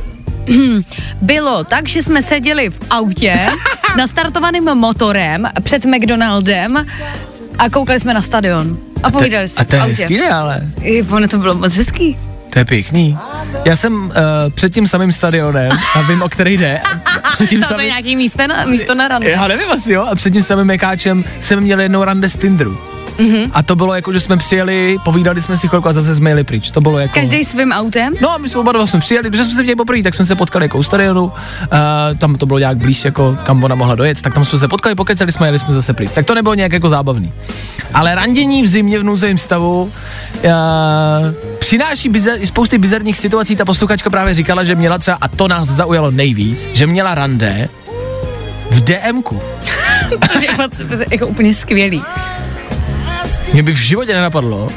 bylo 1.22 1.64
tak, 1.64 1.88
že 1.88 2.04
jsme 2.04 2.24
seděli 2.24 2.70
v 2.70 2.80
autě 2.90 3.40
s 3.94 3.96
nastartovaným 3.98 4.64
motorem 4.64 5.48
před 5.64 5.86
McDonaldem 5.86 6.86
a 7.60 7.70
koukali 7.70 8.00
jsme 8.00 8.14
na 8.14 8.22
stadion. 8.22 8.78
A 9.04 9.12
povídali 9.12 9.48
jsme 9.48 9.62
A 9.62 9.66
to 9.66 9.76
je 9.76 9.82
hezký, 9.82 10.18
ne, 10.18 10.30
ale 10.30 10.62
I 10.82 11.04
ono 11.04 11.28
to 11.28 11.38
bylo 11.38 11.56
moc 11.56 11.74
hezký. 11.74 12.18
to 12.50 12.60
je 12.60 12.66
pěkný. 12.66 13.18
Já 13.66 13.76
jsem 13.76 14.06
uh, 14.06 14.12
před 14.54 14.74
tím 14.74 14.88
samým 14.88 15.12
stadionem 15.12 15.72
a 15.96 16.02
vím, 16.02 16.22
o 16.22 16.30
který 16.30 16.58
jde. 16.58 16.82
Před 17.34 17.50
tím 17.50 17.62
to 17.62 17.66
je 17.66 17.68
samým, 17.68 17.88
nějaký 17.88 18.16
místo 18.16 18.48
na, 18.48 18.66
místo 18.66 18.96
na 18.96 19.08
rande. 19.08 19.30
já 19.30 19.48
nevím 19.48 19.72
asi, 19.72 19.94
jo. 19.94 20.06
A 20.12 20.16
před 20.16 20.34
tím 20.34 20.44
samým 20.44 20.66
mekáčem 20.66 21.24
jsem 21.40 21.62
měl 21.62 21.80
jednou 21.80 22.04
rande 22.04 22.30
z 22.30 22.36
Tinderu. 22.36 22.78
Mm-hmm. 23.18 23.50
A 23.54 23.64
to 23.64 23.76
bylo 23.76 23.94
jako, 23.96 24.14
že 24.14 24.20
jsme 24.20 24.38
přijeli, 24.38 24.98
povídali 25.06 25.42
jsme 25.42 25.58
si 25.58 25.68
chvilku 25.68 25.90
a 25.90 25.94
zase 25.94 26.16
jsme 26.16 26.30
jeli 26.30 26.44
pryč. 26.44 26.72
To 26.72 26.82
bylo 26.82 27.00
jako... 27.00 27.14
Každý 27.14 27.46
svým 27.46 27.72
autem? 27.72 28.14
No 28.22 28.32
a 28.34 28.38
my 28.38 28.50
jsme 28.50 28.60
oba 28.60 28.72
dva 28.72 28.88
jsme 28.88 29.00
přijeli, 29.00 29.30
protože 29.30 29.44
jsme 29.44 29.54
se 29.54 29.62
viděli 29.62 29.76
poprvé, 29.76 30.04
tak 30.04 30.16
jsme 30.16 30.26
se 30.26 30.36
potkali 30.36 30.66
jako 30.66 30.78
u 30.78 30.84
stadionu, 30.84 31.24
uh, 31.24 31.32
tam 32.18 32.36
to 32.36 32.46
bylo 32.46 32.60
nějak 32.60 32.78
blíž, 32.78 33.06
jako 33.06 33.38
kam 33.44 33.64
ona 33.64 33.76
mohla 33.76 33.96
dojet, 33.96 34.22
tak 34.22 34.34
tam 34.34 34.46
jsme 34.46 34.60
se 34.60 34.68
potkali, 34.68 34.96
pokecali 34.96 35.32
jsme, 35.32 35.48
jeli 35.48 35.60
jsme 35.60 35.74
zase 35.74 35.94
pryč. 35.94 36.12
Tak 36.14 36.26
to 36.26 36.36
nebylo 36.36 36.56
nějak 36.56 36.72
jako 36.72 36.90
zábavný. 36.90 37.34
Ale 37.94 38.16
randění 38.16 38.64
v 38.64 38.68
zimě 38.68 39.00
v 39.00 39.04
nouzovém 39.04 39.38
stavu 39.38 39.84
uh, 39.84 40.52
přináší 41.60 42.10
bizar, 42.10 42.38
spousty 42.46 42.78
bizarních 42.78 43.18
situací. 43.28 43.56
Ta 43.56 43.66
posluchačka 43.66 44.10
právě 44.10 44.34
říkala, 44.34 44.64
že 44.64 44.76
měla 44.76 44.98
třeba, 44.98 45.18
a 45.22 45.28
to 45.28 45.48
nás 45.48 45.68
zaujalo 45.70 46.12
nejvíc, 46.12 46.70
že 46.74 46.88
měla 46.88 47.16
rande 47.16 47.70
v 48.72 48.80
DMku. 48.80 49.42
To 50.10 50.40
je 50.40 51.06
jako 51.12 51.28
úplně 51.28 51.54
skvělý. 51.54 52.04
Mě 53.54 53.64
by 53.64 53.72
v 53.72 53.78
životě 53.78 54.14
nenapadlo 54.14 54.70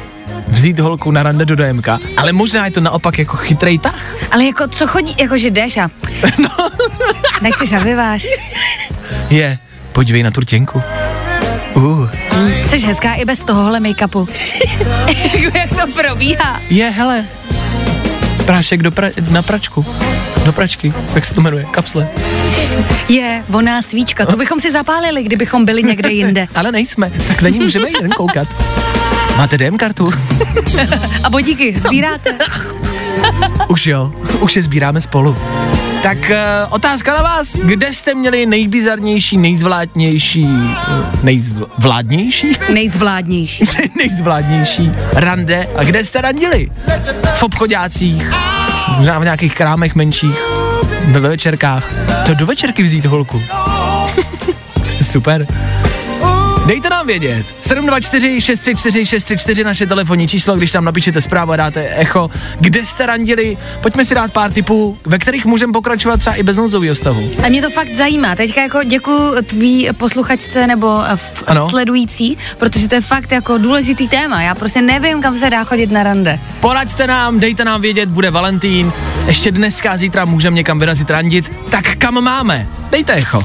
vzít 0.48 0.78
holku 0.78 1.10
na 1.10 1.22
rande 1.22 1.44
do 1.44 1.56
DMK, 1.56 1.88
ale 2.16 2.32
možná 2.32 2.66
je 2.66 2.72
to 2.72 2.80
naopak 2.80 3.18
jako 3.18 3.36
chytrý 3.36 3.78
tah. 3.78 4.16
Ale 4.30 4.44
jako 4.44 4.68
co 4.68 4.86
chodí, 4.86 5.14
jako 5.20 5.38
že 5.38 5.50
jdeš 5.50 5.76
a... 5.76 5.88
No. 6.38 6.50
Nechceš 7.42 7.72
a 7.72 7.78
vyváš. 7.78 8.26
Je, 9.30 9.58
podívej 9.92 10.22
na 10.22 10.30
turtěnku. 10.30 10.82
Uh. 11.74 12.10
Jsi 12.66 12.78
hezká 12.78 13.14
i 13.14 13.24
bez 13.24 13.42
tohohle 13.42 13.80
make-upu. 13.80 14.28
Jako 15.32 15.58
jak 15.58 15.70
to 15.70 16.02
probíhá. 16.02 16.60
Je, 16.70 16.90
hele, 16.90 17.24
prášek 18.46 18.82
do 18.82 18.90
pra- 18.90 19.30
na 19.30 19.42
pračku. 19.42 19.86
Do 20.44 20.52
pračky, 20.52 20.92
jak 21.14 21.24
se 21.24 21.34
to 21.34 21.40
jmenuje, 21.40 21.64
kapsle. 21.70 22.08
Je, 23.08 23.44
voná 23.48 23.82
svíčka. 23.82 24.26
To 24.26 24.36
bychom 24.36 24.60
si 24.60 24.70
zapálili, 24.72 25.22
kdybychom 25.22 25.64
byli 25.64 25.82
někde 25.82 26.10
jinde. 26.12 26.48
Ale 26.54 26.72
nejsme, 26.72 27.10
tak 27.28 27.42
na 27.42 27.48
ní 27.48 27.58
můžeme 27.58 27.88
jen 28.00 28.10
koukat. 28.10 28.48
Máte 29.36 29.58
DM 29.58 29.76
kartu? 29.76 30.10
A 31.24 31.30
bodíky, 31.30 31.74
sbíráte. 31.86 32.30
Už 33.68 33.86
jo, 33.86 34.12
už 34.40 34.56
je 34.56 34.62
sbíráme 34.62 35.00
spolu. 35.00 35.36
Tak 36.02 36.18
uh, 36.18 36.74
otázka 36.74 37.14
na 37.14 37.22
vás, 37.22 37.56
kde 37.56 37.92
jste 37.92 38.14
měli 38.14 38.46
nejbizarnější, 38.46 39.36
nejzvládnější, 39.36 40.48
nejzvládnější? 41.22 42.56
Nejzvládnější. 42.72 43.64
nejzvládnější 43.96 44.92
rande 45.12 45.66
a 45.76 45.84
kde 45.84 46.04
jste 46.04 46.20
randili? 46.20 46.70
V 47.34 47.42
obchodácích, 47.42 48.30
možná 48.96 49.18
v 49.18 49.24
nějakých 49.24 49.54
krámech 49.54 49.94
menších, 49.94 50.38
ve 51.06 51.20
večerkách. 51.20 51.92
To 52.26 52.34
do 52.34 52.46
večerky 52.46 52.82
vzít 52.82 53.04
holku. 53.04 53.42
Super. 55.02 55.46
Dejte 56.70 56.88
nám 56.90 57.06
vědět. 57.06 57.46
724 57.60 58.40
634 58.40 59.06
634 59.06 59.64
naše 59.64 59.86
telefonní 59.86 60.28
číslo, 60.28 60.56
když 60.56 60.70
tam 60.70 60.84
napíšete 60.84 61.20
zprávu 61.20 61.52
a 61.52 61.56
dáte 61.56 61.88
echo, 61.96 62.30
kde 62.60 62.84
jste 62.84 63.06
randili. 63.06 63.58
Pojďme 63.80 64.04
si 64.04 64.14
dát 64.14 64.32
pár 64.32 64.52
tipů, 64.52 64.98
ve 65.06 65.18
kterých 65.18 65.44
můžeme 65.46 65.72
pokračovat 65.72 66.20
třeba 66.20 66.36
i 66.36 66.42
bez 66.42 66.56
nouzového 66.56 66.94
stavu. 66.94 67.30
A 67.46 67.48
mě 67.48 67.62
to 67.62 67.70
fakt 67.70 67.96
zajímá. 67.96 68.34
Teďka 68.36 68.62
jako 68.62 68.82
děkuji 68.84 69.42
tvý 69.46 69.88
posluchačce 69.96 70.66
nebo 70.66 71.02
eh, 71.04 71.12
f- 71.12 71.44
Ano. 71.46 71.70
sledující, 71.70 72.38
protože 72.58 72.88
to 72.88 72.94
je 72.94 73.00
fakt 73.00 73.32
jako 73.32 73.58
důležitý 73.58 74.08
téma. 74.08 74.42
Já 74.42 74.54
prostě 74.54 74.82
nevím, 74.82 75.22
kam 75.22 75.38
se 75.38 75.50
dá 75.50 75.64
chodit 75.64 75.90
na 75.90 76.02
rande. 76.02 76.40
Poraďte 76.60 77.06
nám, 77.06 77.40
dejte 77.40 77.64
nám 77.64 77.80
vědět, 77.80 78.08
bude 78.08 78.30
Valentín. 78.30 78.92
Ještě 79.26 79.50
dneska, 79.52 79.96
zítra 79.96 80.24
můžeme 80.24 80.56
někam 80.56 80.78
vyrazit 80.78 81.10
randit. 81.10 81.52
Tak 81.70 81.96
kam 81.96 82.14
máme? 82.24 82.68
Dejte 82.90 83.12
echo. 83.12 83.42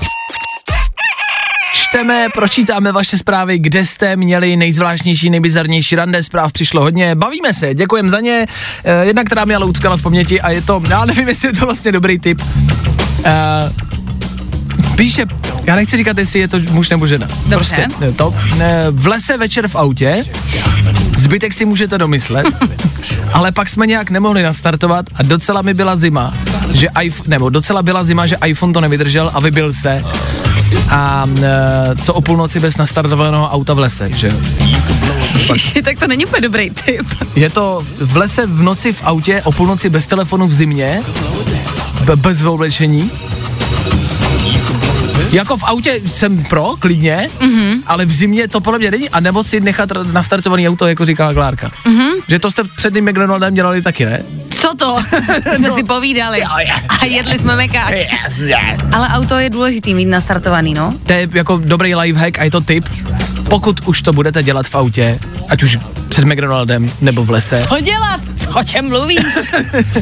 Čteme, 1.96 2.28
pročítáme 2.34 2.92
vaše 2.92 3.18
zprávy, 3.18 3.60
kde 3.60 3.86
jste 3.86 4.16
měli 4.16 4.56
nejzvláštnější, 4.56 5.30
nejbizarnější 5.30 5.96
rande, 5.96 6.24
zpráv 6.24 6.52
přišlo 6.52 6.82
hodně, 6.82 7.16
bavíme 7.16 7.54
se, 7.54 7.74
děkujem 7.74 8.10
za 8.10 8.20
ně. 8.20 8.46
Eh, 8.84 9.06
Jedna, 9.06 9.24
která 9.24 9.46
mě 9.46 9.56
ale 9.56 9.66
utkala 9.66 9.98
v 9.98 10.02
paměti 10.02 10.42
a 10.42 10.50
je 10.50 10.62
to, 10.62 10.84
já 10.90 11.06
nevím, 11.06 11.28
jestli 11.28 11.48
je 11.50 11.54
to 11.54 11.66
vlastně 11.66 11.92
dobrý 11.92 12.20
tip. 12.20 12.42
Eh, 13.26 13.74
Píše, 14.96 15.26
já 15.64 15.76
nechci 15.76 15.98
říkat, 15.98 16.18
jestli 16.18 16.40
je 16.40 16.48
to 16.48 16.60
muž 16.70 16.90
nebo 16.90 17.08
žena. 17.08 17.28
Dobře. 17.28 17.56
Prostě 17.56 17.88
ne, 18.00 18.12
to, 18.12 18.34
ne, 18.58 18.86
v 18.92 19.08
lese 19.08 19.38
večer 19.38 19.68
v 19.68 19.76
autě, 19.76 20.22
zbytek 21.18 21.54
si 21.54 21.66
můžete 21.66 21.98
domyslet, 21.98 22.48
ale 23.34 23.52
pak 23.52 23.70
jsme 23.70 23.88
nějak 23.88 24.10
nemohli 24.10 24.44
nastartovat 24.44 25.06
a 25.16 25.24
docela 25.24 25.62
mi 25.62 25.74
byla 25.74 25.96
zima, 25.96 26.34
že 26.74 26.88
iPhone, 27.02 27.30
nebo 27.30 27.50
docela 27.50 27.84
byla 27.84 28.04
zima, 28.04 28.28
že 28.28 28.38
iPhone 28.46 28.74
to 28.74 28.82
nevydržel 28.82 29.32
a 29.34 29.40
vybil 29.40 29.74
se. 29.74 30.04
A 30.90 31.26
e, 31.42 31.96
co 31.96 32.14
o 32.14 32.22
půlnoci 32.22 32.60
bez 32.60 32.78
nastartovaného 32.78 33.50
auta 33.50 33.74
v 33.74 33.80
lese, 33.80 34.10
že? 34.14 34.32
Ježiši, 35.34 35.82
tak 35.86 36.00
to 36.00 36.08
není 36.08 36.26
úplně 36.26 36.42
dobrý 36.42 36.70
tip. 36.70 37.08
Je 37.36 37.50
to 37.50 37.84
v 38.00 38.18
lese 38.18 38.46
v 38.46 38.62
noci 38.62 38.94
v 38.94 39.04
autě, 39.04 39.42
o 39.42 39.52
půlnoci 39.52 39.90
bez 39.90 40.06
telefonu 40.06 40.48
v 40.48 40.54
zimě, 40.54 41.02
bez 42.16 42.42
oblečení. 42.42 43.12
Jako 45.32 45.58
v 45.58 45.64
autě 45.64 46.02
jsem 46.06 46.44
pro, 46.44 46.74
klidně, 46.80 47.30
mm-hmm. 47.40 47.82
ale 47.88 48.06
v 48.06 48.12
zimě 48.12 48.48
to 48.48 48.60
podle 48.60 48.80
mě 48.80 48.92
není. 48.92 49.10
A 49.10 49.20
nebo 49.20 49.44
si 49.44 49.60
nechat 49.60 49.90
nastartovaný 50.12 50.70
auto, 50.70 50.88
jako 50.88 51.06
říkala 51.06 51.34
Klárka. 51.34 51.72
Mm-hmm. 51.86 52.12
Že 52.28 52.40
to 52.40 52.52
jste 52.52 52.64
před 52.76 52.94
tím 52.94 53.06
McDonaldem 53.06 53.54
dělali 53.54 53.82
taky, 53.82 54.06
ne? 54.06 54.24
Co 54.66 54.76
to? 54.76 54.98
jsme 55.58 55.72
si 55.72 55.84
povídali. 55.84 56.44
A 57.02 57.06
jedli 57.06 57.40
jsme 57.40 57.56
mekáč. 57.56 58.00
Ale 58.94 59.08
auto 59.08 59.38
je 59.38 59.50
důležitý 59.50 59.94
mít 59.94 60.06
nastartovaný, 60.06 60.74
no. 60.74 60.94
To 61.06 61.14
je 61.14 61.28
jako 61.34 61.62
dobrý 61.66 61.96
lifehack 61.96 62.40
a 62.40 62.44
je 62.44 62.52
to 62.52 62.62
tip. 62.62 62.86
Pokud 63.50 63.80
už 63.86 64.02
to 64.02 64.14
budete 64.14 64.44
dělat 64.44 64.68
v 64.68 64.76
autě, 64.76 65.20
ať 65.50 65.64
už 65.64 65.78
před 66.10 66.26
McDonaldem 66.26 66.92
nebo 67.02 67.26
v 67.26 67.30
lese, 67.30 67.66
Co 67.70 67.80
dělat? 67.80 68.22
Co, 68.44 68.60
o 68.60 68.64
čem 68.64 68.90
mluvíš? 68.90 69.36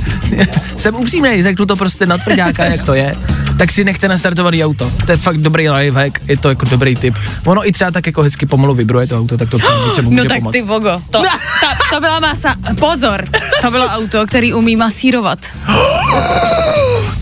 jsem 0.78 0.96
upřímný, 0.96 1.44
řeknu 1.44 1.66
to 1.66 1.76
prostě 1.76 2.06
na 2.06 2.18
jak 2.58 2.84
to 2.86 2.94
je, 2.94 3.16
tak 3.58 3.72
si 3.72 3.84
nechte 3.84 4.08
nastartovaný 4.08 4.64
auto. 4.66 4.92
To 5.06 5.12
je 5.12 5.18
fakt 5.18 5.38
dobrý 5.38 5.70
lifehack, 5.70 6.20
je 6.28 6.38
to 6.38 6.50
jako 6.50 6.66
dobrý 6.66 6.96
tip. 6.96 7.16
Ono 7.46 7.68
i 7.68 7.72
třeba 7.72 7.92
tak 7.92 8.06
jako 8.08 8.22
hezky 8.22 8.46
pomalu 8.46 8.74
vibruje 8.74 9.08
to 9.08 9.20
auto, 9.20 9.38
tak 9.38 9.50
to 9.50 9.58
třeba 9.60 9.86
něčemu 9.88 10.10
může 10.12 10.24
No 10.24 10.30
tak 10.30 10.38
pomoct. 10.38 10.52
ty 10.54 10.62
vogo, 10.62 11.02
to, 11.10 11.22
ta, 11.62 11.68
to 11.94 12.00
byla 12.00 12.20
masa, 12.20 12.56
pozor, 12.80 13.26
to 13.62 13.72
bylo 13.72 13.86
auto, 13.86 14.28
který 14.28 14.54
umí 14.54 14.76
masírovat. 14.76 15.40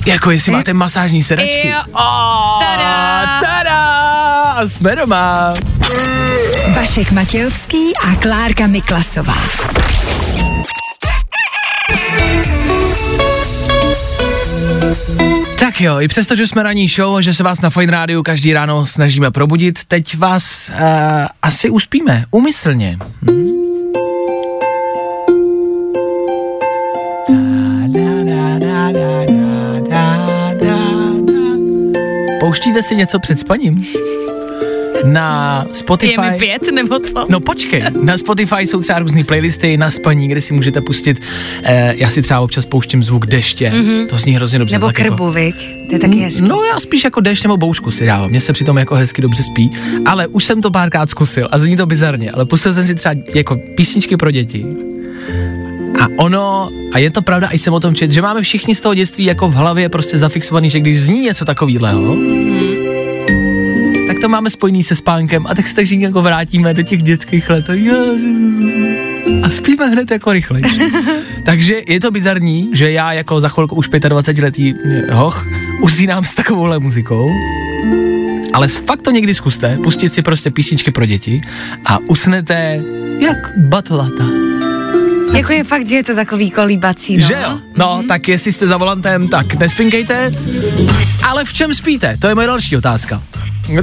Jako 0.06 0.32
jestli 0.32 0.52
máte 0.52 0.74
masážní 0.74 1.24
sedačky. 1.24 1.68
Jo. 1.68 1.82
Tada! 2.62 3.40
tada! 3.42 3.82
A 4.52 4.68
jsme 4.68 4.96
doma. 4.96 5.54
Vašek 6.76 7.12
Matějovský 7.12 7.78
a 8.08 8.16
Klárka 8.16 8.68
Miklasová. 8.68 9.36
Tak 15.72 15.82
jo, 15.82 16.00
i 16.00 16.08
přesto, 16.08 16.36
že 16.36 16.48
jsme 16.48 16.64
ranní 16.64 16.88
show 16.88 17.22
že 17.22 17.34
se 17.34 17.44
vás 17.44 17.62
na 17.62 17.70
Fine 17.70 17.92
Rádiu 17.92 18.24
každý 18.24 18.54
ráno 18.54 18.86
snažíme 18.86 19.32
probudit, 19.32 19.80
teď 19.88 20.18
vás 20.18 20.70
uh, 20.70 20.76
asi 21.42 21.70
uspíme, 21.70 22.26
umyslně. 22.32 22.98
Hm? 23.30 23.52
Pouštíte 32.40 32.84
si 32.84 32.96
něco 32.96 33.20
před 33.20 33.40
spaním? 33.40 33.86
Na 35.06 35.66
Spotify. 35.72 36.14
Je 36.22 36.32
mi 36.32 36.38
pět, 36.38 36.72
nebo 36.74 37.00
co? 37.00 37.26
No 37.30 37.40
počkej, 37.40 37.84
na 38.02 38.18
Spotify 38.18 38.62
jsou 38.62 38.82
třeba 38.82 39.00
různé 39.00 39.24
playlisty 39.24 39.78
na 39.78 39.92
spaní, 39.92 40.28
kde 40.28 40.42
si 40.42 40.54
můžete 40.54 40.82
pustit, 40.82 41.22
eh, 41.64 41.94
já 41.98 42.10
si 42.10 42.22
třeba 42.22 42.40
občas 42.40 42.66
pouštím 42.66 43.04
zvuk 43.04 43.26
deště, 43.26 43.72
mm-hmm. 43.76 44.08
to 44.08 44.18
zní 44.18 44.34
hrozně 44.34 44.60
dobře. 44.60 44.76
Nebo 44.76 44.88
tak 44.88 45.00
jako- 45.00 45.16
krbu, 45.16 45.32
viď? 45.32 45.70
To 45.90 45.96
je 45.96 46.00
taky 46.00 46.18
hezký. 46.18 46.42
No 46.42 46.64
já 46.64 46.80
spíš 46.80 47.04
jako 47.04 47.22
dešť 47.22 47.44
nebo 47.44 47.58
boušku 47.58 47.92
si 47.92 48.06
dávám, 48.06 48.30
mně 48.30 48.42
se 48.42 48.54
přitom 48.54 48.78
jako 48.78 48.96
hezky 48.96 49.22
dobře 49.22 49.44
spí, 49.44 49.72
ale 50.06 50.28
už 50.28 50.44
jsem 50.46 50.62
to 50.62 50.72
párkrát 50.72 51.10
zkusil 51.10 51.48
a 51.52 51.60
zní 51.60 51.78
to 51.78 51.86
bizarně, 51.86 52.32
ale 52.32 52.46
pustil 52.46 52.74
jsem 52.74 52.84
si 52.84 52.96
třeba 52.96 53.16
jako 53.36 53.60
písničky 53.76 54.18
pro 54.18 54.32
děti. 54.32 54.66
A 56.00 56.08
ono, 56.18 56.70
a 56.94 56.98
je 56.98 57.12
to 57.12 57.22
pravda, 57.22 57.50
i 57.52 57.60
jsem 57.60 57.74
o 57.74 57.80
tom 57.80 57.96
čet, 57.96 58.12
že 58.12 58.22
máme 58.22 58.42
všichni 58.42 58.76
z 58.76 58.82
toho 58.82 58.96
dětství 58.96 59.26
jako 59.26 59.48
v 59.48 59.54
hlavě 59.54 59.90
prostě 59.90 60.18
zafixovaný, 60.18 60.70
že 60.70 60.80
když 60.80 61.02
zní 61.02 61.22
něco 61.22 61.46
takového, 61.46 61.82
tak 61.82 62.81
to 64.22 64.30
máme 64.30 64.50
spojený 64.50 64.84
se 64.84 64.96
spánkem 64.96 65.46
a 65.48 65.56
tak 65.56 65.68
se 65.68 65.76
tak 65.76 65.86
říct 65.86 66.02
jako 66.02 66.22
vrátíme 66.22 66.74
do 66.74 66.82
těch 66.82 67.04
dětských 67.04 67.50
let 67.50 67.66
a 69.44 69.50
spíme 69.50 69.86
hned 69.86 70.12
jako 70.12 70.34
rychle. 70.34 70.62
Takže 71.46 71.82
je 71.88 72.00
to 72.00 72.12
bizarní, 72.12 72.70
že 72.74 72.92
já 72.92 73.14
jako 73.14 73.40
za 73.40 73.50
chvilku 73.50 73.76
už 73.76 73.90
25 74.08 74.44
letý 74.44 74.74
hoch 75.12 75.48
usínám 75.82 76.24
s 76.24 76.36
takovouhle 76.36 76.80
muzikou, 76.80 77.30
ale 78.54 78.68
fakt 78.68 79.02
to 79.02 79.12
někdy 79.12 79.34
zkuste, 79.34 79.78
pustit 79.84 80.14
si 80.14 80.22
prostě 80.22 80.52
písničky 80.52 80.92
pro 80.92 81.06
děti 81.06 81.42
a 81.86 81.98
usnete 81.98 82.84
jak 83.20 83.58
batolata. 83.58 84.51
Jako 85.34 85.52
je 85.54 85.64
fakt, 85.64 85.88
že 85.88 85.96
je 85.96 86.04
to 86.04 86.16
takový 86.16 86.52
kolíbací, 86.52 87.18
no. 87.18 87.28
Že 87.28 87.34
jo? 87.34 87.60
No, 87.78 88.04
tak 88.08 88.28
jestli 88.28 88.54
jste 88.54 88.68
za 88.68 88.78
volantem, 88.78 89.28
tak 89.28 89.54
nespinkejte. 89.54 90.32
Ale 91.24 91.46
v 91.46 91.54
čem 91.54 91.74
spíte? 91.74 92.18
To 92.18 92.28
je 92.28 92.36
moje 92.36 92.48
další 92.48 92.78
otázka. 92.78 93.22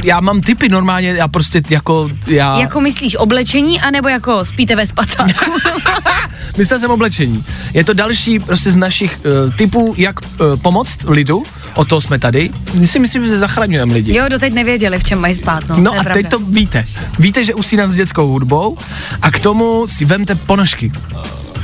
Já 0.04 0.20
mám 0.20 0.40
typy 0.40 0.68
normálně, 0.68 1.08
já 1.08 1.28
prostě 1.28 1.62
jako, 1.70 2.10
já... 2.26 2.58
Jako 2.58 2.80
myslíš 2.80 3.16
oblečení, 3.16 3.80
anebo 3.80 4.08
jako 4.08 4.44
spíte 4.44 4.76
ve 4.76 4.86
spacáku? 4.86 5.50
Myslel 6.58 6.80
jsem 6.80 6.90
oblečení. 6.90 7.44
Je 7.74 7.84
to 7.84 7.92
další 7.92 8.38
prostě 8.38 8.70
z 8.70 8.76
našich 8.76 9.18
uh, 9.46 9.54
typů, 9.54 9.94
jak 9.96 10.20
uh, 10.20 10.26
pomoct 10.62 10.98
lidu. 11.08 11.42
O 11.74 11.84
to 11.84 12.00
jsme 12.00 12.18
tady. 12.18 12.50
My 12.74 12.86
si 12.86 12.98
myslím, 12.98 13.26
že 13.26 13.38
zachraňujeme 13.38 13.94
lidi. 13.94 14.16
jo, 14.16 14.24
doteď 14.28 14.52
nevěděli, 14.52 14.98
v 14.98 15.04
čem 15.04 15.18
mají 15.20 15.34
spát, 15.34 15.68
no. 15.68 15.76
No 15.76 15.90
a 15.90 15.94
pravda. 15.94 16.14
teď 16.14 16.28
to 16.28 16.38
víte. 16.38 16.84
Víte, 17.18 17.44
že 17.44 17.54
usínám 17.54 17.90
s 17.90 17.94
dětskou 17.94 18.28
hudbou 18.28 18.78
a 19.22 19.30
k 19.30 19.38
tomu 19.38 19.86
si 19.86 20.04
vemte 20.04 20.34
ponožky. 20.34 20.92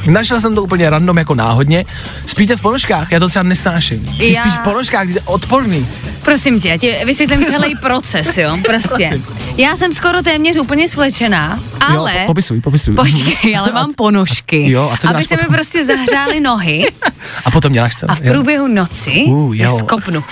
Našel 0.06 0.40
jsem 0.40 0.54
to 0.54 0.62
úplně 0.62 0.90
random 0.90 1.18
jako 1.18 1.34
náhodně. 1.34 1.84
Spíte 2.26 2.56
v 2.56 2.60
ponožkách? 2.60 3.12
Já 3.12 3.20
to 3.20 3.28
třeba 3.28 3.42
nesnáším. 3.42 4.00
Ty 4.18 4.32
Já- 4.32 4.40
spíš 4.40 4.54
v 4.54 4.58
ponožkách, 4.58 5.06
odporný. 5.24 5.86
Prosím 6.22 6.60
tě, 6.60 6.68
já 6.68 6.76
ti 6.76 6.94
vysvětlím 7.04 7.44
celý 7.46 7.76
proces, 7.80 8.38
jo, 8.38 8.58
prostě. 8.66 9.20
Já 9.56 9.76
jsem 9.76 9.92
skoro 9.94 10.22
téměř 10.22 10.56
úplně 10.56 10.88
svlečená, 10.88 11.60
ale... 11.88 12.12
Jo, 12.12 12.18
po- 12.20 12.26
popisuj, 12.26 12.60
popisuj. 12.60 12.94
Počkej, 12.94 13.56
ale 13.56 13.70
mám 13.72 13.94
ponožky, 13.96 14.70
Jo, 14.70 14.90
a 14.92 14.96
co 14.96 15.08
aby 15.10 15.24
se 15.24 15.34
mi 15.36 15.54
prostě 15.54 15.86
zahřály 15.86 16.40
nohy 16.40 16.86
A 17.44 17.50
potom 17.50 17.72
děláš 17.72 17.96
co? 17.96 18.10
a 18.10 18.14
v 18.14 18.22
průběhu 18.22 18.66
noci 18.68 19.24
Uh, 19.26 19.54
je 19.56 19.64
jo. 19.64 19.78
skopnu. 19.78 20.24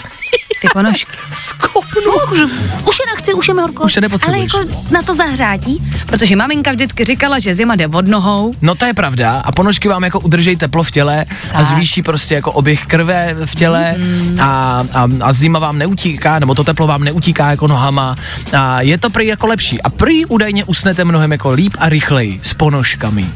Ty 0.62 0.68
ponožky. 0.72 1.12
Skopnu. 1.30 2.00
No, 2.06 2.32
už, 2.32 2.40
už 2.88 2.98
je 2.98 3.06
nechci, 3.14 3.34
už 3.34 3.48
je 3.48 3.54
mi 3.54 3.60
horko. 3.60 3.82
Už 3.84 3.96
je 3.96 4.02
Ale 4.26 4.38
jako 4.38 4.58
na 4.90 5.02
to 5.02 5.14
zahřátí, 5.14 5.82
protože 6.06 6.36
maminka 6.36 6.72
vždycky 6.72 7.04
říkala, 7.04 7.38
že 7.38 7.54
zima 7.54 7.74
jde 7.76 7.86
od 7.86 8.08
nohou. 8.08 8.54
No 8.62 8.74
to 8.74 8.84
je 8.84 8.94
pravda 8.94 9.42
a 9.44 9.52
ponožky 9.52 9.88
vám 9.88 10.04
jako 10.04 10.20
udržejí 10.20 10.56
teplo 10.56 10.82
v 10.82 10.90
těle 10.90 11.24
a 11.54 11.58
Tak. 11.58 11.66
zvýší 11.66 12.02
prostě 12.02 12.34
jako 12.34 12.52
oběh 12.52 12.86
krve 12.86 13.36
v 13.44 13.54
těle 13.54 13.94
Mhm. 13.98 14.40
a, 14.40 14.84
a, 14.92 15.08
a 15.20 15.32
zima 15.32 15.58
vám 15.58 15.78
neutíká, 15.78 16.38
nebo 16.38 16.54
to 16.54 16.64
teplo 16.64 16.86
vám 16.86 17.04
neutíká 17.04 17.50
jako 17.50 17.66
nohama 17.66 18.16
a 18.58 18.80
je 18.80 18.98
to 18.98 19.10
prý 19.10 19.26
jako 19.26 19.46
lepší 19.46 19.82
a 19.82 19.90
prý 19.90 20.26
údajně 20.26 20.64
usnete 20.64 21.04
mnohem 21.04 21.32
jako 21.32 21.50
líp 21.50 21.76
a 21.78 21.88
rychleji 21.88 22.40
s 22.42 22.54
ponožkami. 22.54 23.26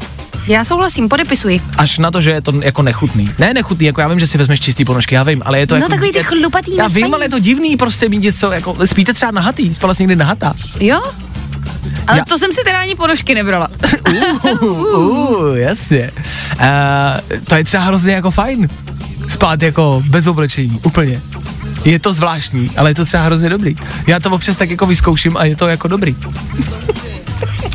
Já 0.47 0.65
souhlasím, 0.65 1.09
podepisuji. 1.09 1.61
Až 1.77 1.97
na 1.97 2.11
to, 2.11 2.21
že 2.21 2.31
je 2.31 2.41
to 2.41 2.53
jako 2.61 2.81
nechutný. 2.81 3.31
Ne 3.39 3.53
nechutný, 3.53 3.85
jako 3.85 4.01
já 4.01 4.07
vím, 4.07 4.19
že 4.19 4.27
si 4.27 4.37
vezmeš 4.37 4.59
čistý 4.59 4.85
ponožky, 4.85 5.15
já 5.15 5.23
vím, 5.23 5.41
ale 5.45 5.59
je 5.59 5.67
to 5.67 5.75
No 5.75 5.79
jako... 5.79 5.89
takový 5.89 6.11
ty 6.11 6.23
chlupatý 6.23 6.75
Já 6.75 6.83
na 6.83 6.87
vím, 6.87 7.13
ale 7.13 7.25
je 7.25 7.29
to 7.29 7.39
divný 7.39 7.77
prostě 7.77 8.09
mít 8.09 8.17
něco, 8.23 8.51
jako, 8.51 8.75
spíte 8.87 9.13
třeba 9.13 9.31
nahatý, 9.31 9.73
spala 9.73 9.93
jsi 9.93 10.03
někdy 10.03 10.15
nahatá. 10.15 10.53
Jo? 10.79 11.01
Ale 12.07 12.17
Já- 12.17 12.25
to 12.25 12.37
jsem 12.39 12.51
si 12.51 12.63
teda 12.65 12.79
ani 12.79 12.95
ponožky 12.95 13.35
nebrala. 13.35 13.67
Uh, 14.61 15.55
jasně. 15.57 16.11
Uh, 16.53 17.37
to 17.47 17.55
je 17.55 17.63
třeba 17.63 17.83
hrozně 17.83 18.13
jako 18.13 18.31
fajn. 18.31 18.69
Spát 19.27 19.61
jako 19.61 20.03
bez 20.07 20.27
oblečení, 20.27 20.79
úplně. 20.83 21.21
Je 21.85 21.99
to 21.99 22.13
zvláštní, 22.13 22.71
ale 22.77 22.89
je 22.89 22.95
to 22.95 23.05
třeba 23.05 23.23
hrozně 23.23 23.49
dobrý. 23.49 23.75
Já 24.07 24.19
to 24.19 24.31
občas 24.31 24.55
tak 24.55 24.69
jako 24.69 24.85
vyzkouším 24.85 25.37
a 25.37 25.45
je 25.45 25.55
to 25.55 25.67
jako 25.67 25.87
dobrý. 25.87 26.15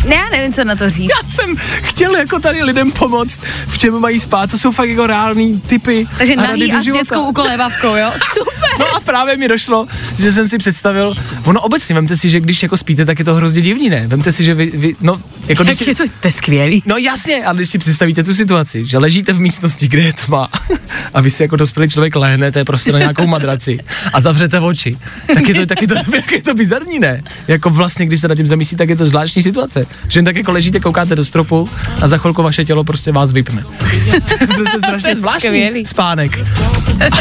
Ne, 0.09 0.15
já 0.15 0.29
nevím, 0.33 0.53
co 0.53 0.65
na 0.65 0.77
to 0.77 0.91
říct. 0.91 1.11
Já 1.11 1.31
jsem 1.31 1.57
chtěl 1.83 2.17
jako 2.17 2.41
tady 2.41 2.63
lidem 2.63 2.93
pomoct, 2.93 3.41
v 3.67 3.79
čem 3.79 4.01
mají 4.01 4.21
spát, 4.21 4.51
co 4.51 4.59
jsou 4.59 4.73
fakt 4.73 4.89
jako 4.89 5.07
reální 5.07 5.61
typy. 5.61 6.07
Takže 6.19 6.35
a 6.35 6.43
nahý 6.43 6.73
a 6.73 6.81
s 6.81 6.85
dětskou 6.85 7.29
ukolébavkou, 7.29 7.97
jo? 7.97 8.13
Super. 8.39 8.53
No 8.79 8.97
a 8.97 9.01
právě 9.01 9.37
mi 9.37 9.49
došlo, 9.49 9.87
že 10.19 10.33
jsem 10.33 10.49
si 10.49 10.59
představil, 10.59 11.15
ono 11.45 11.61
obecně, 11.61 11.95
vemte 11.95 12.17
si, 12.17 12.31
že 12.31 12.41
když 12.41 12.63
jako 12.63 12.77
spíte, 12.77 13.05
tak 13.05 13.19
je 13.19 13.25
to 13.25 13.35
hrozně 13.35 13.63
divný, 13.63 13.89
ne? 13.89 14.07
Vemte 14.07 14.33
si, 14.33 14.45
že 14.45 14.55
vy, 14.55 14.71
vy 14.75 14.97
no, 15.01 15.21
jako 15.49 15.63
když 15.63 15.81
Jak 15.81 15.85
si, 15.85 15.91
je 15.91 16.09
to, 16.09 16.15
to 16.21 16.29
je 16.29 16.33
skvělý. 16.33 16.83
No 16.87 16.97
jasně, 16.97 17.45
ale 17.45 17.57
když 17.57 17.71
si 17.71 17.79
představíte 17.79 18.23
tu 18.23 18.35
situaci, 18.35 18.87
že 18.87 18.99
ležíte 18.99 19.33
v 19.33 19.41
místnosti, 19.41 19.89
kde 19.89 20.03
je 20.03 20.13
tma 20.13 20.49
a 21.15 21.21
vy 21.21 21.31
si 21.31 21.43
jako 21.43 21.57
dospělý 21.57 21.89
člověk 21.89 22.17
lehnete 22.17 22.65
prostě 22.65 22.93
na 22.93 22.99
nějakou 22.99 23.27
madraci 23.27 23.79
a 24.13 24.21
zavřete 24.21 24.61
oči, 24.61 24.99
tak 25.35 25.49
je 25.49 25.55
to, 25.55 25.67
tak 25.67 25.83
je 25.83 25.89
to, 25.89 25.95
jak 26.15 26.33
je 26.33 26.43
to 26.43 26.55
bizarní, 26.55 26.99
ne? 26.99 27.23
Jako 27.49 27.71
vlastně, 27.71 28.07
když 28.07 28.21
se 28.21 28.29
nad 28.29 28.35
tím 28.35 28.47
zamyslí, 28.47 28.77
tak 28.77 28.89
je 28.89 28.97
to 28.97 29.09
zvláštní 29.09 29.43
situace. 29.43 29.87
Že 30.09 30.19
jen 30.19 30.25
tak 30.25 30.37
jako 30.37 30.53
ležíte, 30.53 30.81
koukáte 30.81 31.17
do 31.17 31.25
stropu 31.25 31.69
a 32.01 32.09
za 32.09 32.19
chvilku 32.19 32.43
vaše 32.43 32.65
tělo 32.65 32.85
prostě 32.85 33.13
vás 33.13 33.33
vypne. 33.33 33.65
to 34.57 34.63
je 34.63 34.79
strašně 34.79 35.17
zvláštní 35.17 35.49
skvělý. 35.49 35.87
spánek. 35.87 36.39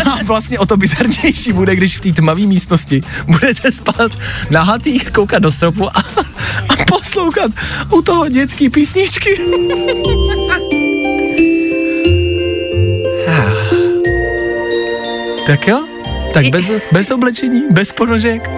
A 0.06 0.24
vlastně 0.24 0.60
o 0.60 0.66
to 0.66 0.78
bizarnější 0.78 1.54
bude, 1.54 1.76
když 1.76 1.98
v 1.98 2.02
té 2.02 2.12
tmavé 2.14 2.42
místnosti 2.42 3.02
budete 3.28 3.72
spát 3.72 4.12
nahatý, 4.50 5.00
koukat 5.00 5.44
do 5.44 5.52
stropu 5.52 5.98
a, 5.98 6.04
a 6.70 6.86
poslouchat 6.88 7.52
u 7.90 8.02
toho 8.02 8.30
dětský 8.30 8.70
písničky. 8.70 9.42
tak 15.48 15.68
jo, 15.68 15.84
tak 16.34 16.50
bez, 16.50 16.72
bez 16.92 17.12
oblečení, 17.12 17.64
bez 17.72 17.92
ponožek, 17.92 18.50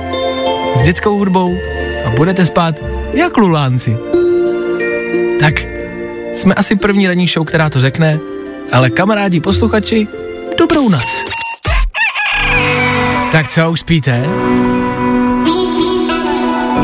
s 0.76 0.82
dětskou 0.82 1.18
hudbou 1.18 1.58
a 2.06 2.10
budete 2.10 2.46
spát 2.46 2.93
jak 3.14 3.38
lulánci. 3.38 3.98
Tak 5.40 5.54
jsme 6.34 6.54
asi 6.54 6.76
první 6.76 7.08
ranní 7.08 7.28
show, 7.28 7.48
která 7.48 7.70
to 7.70 7.80
řekne, 7.80 8.20
ale 8.72 8.90
kamarádi 8.90 9.40
posluchači, 9.40 10.08
dobrou 10.58 10.90
noc. 10.90 11.24
Tak 13.32 13.48
co, 13.48 13.72
už 13.72 13.80
spíte? 13.80 14.24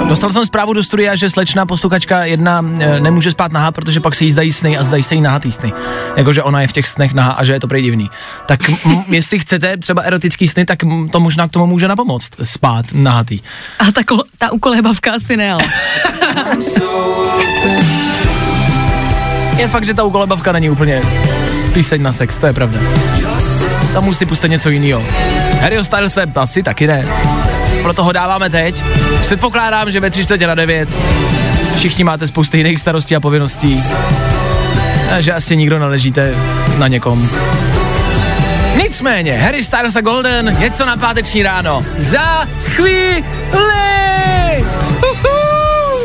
Dostal 0.09 0.29
jsem 0.29 0.45
zprávu 0.45 0.73
do 0.73 0.83
studia, 0.83 1.15
že 1.15 1.29
slečná 1.29 1.65
posluchačka 1.65 2.25
jedna 2.25 2.65
e, 2.79 2.99
nemůže 2.99 3.31
spát 3.31 3.51
nahá, 3.51 3.71
protože 3.71 3.99
pak 3.99 4.15
se 4.15 4.23
jí 4.23 4.31
zdají 4.31 4.53
sny 4.53 4.77
a 4.77 4.83
zdají 4.83 5.03
se 5.03 5.15
jí 5.15 5.21
nahatý 5.21 5.51
sny. 5.51 5.73
Jakože 6.15 6.43
ona 6.43 6.61
je 6.61 6.67
v 6.67 6.71
těch 6.71 6.87
snech 6.87 7.13
nahá 7.13 7.31
a 7.31 7.43
že 7.43 7.53
je 7.53 7.59
to 7.59 7.67
prej 7.67 7.83
divný. 7.83 8.09
Tak 8.45 8.69
m, 8.69 9.03
jestli 9.07 9.39
chcete 9.39 9.77
třeba 9.77 10.01
erotický 10.01 10.47
sny, 10.47 10.65
tak 10.65 10.83
m, 10.83 11.09
to 11.09 11.19
možná 11.19 11.47
k 11.47 11.51
tomu 11.51 11.65
může 11.67 11.87
napomoct. 11.87 12.31
Spát 12.43 12.85
nahatý. 12.93 13.39
A 13.79 13.91
ta, 13.91 14.03
kol, 14.03 14.23
ta 14.37 14.51
ukolébavka 14.51 15.13
asi 15.13 15.37
ne, 15.37 15.53
ale. 15.53 15.63
Je 19.57 19.67
fakt, 19.67 19.85
že 19.85 19.93
ta 19.93 20.03
ukolebavka 20.03 20.51
není 20.51 20.69
úplně 20.69 21.01
píseň 21.73 22.01
na 22.01 22.13
sex, 22.13 22.37
to 22.37 22.47
je 22.47 22.53
pravda. 22.53 22.79
Tam 23.93 24.03
musí 24.03 24.25
pustit 24.25 24.49
něco 24.49 24.69
jiného. 24.69 25.03
Harryho 25.61 25.85
Stylese 25.85 26.31
asi 26.35 26.63
taky 26.63 26.87
ne. 26.87 27.05
Proto 27.81 28.03
ho 28.03 28.11
dáváme 28.11 28.49
teď. 28.49 28.83
Předpokládám, 29.21 29.91
že 29.91 29.99
ve 29.99 30.09
3 30.09 30.23
čtvrtě 30.23 30.47
na 30.47 30.55
9 30.55 30.89
všichni 31.77 32.03
máte 32.03 32.27
spousty 32.27 32.57
jiných 32.57 32.79
starostí 32.79 33.15
a 33.15 33.19
povinností. 33.19 33.83
A 35.11 35.21
že 35.21 35.33
asi 35.33 35.57
nikdo 35.57 35.79
naležíte 35.79 36.35
na 36.77 36.87
někom. 36.87 37.29
Nicméně, 38.83 39.37
Harry 39.37 39.63
Styles 39.63 39.95
a 39.95 40.01
Golden, 40.01 40.57
něco 40.59 40.85
na 40.85 40.97
páteční 40.97 41.43
ráno. 41.43 41.85
Za 41.97 42.45
chvíli! 42.63 43.23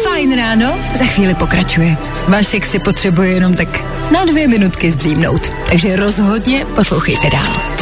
Fajn 0.05 0.37
ráno, 0.37 0.75
za 0.95 1.05
chvíli 1.05 1.35
pokračuje. 1.35 1.97
Vašek 2.29 2.67
si 2.67 2.79
potřebuje 2.79 3.31
jenom 3.31 3.55
tak 3.55 3.85
na 4.11 4.25
dvě 4.25 4.49
minutky 4.49 4.91
zdřímnout, 4.91 5.53
takže 5.71 5.97
rozhodně 5.97 6.65
poslouchejte 6.65 7.31
dál. 7.31 7.74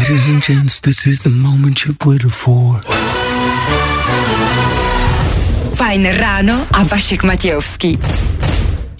Ladies 0.00 0.28
and 0.28 0.42
gents, 0.42 0.80
this 0.80 1.06
is 1.06 1.18
the 1.18 1.30
moment 1.30 1.84
you've 1.84 1.98
waited 2.06 2.32
for. 2.32 2.82
Fajn 5.74 6.12
ráno 6.12 6.66
a 6.72 6.82
Vašek 6.82 7.22
Matějovský. 7.22 7.98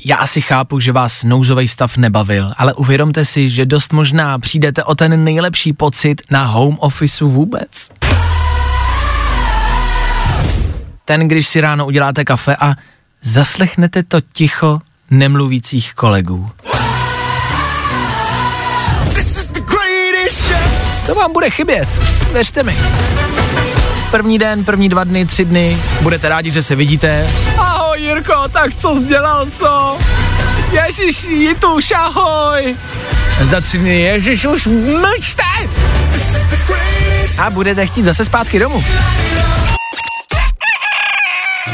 Já 0.05 0.16
asi 0.16 0.40
chápu, 0.40 0.80
že 0.80 0.92
vás 0.92 1.22
nouzový 1.22 1.68
stav 1.68 1.96
nebavil, 1.96 2.53
ale 2.57 2.74
uvědomte 2.74 3.24
si, 3.24 3.48
že 3.48 3.66
dost 3.66 3.92
možná 3.92 4.38
přijdete 4.38 4.84
o 4.84 4.94
ten 4.94 5.24
nejlepší 5.24 5.72
pocit 5.72 6.22
na 6.30 6.44
home 6.44 6.76
officeu 6.80 7.28
vůbec. 7.28 7.88
Ten, 11.05 11.28
když 11.28 11.48
si 11.48 11.61
ráno 11.61 11.86
uděláte 11.86 12.24
kafe 12.24 12.57
a 12.57 12.74
zaslechnete 13.22 14.03
to 14.03 14.20
ticho 14.32 14.78
nemluvících 15.11 15.94
kolegů. 15.94 16.51
To 21.11 21.14
vám 21.14 21.32
bude 21.32 21.50
chybět, 21.50 21.88
věřte 22.32 22.62
mi. 22.62 22.76
První 24.11 24.38
den, 24.38 24.64
první 24.64 24.88
dva 24.88 25.04
dny, 25.04 25.26
tři 25.26 25.44
dny, 25.44 25.78
budete 26.00 26.28
rádi, 26.28 26.50
že 26.50 26.62
se 26.62 26.76
vidíte. 26.76 27.30
Ahoj 27.58 28.00
Jirko, 28.00 28.34
tak 28.52 28.74
co 28.74 28.96
jsi 28.96 29.04
dělal, 29.04 29.46
co? 29.46 29.98
Ježíš, 30.72 31.24
Jituš, 31.24 31.90
ahoj. 31.90 32.76
Za 33.42 33.61
tři 33.61 33.78
dny, 33.78 34.00
ježíš, 34.00 34.46
už 34.46 34.66
mlčte! 35.00 35.42
A 37.38 37.50
budete 37.50 37.86
chtít 37.86 38.04
zase 38.04 38.24
zpátky 38.24 38.58
domů. 38.58 38.84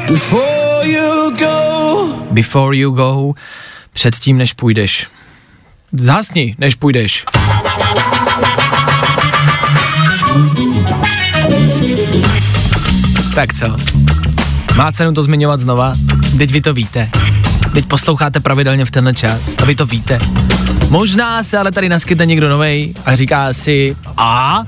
Before 0.09 0.89
you 0.89 1.31
go. 1.31 2.07
Before 2.31 2.77
you 2.77 2.91
go. 2.91 3.33
Předtím, 3.93 4.39
než 4.39 4.53
půjdeš. 4.53 5.07
Zhasni, 5.93 6.57
než 6.59 6.75
půjdeš. 6.75 7.25
Tak 13.37 13.55
co? 13.55 13.77
Má 14.77 14.93
cenu 14.93 15.13
to 15.13 15.23
zmiňovat 15.23 15.61
znova? 15.61 15.93
Teď 16.39 16.53
vy 16.53 16.61
to 16.61 16.75
víte. 16.75 17.09
Teď 17.75 17.87
posloucháte 17.87 18.41
pravidelně 18.41 18.85
v 18.85 18.91
tenhle 18.91 19.15
čas 19.15 19.55
a 19.63 19.65
vy 19.65 19.75
to 19.75 19.87
víte. 19.87 20.19
Možná 20.91 21.45
se 21.45 21.59
ale 21.59 21.73
tady 21.73 21.89
naskytne 21.89 22.27
někdo 22.27 22.49
novej 22.49 22.95
a 23.07 23.17
říká 23.17 23.53
si, 23.53 23.97
a 24.17 24.63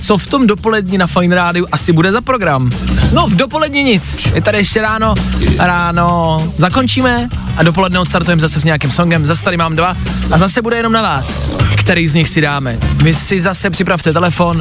co 0.00 0.18
v 0.18 0.26
tom 0.26 0.46
dopolední 0.46 0.98
na 0.98 1.06
Fine 1.06 1.36
Rádiu 1.36 1.66
asi 1.72 1.92
bude 1.92 2.12
za 2.12 2.20
program? 2.20 2.70
No 3.12 3.26
v 3.26 3.34
dopolední 3.34 3.84
nic, 3.84 4.26
je 4.34 4.42
tady 4.42 4.58
ještě 4.58 4.82
ráno, 4.82 5.14
ráno 5.58 6.38
zakončíme 6.56 7.28
a 7.56 7.62
dopoledne 7.62 7.98
odstartujeme 7.98 8.42
zase 8.42 8.60
s 8.60 8.64
nějakým 8.64 8.90
songem, 8.90 9.26
zase 9.26 9.44
tady 9.44 9.56
mám 9.56 9.76
dva 9.76 9.88
a 10.32 10.38
zase 10.38 10.62
bude 10.62 10.76
jenom 10.76 10.92
na 10.92 11.02
vás, 11.02 11.50
který 11.76 12.08
z 12.08 12.14
nich 12.14 12.28
si 12.28 12.40
dáme. 12.40 12.78
Vy 12.96 13.14
si 13.14 13.40
zase 13.40 13.70
připravte 13.70 14.12
telefon, 14.12 14.60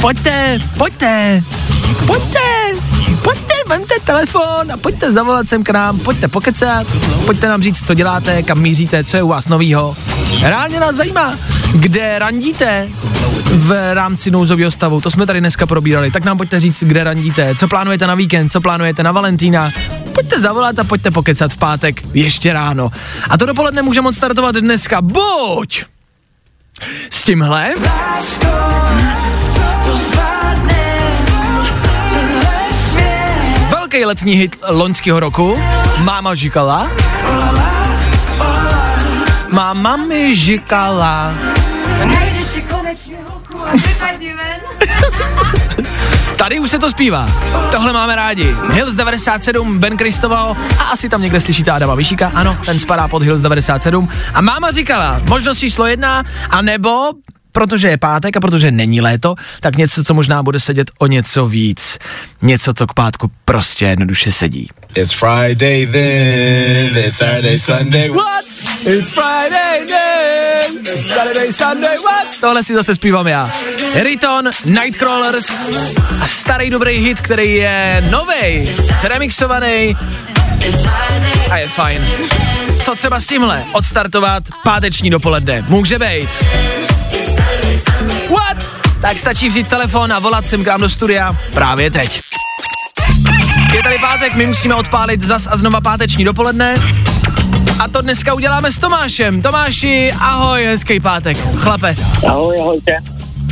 pojďte, 0.00 0.60
pojďte, 0.78 1.40
pojďte, 2.06 2.06
pojďte, 2.06 2.53
vemte 3.68 3.94
telefon 4.04 4.72
a 4.72 4.76
pojďte 4.76 5.12
zavolat 5.12 5.48
sem 5.48 5.64
k 5.64 5.70
nám, 5.70 5.98
pojďte 5.98 6.28
pokecat, 6.28 6.86
pojďte 7.26 7.48
nám 7.48 7.62
říct, 7.62 7.86
co 7.86 7.94
děláte, 7.94 8.42
kam 8.42 8.58
míříte, 8.58 9.04
co 9.04 9.16
je 9.16 9.22
u 9.22 9.28
vás 9.28 9.48
novýho. 9.48 9.96
Reálně 10.42 10.80
nás 10.80 10.96
zajímá, 10.96 11.34
kde 11.74 12.18
randíte 12.18 12.88
v 13.44 13.94
rámci 13.94 14.30
nouzového 14.30 14.70
stavu, 14.70 15.00
to 15.00 15.10
jsme 15.10 15.26
tady 15.26 15.40
dneska 15.40 15.66
probírali, 15.66 16.10
tak 16.10 16.24
nám 16.24 16.36
pojďte 16.36 16.60
říct, 16.60 16.84
kde 16.84 17.04
randíte, 17.04 17.54
co 17.54 17.68
plánujete 17.68 18.06
na 18.06 18.14
víkend, 18.14 18.50
co 18.50 18.60
plánujete 18.60 19.02
na 19.02 19.12
Valentína, 19.12 19.70
pojďte 20.12 20.40
zavolat 20.40 20.78
a 20.78 20.84
pojďte 20.84 21.10
pokecat 21.10 21.52
v 21.52 21.56
pátek 21.56 22.14
ještě 22.14 22.52
ráno. 22.52 22.90
A 23.30 23.38
to 23.38 23.46
dopoledne 23.46 23.82
můžeme 23.82 24.08
odstartovat 24.08 24.54
dneska 24.54 25.02
buď 25.02 25.84
s 27.10 27.22
tímhle, 27.22 27.74
velký 33.94 34.06
letní 34.06 34.34
hit 34.34 34.56
loňského 34.68 35.20
roku, 35.20 35.58
Máma 35.98 36.34
říkala, 36.34 36.90
Máma 39.48 39.96
mi 39.96 40.34
říkala, 40.34 41.34
Tady 46.36 46.60
už 46.60 46.70
se 46.70 46.78
to 46.78 46.90
zpívá. 46.90 47.26
Tohle 47.72 47.92
máme 47.92 48.16
rádi. 48.16 48.56
Hills 48.70 48.94
97, 48.94 49.78
Ben 49.78 49.96
Kristoval 49.96 50.56
a 50.78 50.82
asi 50.82 51.08
tam 51.08 51.22
někde 51.22 51.40
slyšíte 51.40 51.70
Adama 51.70 51.94
Vyšíka. 51.94 52.32
Ano, 52.34 52.58
ten 52.66 52.78
spadá 52.78 53.08
pod 53.08 53.22
Hills 53.22 53.40
97. 53.40 54.08
A 54.34 54.40
máma 54.40 54.70
říkala, 54.70 55.20
možnost 55.28 55.58
číslo 55.58 55.86
jedna, 55.86 56.22
a 56.50 56.62
nebo 56.62 57.12
protože 57.54 57.88
je 57.88 57.96
pátek 57.96 58.36
a 58.36 58.40
protože 58.40 58.70
není 58.70 59.00
léto, 59.00 59.34
tak 59.60 59.76
něco, 59.76 60.04
co 60.04 60.14
možná 60.14 60.42
bude 60.42 60.60
sedět 60.60 60.90
o 60.98 61.06
něco 61.06 61.46
víc. 61.46 61.98
Něco, 62.42 62.74
co 62.74 62.86
k 62.86 62.94
pátku 62.94 63.30
prostě 63.44 63.84
jednoduše 63.84 64.32
sedí. 64.32 64.68
It's 64.94 65.12
Friday 65.12 65.86
then, 65.86 66.98
it's 67.04 67.16
Saturday, 67.16 67.58
Sunday. 67.58 68.10
What? 68.10 68.44
It's 68.86 69.08
Friday 69.08 69.86
then, 69.88 70.96
Saturday, 71.02 71.52
Sunday, 71.52 71.96
what? 72.04 72.26
Tohle 72.40 72.64
si 72.64 72.74
zase 72.74 72.94
zpívám 72.94 73.26
já. 73.26 73.50
Riton, 73.94 74.50
Nightcrawlers 74.64 75.46
a 76.20 76.26
starý 76.26 76.70
dobrý 76.70 76.98
hit, 76.98 77.20
který 77.20 77.54
je 77.54 78.04
novej, 78.10 78.74
zremixovaný 79.00 79.96
a 81.50 81.58
je 81.58 81.68
fajn. 81.68 82.06
Co 82.82 82.94
třeba 82.94 83.20
s 83.20 83.26
tímhle? 83.26 83.64
Odstartovat 83.72 84.42
páteční 84.64 85.10
dopoledne. 85.10 85.64
Může 85.68 85.98
být. 85.98 86.28
What? 88.30 88.66
Tak 89.00 89.18
stačí 89.18 89.48
vzít 89.48 89.68
telefon 89.68 90.12
a 90.12 90.18
volat 90.18 90.48
sem 90.48 90.64
k 90.64 90.66
nám 90.66 90.80
do 90.80 90.88
studia 90.88 91.36
právě 91.54 91.90
teď. 91.90 92.20
Je 93.74 93.82
tady 93.82 93.98
pátek, 93.98 94.34
my 94.34 94.46
musíme 94.46 94.74
odpálit 94.74 95.22
zas 95.22 95.48
a 95.50 95.56
znova 95.56 95.80
páteční 95.80 96.24
dopoledne. 96.24 96.74
A 97.78 97.88
to 97.88 98.00
dneska 98.00 98.34
uděláme 98.34 98.72
s 98.72 98.78
Tomášem. 98.78 99.42
Tomáši, 99.42 100.12
ahoj, 100.12 100.64
hezký 100.64 101.00
pátek. 101.00 101.38
Chlape. 101.56 101.94
Ahoj, 102.28 102.60
ahojte. 102.60 102.92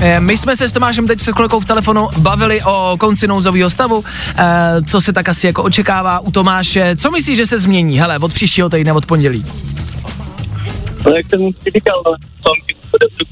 Eh, 0.01 0.21
My 0.21 0.37
jsme 0.39 0.57
se 0.57 0.69
s 0.69 0.73
Tomášem 0.73 1.07
teď 1.07 1.19
před 1.19 1.35
chvilkou 1.35 1.61
v 1.61 1.65
telefonu 1.65 2.09
bavili 2.19 2.63
o 2.63 2.97
konci 3.01 3.27
nouzového 3.27 3.71
stavu, 3.71 4.05
eh, 4.37 4.45
co 4.87 5.01
se 5.01 5.13
tak 5.13 5.29
asi 5.29 5.47
jako 5.47 5.63
očekává 5.63 6.19
u 6.19 6.31
Tomáše. 6.31 6.97
Co 6.97 7.11
myslíš, 7.11 7.37
že 7.37 7.47
se 7.47 7.59
změní? 7.59 7.99
Hele, 8.01 8.19
od 8.19 8.33
příštího 8.35 8.69
týdne, 8.69 8.93
od 8.93 9.07
pondělí. 9.07 9.45
No 11.07 11.13
jak 11.13 11.27
jsem 11.27 11.51
říkal, 11.75 12.03
no, 12.07 12.13
jsem 12.13 12.77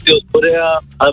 do 0.07 0.15
hospody 0.15 0.57
a, 0.57 0.79
a 1.01 1.13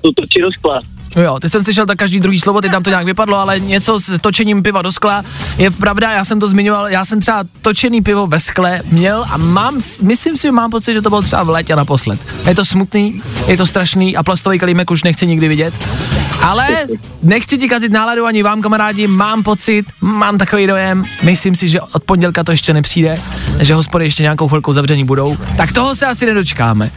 to 0.00 0.12
točí 0.12 0.40
do 0.40 0.52
skla. 0.52 0.80
No 1.16 1.22
jo, 1.22 1.38
teď 1.40 1.52
jsem 1.52 1.64
slyšel 1.64 1.86
tak 1.86 1.98
každý 1.98 2.20
druhý 2.20 2.40
slovo, 2.40 2.60
teď 2.60 2.72
tam 2.72 2.82
to 2.82 2.90
nějak 2.90 3.06
vypadlo, 3.06 3.36
ale 3.36 3.60
něco 3.60 4.00
s 4.00 4.18
točením 4.20 4.62
piva 4.62 4.82
do 4.82 4.92
skla 4.92 5.22
je 5.58 5.70
pravda, 5.70 6.12
já 6.12 6.24
jsem 6.24 6.40
to 6.40 6.48
zmiňoval, 6.48 6.88
já 6.88 7.04
jsem 7.04 7.20
třeba 7.20 7.44
točený 7.62 8.02
pivo 8.02 8.26
ve 8.26 8.40
skle 8.40 8.80
měl 8.90 9.24
a 9.30 9.36
mám, 9.36 9.80
myslím 10.02 10.36
si, 10.36 10.50
mám 10.50 10.70
pocit, 10.70 10.92
že 10.94 11.02
to 11.02 11.08
bylo 11.08 11.22
třeba 11.22 11.42
v 11.42 11.48
létě 11.48 11.76
naposled. 11.76 12.20
Je 12.48 12.54
to 12.54 12.64
smutný, 12.64 13.22
je 13.46 13.56
to 13.56 13.66
strašný 13.66 14.16
a 14.16 14.22
plastový 14.22 14.58
kalímek 14.58 14.90
už 14.90 15.02
nechci 15.02 15.26
nikdy 15.26 15.48
vidět. 15.48 15.74
Ale 16.42 16.68
nechci 17.22 17.58
ti 17.58 17.68
kazit 17.68 17.92
náladu 17.92 18.24
ani 18.24 18.42
vám, 18.42 18.62
kamarádi, 18.62 19.06
mám 19.06 19.42
pocit, 19.42 19.86
mám 20.00 20.38
takový 20.38 20.66
dojem, 20.66 21.04
myslím 21.22 21.56
si, 21.56 21.68
že 21.68 21.80
od 21.80 22.04
pondělka 22.04 22.44
to 22.44 22.50
ještě 22.50 22.72
nepřijde, 22.72 23.20
že 23.60 23.74
hospody 23.74 24.04
ještě 24.04 24.22
nějakou 24.22 24.48
chvilku 24.48 24.72
zavření 24.72 25.04
budou, 25.04 25.36
tak 25.56 25.72
toho 25.72 25.96
se 25.96 26.06
asi 26.06 26.26
nedočkáme. 26.26 26.90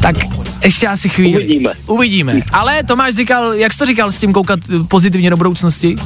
Tak 0.00 0.16
ještě 0.64 0.88
asi 0.88 1.08
chvíli. 1.08 1.44
Uvidíme. 1.44 1.72
Uvidíme. 1.86 2.40
Ale 2.52 2.82
Tomáš 2.82 3.14
říkal, 3.14 3.43
jak 3.52 3.72
jsi 3.72 3.78
to 3.78 3.86
říkal 3.86 4.12
s 4.12 4.18
tím 4.18 4.32
koukat 4.32 4.60
pozitivně 4.88 5.30
do 5.30 5.36
budoucnosti? 5.36 5.96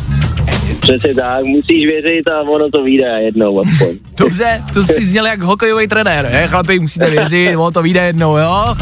Přesně 0.80 1.14
tak, 1.14 1.44
musíš 1.44 1.86
věřit 1.86 2.28
a 2.28 2.42
ono 2.42 2.70
to 2.70 2.82
vyjde 2.82 3.18
jednou 3.20 3.60
aspoň. 3.60 3.98
Dobře, 4.16 4.62
to 4.74 4.82
si 4.82 5.06
zněl 5.06 5.26
jak 5.26 5.42
hokejový 5.42 5.88
trenér. 5.88 6.28
Je, 6.32 6.48
chlapi, 6.48 6.78
musíte 6.78 7.10
věřit, 7.10 7.56
ono 7.56 7.70
to 7.70 7.82
vyjde 7.82 8.00
jednou, 8.06 8.36
jo? 8.36 8.74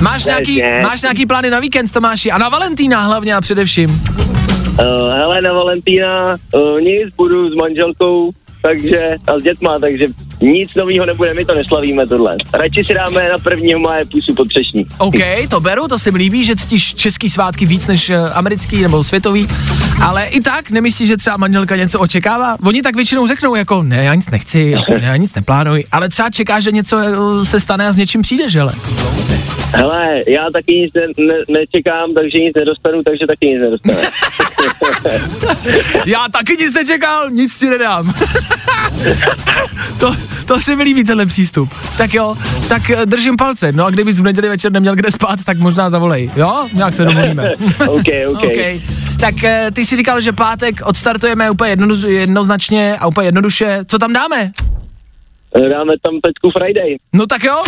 Máš 0.00 0.24
nějaký, 0.24 0.62
máš 0.82 1.02
nějaký 1.02 1.26
plány 1.26 1.50
na 1.50 1.60
víkend, 1.60 1.92
Tomáši? 1.92 2.30
A 2.30 2.38
na 2.38 2.48
Valentína 2.48 3.02
hlavně 3.02 3.34
a 3.34 3.40
především. 3.40 3.90
Uh, 3.90 5.12
hele, 5.12 5.40
na 5.40 5.52
Valentína 5.52 6.36
uh, 6.54 6.80
nic, 6.80 7.14
budu 7.16 7.50
s 7.50 7.54
manželkou, 7.54 8.30
takže, 8.62 9.16
a 9.26 9.38
s 9.38 9.42
dětma, 9.42 9.78
takže 9.78 10.06
nic 10.40 10.74
nového 10.74 11.06
nebude, 11.06 11.34
my 11.34 11.44
to 11.44 11.54
neslavíme 11.54 12.06
tohle. 12.06 12.36
Radši 12.52 12.84
si 12.84 12.94
dáme 12.94 13.28
na 13.28 13.38
prvního 13.38 13.80
máje 13.80 14.04
pusu 14.04 14.34
pod 14.34 14.48
třešní. 14.48 14.86
OK, 14.98 15.14
to 15.50 15.60
beru, 15.60 15.88
to 15.88 15.98
se 15.98 16.10
mi 16.10 16.18
líbí, 16.18 16.44
že 16.44 16.56
ctíš 16.56 16.94
český 16.94 17.30
svátky 17.30 17.66
víc 17.66 17.86
než 17.86 18.10
eh, 18.10 18.16
americký 18.16 18.82
nebo 18.82 19.04
světový, 19.04 19.48
ale 20.02 20.26
i 20.26 20.40
tak 20.40 20.70
nemyslíš, 20.70 21.08
že 21.08 21.16
třeba 21.16 21.36
manželka 21.36 21.76
něco 21.76 22.00
očekává? 22.00 22.56
Oni 22.66 22.82
tak 22.82 22.96
většinou 22.96 23.26
řeknou 23.26 23.54
jako, 23.54 23.82
ne, 23.82 24.04
já 24.04 24.14
nic 24.14 24.30
nechci, 24.30 24.74
ne, 24.74 24.98
já 25.02 25.16
nic 25.16 25.34
neplánuji, 25.34 25.84
ale 25.92 26.08
třeba 26.08 26.30
čeká, 26.30 26.60
že 26.60 26.70
něco 26.72 26.98
eh, 26.98 27.46
se 27.46 27.60
stane 27.60 27.88
a 27.88 27.92
s 27.92 27.96
něčím 27.96 28.22
přijdeš, 28.22 28.56
hele. 28.56 28.72
Hele, 29.72 30.20
já 30.28 30.50
taky 30.52 30.74
nic 30.74 30.92
ne, 30.94 31.02
ne, 31.26 31.34
nečekám, 31.48 32.14
takže 32.14 32.38
nic 32.38 32.56
nedostanu, 32.56 33.02
takže 33.02 33.26
taky 33.26 33.46
nic 33.46 33.60
nedostanu. 33.60 33.98
Já 36.06 36.28
taky 36.32 36.56
nic 36.56 36.74
nečekal, 36.74 37.30
nic 37.30 37.58
ti 37.58 37.70
nedám. 37.70 38.14
to, 39.98 40.14
to 40.46 40.60
se 40.60 40.76
mi 40.76 40.82
líbí 40.82 41.04
tenhle 41.04 41.26
přístup. 41.26 41.74
Tak 41.98 42.14
jo, 42.14 42.36
tak 42.68 42.90
eh, 42.90 43.06
držím 43.06 43.36
palce. 43.36 43.72
No 43.72 43.86
a 43.86 43.90
kdybys 43.90 44.20
v 44.20 44.22
neděli 44.24 44.48
večer 44.48 44.72
neměl 44.72 44.94
kde 44.94 45.10
spát, 45.10 45.38
tak 45.44 45.58
možná 45.58 45.90
zavolej. 45.90 46.30
Jo? 46.36 46.68
Nějak 46.72 46.94
se 46.94 47.04
domluvíme. 47.04 47.50
OK, 47.88 48.04
OK. 48.28 48.36
okay. 48.44 48.80
Tak 49.20 49.44
eh, 49.44 49.70
ty 49.72 49.84
si 49.84 49.96
říkal, 49.96 50.20
že 50.20 50.32
pátek 50.32 50.80
odstartujeme 50.84 51.50
úplně 51.50 51.70
jedno, 51.70 51.94
jednoznačně 52.08 52.96
a 53.00 53.06
úplně 53.06 53.28
jednoduše. 53.28 53.78
Co 53.86 53.98
tam 53.98 54.12
dáme? 54.12 54.52
Dáme 55.70 55.92
tam 56.02 56.14
pecku 56.22 56.50
Friday. 56.58 56.96
No 57.12 57.26
tak 57.26 57.44
jo. 57.44 57.62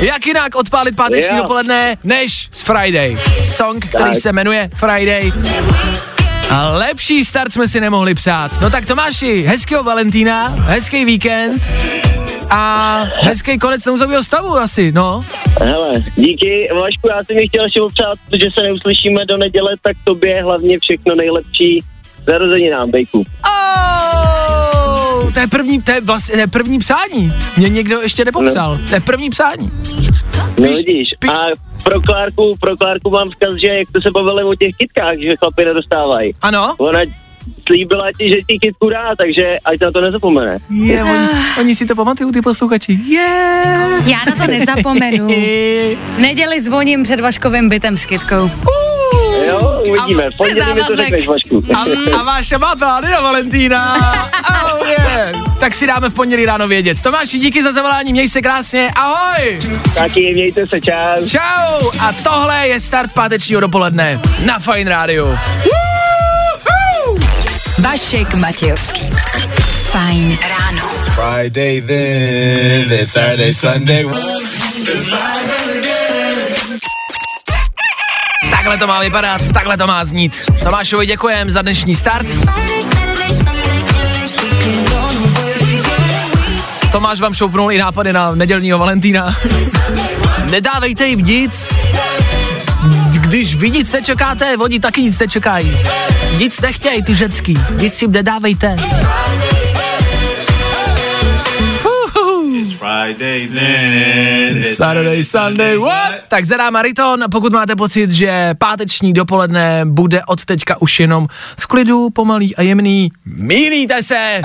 Jak 0.00 0.26
jinak 0.26 0.54
odpálit 0.54 0.96
páteční 0.96 1.36
Jo. 1.36 1.42
dopoledne, 1.42 1.96
než 2.04 2.48
z 2.52 2.62
Friday. 2.62 3.16
Song, 3.42 3.86
který 3.86 4.04
Tak. 4.04 4.16
se 4.16 4.32
jmenuje 4.32 4.70
Friday. 4.76 5.32
A 6.50 6.68
lepší 6.68 7.24
start 7.24 7.52
jsme 7.52 7.68
si 7.68 7.80
nemohli 7.80 8.14
přát. 8.14 8.52
No 8.62 8.70
tak 8.70 8.86
Tomáši, 8.86 9.42
hezkého 9.42 9.84
Valentína, 9.84 10.48
hezký 10.48 11.04
víkend 11.04 11.62
a 12.50 12.96
hezký 13.20 13.58
konec 13.58 13.84
nouzového 13.84 14.22
stavu 14.22 14.56
asi, 14.56 14.92
no. 14.92 15.20
Hele, 15.60 15.92
díky 16.16 16.66
Vašku, 16.74 17.08
já 17.08 17.24
jsem 17.24 17.36
mi 17.36 17.48
chtěl 17.48 17.64
ještě 17.64 17.80
popřát, 17.80 18.18
že 18.32 18.48
se 18.54 18.62
neuslyšíme 18.62 19.26
do 19.26 19.36
neděle, 19.36 19.76
tak 19.82 19.96
tobě 20.04 20.42
hlavně 20.42 20.78
všechno 20.78 21.14
nejlepší 21.14 21.84
narozeninám, 22.26 22.90
Bejku. 22.90 23.24
Oh, 23.44 25.32
to 25.32 25.40
je 25.40 25.46
první, 25.46 25.82
to 25.82 25.92
je 25.92 26.00
vlastně 26.00 26.34
to 26.34 26.40
je 26.40 26.46
první 26.46 26.78
přání. 26.78 27.32
Mě 27.56 27.68
někdo 27.68 28.00
ještě 28.00 28.24
nepopsal. 28.24 28.78
To 28.88 28.94
je 28.94 29.00
první 29.00 29.30
přání. 29.30 29.70
No 30.58 30.68
vidíš, 30.68 31.08
a 31.32 31.46
pro 31.84 32.00
Klárku, 32.00 32.54
pro 32.60 32.76
Klárku 32.76 33.10
mám 33.10 33.30
vzkaz, 33.30 33.54
že 33.54 33.66
jak 33.66 33.88
jste 33.88 33.98
se 34.02 34.10
bavili 34.10 34.44
o 34.44 34.54
těch 34.54 34.76
kytkách, 34.76 35.18
že 35.18 35.36
chlapi 35.36 35.64
nedostávají. 35.64 36.32
Ano? 36.42 36.74
Ona 36.78 37.00
slíbila 37.66 38.06
ti, 38.18 38.28
že 38.28 38.38
ti 38.48 38.58
kytku 38.58 38.90
dá, 38.90 39.16
takže 39.18 39.58
ať 39.64 39.80
na 39.80 39.90
to 39.90 40.00
nezapomene. 40.00 40.58
Je, 40.70 41.02
oni, 41.02 41.28
oni 41.60 41.76
si 41.76 41.86
to 41.86 41.94
pamatují, 41.94 42.32
ty 42.32 42.42
posluchači. 42.42 42.98
Je. 43.06 43.30
Já 44.06 44.18
na 44.26 44.46
to 44.46 44.52
nezapomenu. 44.52 45.28
Neděli 46.18 46.60
zvoním 46.60 47.02
před 47.02 47.20
Vaškovým 47.20 47.68
bytem 47.68 47.98
s 47.98 48.04
kytkou. 48.04 48.50
Jo, 49.46 49.82
uvidíme, 49.88 50.30
v 50.30 50.36
pondělí 50.36 50.74
mi 50.74 50.80
to 50.84 50.96
řekneš, 50.96 51.26
Vašku. 51.26 51.62
A, 51.74 51.84
a 52.18 52.22
váše 52.22 52.58
má 52.58 52.76
plány 52.76 53.10
na 53.10 53.20
Valentína. 53.20 53.96
Oh, 54.64 54.86
yeah. 54.88 55.32
Tak 55.60 55.74
si 55.74 55.86
dáme 55.86 56.08
v 56.08 56.14
pondělí 56.14 56.46
ráno 56.46 56.68
vědět. 56.68 57.00
Tomáši, 57.02 57.38
díky 57.38 57.62
za 57.62 57.72
zavolání, 57.72 58.12
měj 58.12 58.28
se 58.28 58.42
krásně, 58.42 58.90
ahoj. 58.96 59.58
Taky, 59.94 60.32
mějte 60.34 60.66
se, 60.66 60.80
čau. 60.80 61.26
Čau. 61.26 61.90
A 62.00 62.12
tohle 62.12 62.68
je 62.68 62.80
start 62.80 63.12
pátečního 63.12 63.60
dopoledne 63.60 64.20
na 64.44 64.58
Fine 64.58 64.90
Radio. 64.90 65.38
Vašek 67.78 68.34
Matějovský. 68.34 69.10
Fajn 69.82 70.38
ráno. 70.50 70.90
Friday 71.14 71.80
then, 71.80 72.92
it's 72.92 73.12
Saturday, 73.12 73.52
Sunday. 73.52 74.06
Takhle 78.60 78.78
to 78.78 78.86
má 78.86 79.00
vypadat, 79.00 79.52
takhle 79.52 79.76
to 79.76 79.86
má 79.86 80.04
znít. 80.04 80.38
Tomášovi 80.64 81.06
děkujem 81.06 81.50
za 81.50 81.62
dnešní 81.62 81.96
start. 81.96 82.26
Tomáš 86.92 87.20
vám 87.20 87.34
šoupnul 87.34 87.72
i 87.72 87.78
nápady 87.78 88.12
na 88.12 88.34
nedělního 88.34 88.78
Valentína. 88.78 89.36
Nedávejte 90.50 91.06
jim 91.06 91.24
nic. 91.24 91.68
Když 93.10 93.54
vy 93.54 93.70
nic 93.70 93.92
nečekáte, 93.92 94.56
oni 94.56 94.80
taky 94.80 95.02
nic 95.02 95.18
nečekají. 95.18 95.76
Nic 96.38 96.60
nechtěj, 96.60 97.02
ty 97.02 97.14
ženský. 97.14 97.58
Nic 97.70 98.02
jim 98.02 98.12
nedávejte. 98.12 98.76
Friday 103.10 103.48
then, 103.48 104.56
it's 104.56 104.78
Saturday, 104.78 105.24
Sunday, 105.24 105.78
what? 105.78 106.22
Tak 106.28 106.44
zadá 106.44 106.70
Mariton, 106.70 107.24
pokud 107.30 107.52
máte 107.52 107.76
pocit, 107.76 108.10
že 108.10 108.54
páteční 108.58 109.12
dopoledne 109.12 109.82
bude 109.84 110.24
od 110.24 110.44
teďka 110.44 110.80
už 110.80 111.00
jenom 111.00 111.26
v 111.58 111.66
klidu, 111.66 112.10
pomalý 112.10 112.56
a 112.56 112.62
jemný, 112.62 113.12
mýlíte 113.24 114.02
se! 114.02 114.42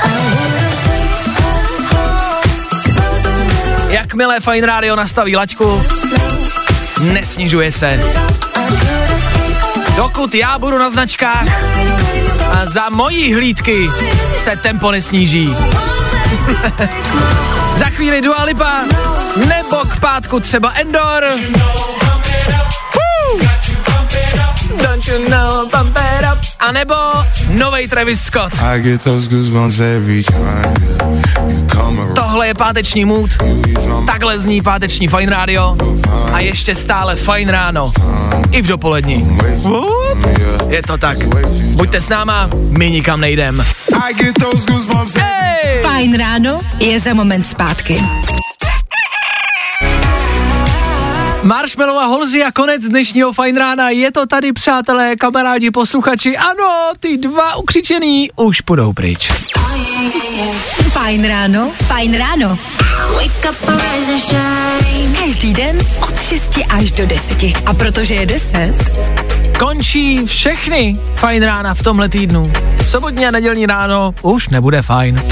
Jakmile 3.90 4.40
Fine 4.40 4.68
Radio 4.68 4.96
nastaví 4.96 5.36
laťku, 5.36 5.82
nesnižuje 7.14 7.72
se. 7.72 8.00
Dokud 9.96 10.36
já 10.36 10.60
budu 10.60 10.78
na 10.78 10.90
značkách 10.90 11.48
a 12.52 12.66
za 12.66 12.90
mojí 12.90 13.34
hlídky 13.34 13.90
se 14.38 14.56
tempo 14.56 14.92
nesníží. 14.92 15.56
za 17.78 17.86
chvíli 17.86 18.22
Dua 18.22 18.44
Lipa, 18.44 18.84
nebo 19.48 19.78
k 19.78 20.00
pátku 20.00 20.40
třeba 20.40 20.72
Endor. 20.72 21.26
Woo! 22.96 23.40
Don't 24.86 25.08
you 25.08 25.30
know, 25.30 25.68
pump 25.70 25.98
it 25.98 26.26
up. 26.34 26.40
A 26.60 26.72
nebo 26.72 26.96
novej 27.50 27.88
Travis 27.88 28.22
Scott. 28.22 28.54
I 28.62 28.82
get 28.82 29.04
those 29.04 29.30
goosebumps 29.30 29.80
every 29.80 30.24
time 30.24 30.74
you 31.50 31.66
come 31.68 32.02
around. 32.02 32.16
Tohle 32.16 32.48
je 32.48 32.54
páteční 32.54 33.06
mood, 33.06 33.30
takhle 34.06 34.40
zní 34.40 34.62
páteční 34.62 35.08
Fine 35.08 35.32
Radio 35.32 35.76
a 36.34 36.40
ještě 36.40 36.76
stále 36.76 37.16
Fine 37.16 37.52
ráno, 37.52 37.92
i 38.52 38.62
v 38.62 38.68
dopolední. 38.68 39.38
What? 39.64 40.70
Je 40.70 40.82
to 40.82 40.98
tak. 40.98 41.18
Buďte 41.76 42.02
s 42.02 42.10
náma, 42.10 42.50
my 42.78 42.92
nikam 42.92 43.22
nejdem. 43.22 43.66
Hey! 45.18 45.82
Fajn 45.82 46.18
ráno 46.18 46.62
je 46.80 47.00
za 47.00 47.14
moment 47.14 47.48
zpátky. 47.48 48.00
Marshmallow 51.46 51.98
a 51.98 52.06
Holzy 52.06 52.44
a 52.44 52.52
konec 52.52 52.84
dnešního 52.84 53.34
Fine 53.34 53.60
rána. 53.60 53.90
Je 53.90 54.12
to 54.12 54.26
tady, 54.26 54.54
přátelé, 54.54 55.16
kamarádi, 55.16 55.72
posluchači. 55.72 56.38
Ano, 56.38 56.92
ty 57.00 57.18
dva 57.18 57.56
ukřičený 57.56 58.30
už 58.36 58.62
půjdou 58.62 58.94
pryč. 58.94 59.32
Fajn 60.92 61.28
ráno, 61.28 61.72
fajn 61.88 62.18
ráno. 62.18 62.58
Každý 65.20 65.54
den 65.54 65.80
od 66.02 66.22
6 66.22 66.60
až 66.70 66.92
do 66.92 67.06
10. 67.06 67.44
A 67.66 67.74
protože 67.74 68.14
je 68.14 68.26
10, 68.26 68.72
Končí 69.60 70.26
všechny 70.26 71.00
fajn 71.16 71.44
rána 71.44 71.74
v 71.74 71.84
tomhle 71.84 72.10
týdnu. 72.10 72.54
Sobotní 72.88 73.28
a 73.28 73.32
nedělní 73.32 73.66
ráno 73.66 74.14
už 74.22 74.50
nebude 74.50 74.82
fajn. 74.82 75.24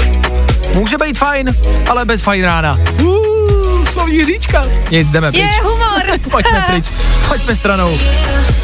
Může 0.74 0.98
být 0.98 1.18
fajn, 1.18 1.50
ale 1.88 2.04
bez 2.04 2.22
fajn 2.22 2.44
rána. 2.44 2.78
Uh, 3.02 3.34
slovní 3.94 4.24
říčka. 4.24 4.66
Nic, 4.90 5.10
jdeme 5.10 5.32
pryč. 5.32 5.42
Je 5.42 5.62
humor. 5.62 5.93
Pojďme 6.30 6.64
pryč, 6.66 6.90
pojďme 7.28 7.56
stranou. 7.56 7.98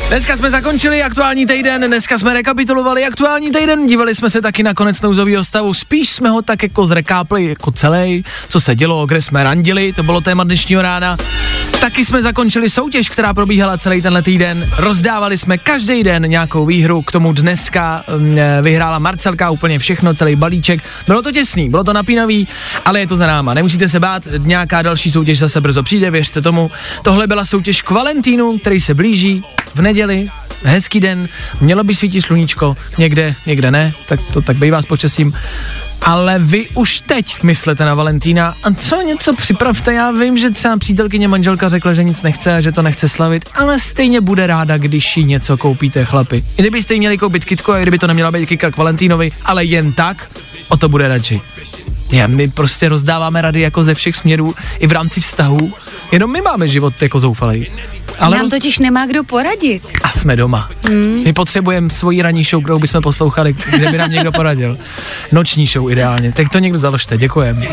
Dneska 0.09 0.37
jsme 0.37 0.51
zakončili 0.51 1.03
aktuální 1.03 1.47
týden, 1.47 1.83
dneska 1.87 2.19
jsme 2.19 2.35
rekapitulovali 2.35 3.05
aktuální 3.05 3.51
týden, 3.53 3.87
dívali 3.87 4.15
jsme 4.15 4.31
se 4.31 4.43
taky 4.43 4.63
na 4.63 4.75
konec 4.75 5.01
nouzového 5.01 5.45
stavu, 5.45 5.75
spíš 5.75 6.09
jsme 6.09 6.31
ho 6.31 6.43
tak 6.43 6.63
jako 6.63 6.87
zrekápli 6.87 7.47
jako 7.47 7.71
celý, 7.71 8.25
co 8.49 8.61
se 8.61 8.75
dělo, 8.75 9.07
kde 9.07 9.23
jsme 9.23 9.45
randili, 9.45 9.93
to 9.93 10.03
bylo 10.03 10.21
téma 10.21 10.45
dnešního 10.45 10.83
rána. 10.83 11.17
Taky 11.81 12.05
jsme 12.05 12.23
zakončili 12.23 12.71
soutěž, 12.71 13.09
která 13.09 13.35
probíhala 13.35 13.79
celý 13.79 14.03
tenhle 14.03 14.23
týden. 14.23 14.69
Rozdávali 14.77 15.39
jsme 15.39 15.59
každý 15.59 16.03
den 16.03 16.23
nějakou 16.23 16.67
výhru, 16.67 17.03
k 17.03 17.13
tomu 17.13 17.33
dneska 17.33 18.05
mm, 18.17 18.39
vyhrála 18.63 18.99
Marcelka 18.99 19.51
úplně 19.51 19.79
všechno, 19.79 20.15
celý 20.15 20.37
balíček. 20.37 20.81
Bylo 21.07 21.23
to 21.23 21.33
těsný, 21.33 21.69
bylo 21.69 21.85
to 21.85 21.93
napínavý, 21.93 22.49
ale 22.85 23.01
je 23.01 23.07
to 23.07 23.17
za 23.17 23.27
náma. 23.27 23.55
Nemusíte 23.55 23.89
se 23.89 24.01
bát, 24.01 24.23
nějaká 24.39 24.83
další 24.83 25.11
soutěž 25.11 25.39
zase 25.39 25.61
brzo 25.61 25.83
přijde, 25.83 26.11
věřte 26.11 26.43
tomu. 26.43 26.71
Tohle 27.03 27.27
byla 27.31 27.45
soutěž 27.45 27.83
k 27.83 27.91
Valentínu, 27.91 28.59
který 28.59 28.81
se 28.81 28.95
blíží 28.95 29.45
v 29.75 29.83
neděli. 29.83 30.29
Hezký 30.63 31.01
den, 31.01 31.29
mělo 31.61 31.85
by 31.85 31.95
svítit 31.95 32.23
sluníčko, 32.23 32.77
někde, 32.99 33.35
někde 33.47 33.71
ne, 33.71 33.93
tak 34.09 34.21
to 34.33 34.43
tak 34.43 34.57
bývá 34.57 34.83
s 34.83 34.87
počasím. 34.87 35.33
Ale 36.03 36.39
vy 36.39 36.69
už 36.75 37.01
teď 37.01 37.43
myslete 37.43 37.85
na 37.85 37.95
Valentína 37.95 38.55
a 38.63 38.75
co 38.75 39.03
něco 39.03 39.35
připravte, 39.35 39.95
já 39.95 40.11
vím, 40.11 40.39
že 40.39 40.51
třeba 40.51 40.77
přítelkyně 40.77 41.29
manželka 41.29 41.69
řekla, 41.69 41.95
že 41.95 42.03
nic 42.03 42.23
nechce 42.23 42.57
a 42.57 42.61
že 42.61 42.73
to 42.73 42.83
nechce 42.83 43.09
slavit, 43.09 43.45
ale 43.55 43.81
stejně 43.81 44.21
bude 44.21 44.47
ráda, 44.47 44.79
když 44.79 45.17
jí 45.17 45.25
něco 45.25 45.57
koupíte 45.57 46.05
chlapi. 46.05 46.45
I 46.57 46.63
kdybyste 46.63 46.95
jí 46.95 47.01
měli 47.01 47.19
koupit 47.19 47.45
kitku 47.45 47.73
a 47.73 47.81
kdyby 47.81 47.99
to 47.99 48.07
neměla 48.07 48.31
být 48.31 48.47
kika 48.47 48.71
k 48.71 48.77
Valentínovi, 48.77 49.33
ale 49.45 49.65
jen 49.65 49.93
tak, 49.93 50.31
o 50.69 50.77
to 50.77 50.89
bude 50.89 51.09
radši. 51.09 51.41
Já, 52.13 52.27
my 52.27 52.49
prostě 52.49 52.89
rozdáváme 52.89 53.43
rady 53.43 53.61
jako 53.61 53.85
ze 53.85 53.95
všech 53.95 54.17
směrů, 54.17 54.55
i 54.79 54.87
v 54.87 54.93
rámci 54.93 55.21
vztahů, 55.21 55.73
jenom 56.13 56.33
my 56.33 56.41
máme 56.41 56.69
život 56.69 57.03
jako 57.03 57.21
zoufalý. 57.21 57.67
Ale 58.19 58.39
Nám 58.39 58.51
totiž 58.51 58.79
nemá 58.79 59.07
kdo 59.07 59.25
poradit. 59.25 59.83
a 60.03 60.11
jsme 60.11 60.37
doma. 60.37 60.71
Hmm. 60.83 61.23
My 61.25 61.33
potřebujeme 61.33 61.91
svoji 61.91 62.23
ranní 62.23 62.45
show, 62.45 62.63
kterou 62.63 62.79
bychom 62.79 63.03
poslouchali, 63.03 63.53
kde 63.53 63.91
by 63.93 63.99
nám 63.99 64.11
někdo 64.11 64.33
poradil. 64.33 64.79
Noční 65.33 65.67
show 65.67 65.91
ideálně. 65.91 66.33
Tak 66.33 66.49
to 66.49 66.59
někdo 66.59 66.79
založte, 66.79 67.19
děkujem. 67.19 67.65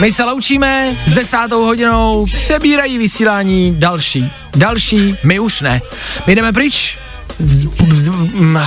My 0.00 0.12
se 0.12 0.24
loučíme 0.24 0.92
s 1.06 1.14
desátou 1.14 1.64
hodinou, 1.64 2.26
přebírají 2.26 2.98
vysílání 2.98 3.74
další. 3.78 4.30
Další, 4.56 5.16
my 5.24 5.38
už 5.40 5.60
ne. 5.60 5.80
My 6.26 6.34
jdeme 6.34 6.52
pryč. 6.52 6.98
Z, 7.38 7.66
z, 7.92 8.08
m, 8.34 8.60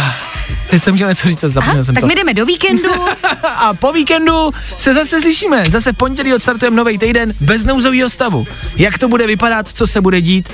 teď 0.69 0.83
jsem 0.83 0.95
chtěl 0.95 1.09
něco 1.09 1.27
říct, 1.27 1.39
zapomněl 1.39 1.73
Aha, 1.73 1.83
jsem 1.83 1.95
tak 1.95 2.01
to. 2.01 2.07
my 2.07 2.15
jdeme 2.15 2.33
do 2.33 2.45
víkendu. 2.45 2.89
A 3.43 3.73
po 3.73 3.91
víkendu 3.91 4.51
se 4.77 4.93
zase 4.93 5.21
slyšíme. 5.21 5.63
Zase 5.69 5.91
v 5.91 5.95
pondělí 5.95 6.33
odstartujeme 6.33 6.77
nový 6.77 6.97
týden 6.97 7.33
bez 7.39 7.63
nouzového 7.63 8.09
stavu. 8.09 8.47
Jak 8.75 8.97
to 8.99 9.07
bude 9.07 9.27
vypadat, 9.27 9.67
co 9.67 9.87
se 9.87 10.01
bude 10.01 10.21
dít, 10.21 10.49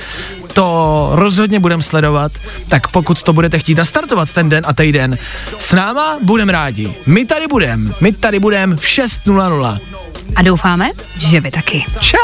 to 0.54 1.10
rozhodně 1.14 1.60
budeme 1.60 1.84
sledovat. 1.84 2.32
Tak 2.68 2.88
pokud 2.88 3.22
to 3.24 3.34
budete 3.34 3.60
chtít 3.60 3.78
nastartovat 3.78 4.32
ten 4.32 4.50
den 4.50 4.64
a 4.68 4.74
týden 4.74 5.18
s 5.58 5.72
náma, 5.72 6.18
budeme 6.22 6.52
rádi. 6.52 6.94
My 7.06 7.26
tady 7.26 7.48
budeme. 7.48 7.94
My 8.02 8.12
tady 8.12 8.40
budeme 8.40 8.76
v 8.76 8.82
6.00. 8.82 9.80
A 10.36 10.42
doufáme, 10.42 10.90
že 11.18 11.40
vy 11.42 11.52
taky. 11.52 11.86
Čau! 12.00 12.18